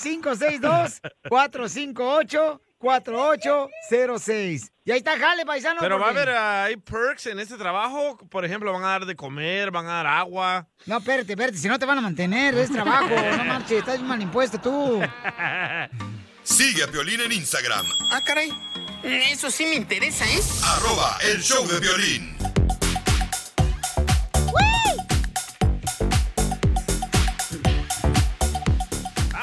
[2.83, 4.71] 562-458-4806.
[4.85, 5.81] Y ahí está Jale, paisano.
[5.81, 8.19] Pero va a haber ah, hay perks en este trabajo.
[8.29, 10.69] Por ejemplo, van a dar de comer, van a dar agua.
[10.87, 13.09] No, espérate, espérate, si no te van a mantener, es trabajo.
[13.37, 15.01] No marches, estás mal impuesto tú.
[16.43, 18.53] Sigue a Piolín en Instagram, Ah, caray.
[19.05, 20.41] Eso sí me interesa, ¿eh?
[20.65, 22.37] arroba el show de violín.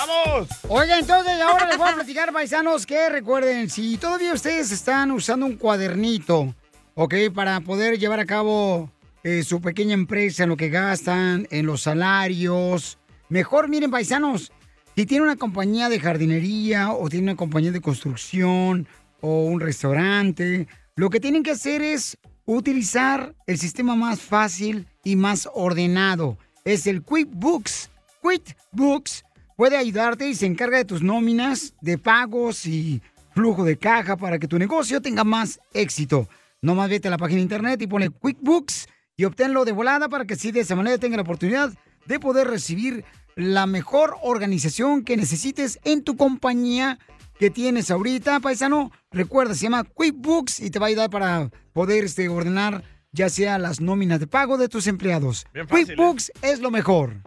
[0.10, 0.50] ¡Vamos!
[0.68, 5.46] Oiga, entonces ahora les voy a platicar, paisanos, que recuerden, si todavía ustedes están usando
[5.46, 6.56] un cuadernito,
[6.96, 7.16] ¿ok?
[7.34, 8.90] Para poder llevar a cabo
[9.24, 12.98] eh, su pequeña empresa, en lo que gastan, en los salarios.
[13.30, 14.52] Mejor, miren, paisanos,
[14.96, 18.88] si tiene una compañía de jardinería o tiene una compañía de construcción
[19.22, 25.16] o un restaurante, lo que tienen que hacer es utilizar el sistema más fácil y
[25.16, 26.38] más ordenado.
[26.66, 27.92] Es el QuickBooks.
[28.22, 29.24] QuickBooks
[29.60, 34.40] puede ayudarte y se encarga de tus nóminas, de pagos y flujo de caja para
[34.40, 36.30] que tu negocio tenga más éxito.
[36.62, 38.88] No más vete a la página de internet y ponle QuickBooks
[39.18, 41.74] y obténlo de volada para que así de esa manera tenga la oportunidad
[42.06, 43.04] de poder recibir
[43.36, 46.98] la mejor organización que necesites en tu compañía
[47.38, 48.94] que tienes ahorita, paisano.
[49.12, 52.82] Recuerda, se llama QuickBooks y te va a ayudar para poder este, ordenar
[53.12, 55.46] ya sea las nóminas de pago de tus empleados.
[55.52, 57.18] Fácil, QuickBooks es lo mejor.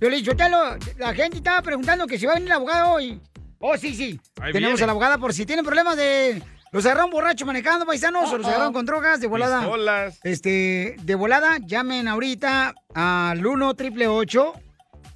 [0.00, 3.20] Yo "Chotelo, la gente estaba preguntando que si va a venir el abogado hoy.
[3.58, 4.18] Oh, sí, sí.
[4.40, 4.84] Ahí Tenemos viene.
[4.84, 6.42] a la abogada por si tienen problemas de...
[6.72, 8.48] Los agarraron borrachos manejando, paisanos, o los Uh-oh.
[8.50, 9.58] agarraron con drogas de volada.
[9.60, 10.20] Pistolas.
[10.22, 14.52] Este, de volada, llamen ahorita al 1 888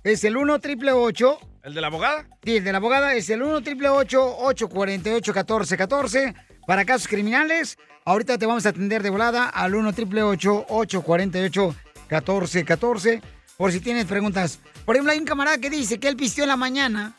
[0.02, 2.26] Es el 1 888 ¿El de la abogada?
[2.44, 6.34] Sí, el de la abogada es el 1 888 848 1414
[6.66, 7.78] para casos criminales.
[8.04, 11.74] Ahorita te vamos a atender de volada al 1 888 848
[12.10, 13.22] 1414
[13.56, 14.58] por si tienes preguntas.
[14.84, 17.14] Por ejemplo, hay un camarada que dice que él pisteó en la mañana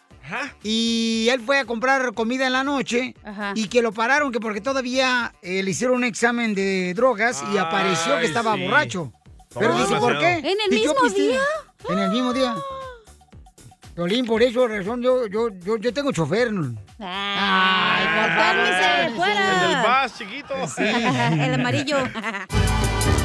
[0.64, 3.16] y él fue a comprar comida en la noche
[3.56, 7.58] y que lo pararon que porque todavía eh, le hicieron un examen de drogas y
[7.58, 8.64] apareció que estaba sí.
[8.64, 9.12] borracho.
[9.58, 10.34] Pero dice, ¿por qué?
[10.34, 11.28] ¿En el Si mismo pisteé".
[11.30, 11.40] día?
[11.90, 12.56] En el mismo día.
[14.28, 16.50] Por eso razón, yo, yo, yo, yo tengo chofer.
[17.00, 19.64] Ay, por cálmese, fuera.
[19.64, 20.54] El del bus, chiquito.
[21.46, 21.98] El amarillo.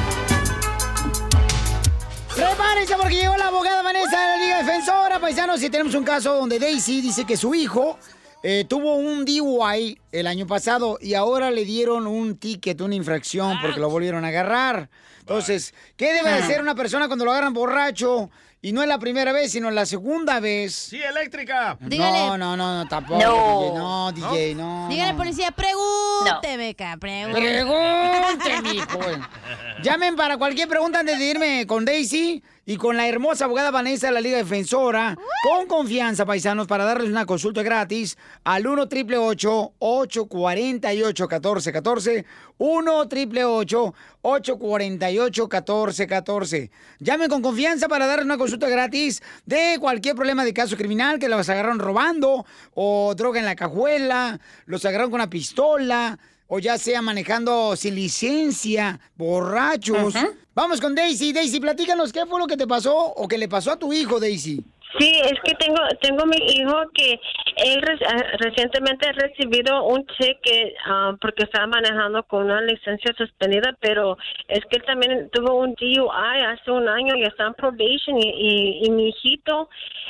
[2.35, 5.61] Prepárense porque llegó la abogada Vanessa de la Liga Defensora, paisanos.
[5.61, 7.97] Y tenemos un caso donde Daisy dice que su hijo
[8.43, 13.59] eh, tuvo un DUI el año pasado y ahora le dieron un ticket, una infracción
[13.61, 14.89] porque lo volvieron a agarrar.
[15.19, 18.31] Entonces, ¿qué debe de hacer una persona cuando lo agarran borracho?
[18.63, 20.75] Y no es la primera vez, sino la segunda vez.
[20.75, 21.77] Sí, eléctrica.
[21.79, 23.19] No, no, no, no, tampoco.
[23.19, 24.11] No.
[24.11, 24.87] DJ, no, DJ, no.
[24.87, 27.49] Dígale, policía, pregúnteme, ca, pregúnteme.
[27.49, 28.99] Pregunte, mijo.
[29.83, 34.07] Llamen para cualquier pregunta antes de irme con Daisy y con la hermosa abogada Vanessa
[34.07, 35.17] de la Liga Defensora.
[35.43, 42.25] Con confianza, paisanos, para darles una consulta gratis al 1 888 848 1414
[42.57, 50.45] 1 888 848 1414 Llamen con confianza para darles una consulta gratis de cualquier problema
[50.45, 55.21] de caso criminal que los agarraron robando o droga en la cajuela, los agarraron con
[55.21, 56.19] una pistola
[56.53, 60.13] o ya sea manejando sin licencia, borrachos.
[60.53, 61.31] Vamos con Daisy.
[61.31, 64.19] Daisy, platícanos qué fue lo que te pasó o que le pasó a tu hijo,
[64.19, 64.61] Daisy.
[64.99, 67.19] Sí, es que tengo tengo mi hijo que
[67.57, 73.13] él re- ah, recientemente ha recibido un cheque ah, porque estaba manejando con una licencia
[73.17, 77.53] suspendida, pero es que él también tuvo un DUI hace un año y está en
[77.53, 79.69] probation y, y, y mi hijito,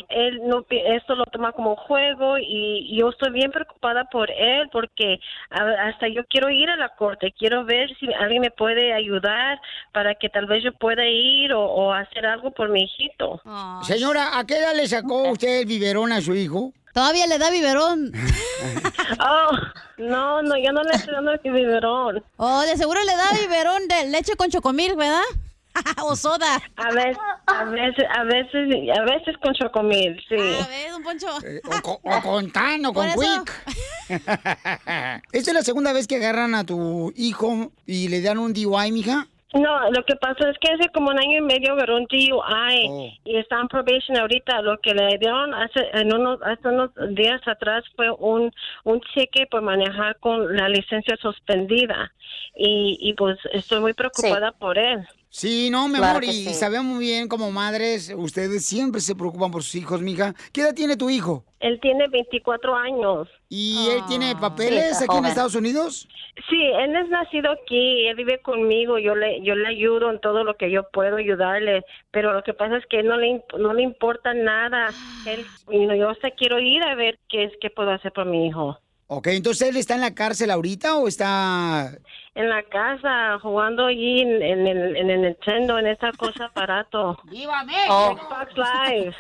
[0.10, 5.20] él no esto lo toma como juego y yo estoy bien preocupada por él porque
[5.52, 9.60] a- hasta yo quiero ir a la corte, quiero ver si alguien me puede ayudar
[9.91, 13.41] para que tal vez yo pueda ir o, o hacer algo por mi hijito.
[13.84, 16.73] Señora, ¿a qué edad le sacó usted el biberón a su hijo?
[16.93, 18.11] Todavía le da biberón.
[19.23, 19.52] Oh,
[19.98, 22.23] no, no, yo no le estoy dando el biberón.
[22.38, 25.22] Oh, de seguro le da biberón de leche con chocomil, ¿verdad?
[26.03, 26.61] o soda.
[26.77, 27.18] A veces,
[27.48, 30.35] a veces, a veces, a veces con chocomil, sí.
[30.35, 31.27] A ver, don Poncho.
[31.27, 33.64] O con, o con tan o con quick.
[35.31, 38.91] ¿Esta es la segunda vez que agarran a tu hijo y le dan un DUI,
[38.91, 39.27] mija?
[39.53, 42.32] No, lo que pasó es que hace como un año y medio agarró un DUI
[42.32, 43.11] Oh.
[43.26, 44.61] y está en probation ahorita.
[44.61, 48.52] Lo que le dieron hace, en unos, hace unos días atrás fue un,
[48.86, 52.14] un cheque por manejar con la licencia suspendida.
[52.56, 55.06] Y, y pues estoy muy preocupada por él.
[55.30, 56.53] Sí, no, mi Claro amor, y sí.
[56.53, 60.34] sabemos muy bien como madres, ustedes siempre se preocupan por sus hijos, mija.
[60.52, 61.45] ¿Qué edad tiene tu hijo?
[61.62, 63.28] Él tiene 24 años.
[63.50, 65.26] ¿Y él tiene papeles Sí, está aquí en.
[65.26, 66.08] Estados Unidos?
[66.50, 70.44] Sí, él es nacido aquí, él vive conmigo, yo le yo le ayudo en todo
[70.44, 73.74] lo que yo puedo ayudarle, pero lo que pasa es que no le imp- no
[73.74, 74.90] le importa nada.
[75.28, 75.46] Él,
[75.98, 78.78] yo hasta quiero ir a ver qué es qué puedo hacer por mi hijo.
[79.08, 81.92] Ok, entonces él está en la cárcel ahorita o está...
[82.34, 87.20] En la casa jugando allí en, en el en el Nintendo en esa cosa aparato.
[87.26, 89.16] ¡Viva Xbox Live.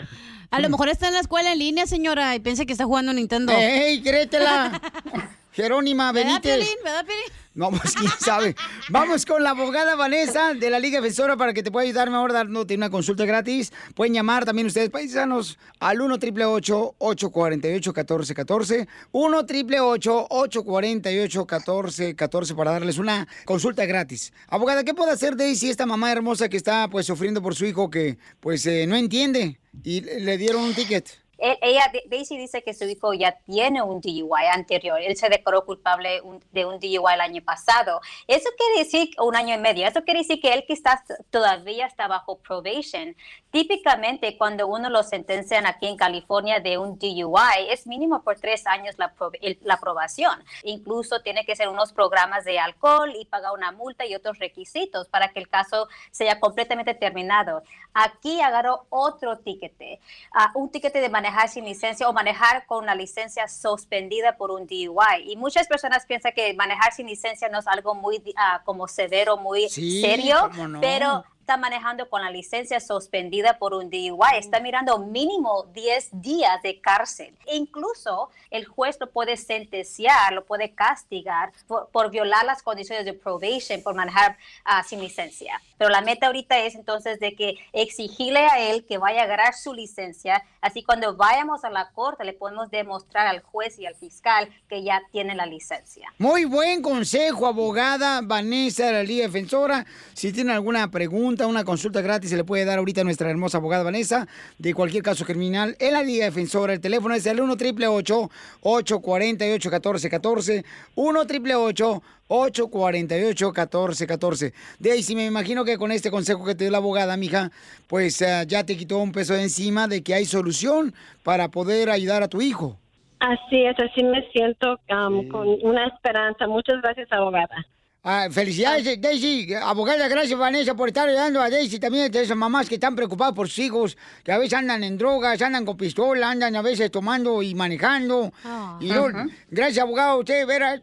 [0.51, 3.13] A lo mejor está en la escuela en línea, señora, y piensa que está jugando
[3.13, 3.53] Nintendo.
[3.53, 4.81] ¡Ey, créetela!
[5.53, 6.55] Jerónima ¿Verdad, Benítez.
[6.57, 6.83] Piolín?
[6.83, 7.23] ¿Verdad, Piolín?
[7.53, 8.55] No, pues quién sabe.
[8.89, 12.31] Vamos con la abogada Vanessa de la Liga Defensora para que te pueda ayudar mejor
[12.31, 13.73] dándote una consulta gratis.
[13.93, 22.71] Pueden llamar también ustedes, paisanos, al 1 888 848 1414 1 888 848 1414 para
[22.71, 24.31] darles una consulta gratis.
[24.47, 27.89] Abogada, ¿qué puede hacer Daisy, esta mamá hermosa que está pues sufriendo por su hijo
[27.89, 31.20] que pues eh, no entiende y le dieron un ticket?
[31.41, 34.99] Él- ella, Daisy dice que su hijo ya tiene un DUI anterior.
[35.01, 37.99] Él se declaró culpable un- de un DUI el año pasado.
[38.27, 42.07] Eso quiere decir, un año y medio, eso quiere decir que él quizás todavía está
[42.07, 43.15] bajo probation.
[43.51, 48.65] Típicamente cuando uno lo sentencian aquí en California de un DUI, es mínimo por tres
[48.65, 50.41] años la, pro- el- la aprobación.
[50.63, 55.09] Incluso tiene que ser unos programas de alcohol y pagar una multa y otros requisitos
[55.09, 57.63] para que el caso sea completamente terminado.
[57.93, 59.99] Aquí agarró otro tiquete,
[60.33, 64.67] ah, un tiquete de manejar sin licencia o manejar con una licencia suspendida por un
[64.67, 65.23] DUI.
[65.31, 68.21] Y muchas personas piensan que manejar sin licencia no es algo muy
[68.65, 70.81] como severo, muy Sí, serio, no.
[70.81, 76.61] pero está manejando con la licencia suspendida por un DUI, está mirando mínimo 10 días
[76.61, 77.35] de cárcel.
[77.47, 83.05] E incluso el juez lo puede sentenciar, lo puede castigar por, por violar las condiciones
[83.05, 85.59] de probation, por manejar ah, sin licencia.
[85.77, 89.55] Pero la meta ahorita es entonces de que exigirle a él que vaya a agarrar
[89.55, 93.95] su licencia, así cuando vayamos a la corte le podemos demostrar al juez y al
[93.95, 96.13] fiscal que ya tiene la licencia.
[96.19, 99.87] Muy buen consejo, abogada Vanessa de la Liga Defensora.
[100.13, 103.57] Si tiene alguna pregunta, una consulta gratis, se le puede dar ahorita a nuestra hermosa
[103.57, 104.27] abogada Vanessa
[104.57, 106.73] de cualquier caso criminal en la Liga Defensora.
[106.73, 108.29] El teléfono es el 1 888
[108.61, 116.65] 848 1414 1 888 848 1414 Daisy, me imagino que con este consejo que te
[116.65, 117.51] dio la abogada, mija,
[117.87, 120.93] pues eh, ya te quitó un peso de encima de que hay solución
[121.23, 122.77] para poder ayudar a tu hijo.
[123.19, 126.47] Así es, así me siento um, con una esperanza.
[126.47, 127.65] Muchas gracias, abogada.
[128.03, 129.53] Ah, felicidades, Daisy.
[129.53, 133.35] Abogada, gracias, Vanessa, por estar ayudando a Daisy también, de esas mamás que están preocupadas
[133.35, 136.89] por sus hijos, que a veces andan en drogas, andan con pistola, andan a veces
[136.89, 138.33] tomando y manejando.
[138.79, 139.29] y luego, Ujú.
[139.51, 140.81] gracias, abogado, usted, verá.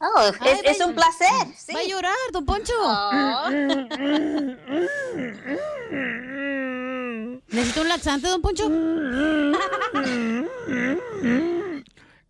[0.00, 1.28] Oh, es, es un placer.
[1.58, 1.74] sí.
[1.74, 2.72] Va a llorar, don Poncho.
[7.48, 8.64] ¿Necesita un laxante, don Poncho?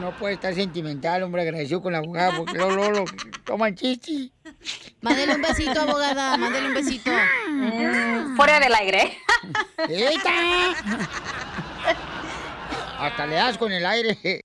[0.00, 3.04] No puede estar sentimental, hombre, agradecido con la abogada, porque luego, luego lo
[3.44, 4.32] toman chichi.
[5.00, 7.10] Mándele un besito, abogada, mándele un besito.
[7.48, 9.18] Mm, fuera del aire.
[9.88, 10.30] ¡Eita!
[12.98, 14.40] Hasta le das con el aire.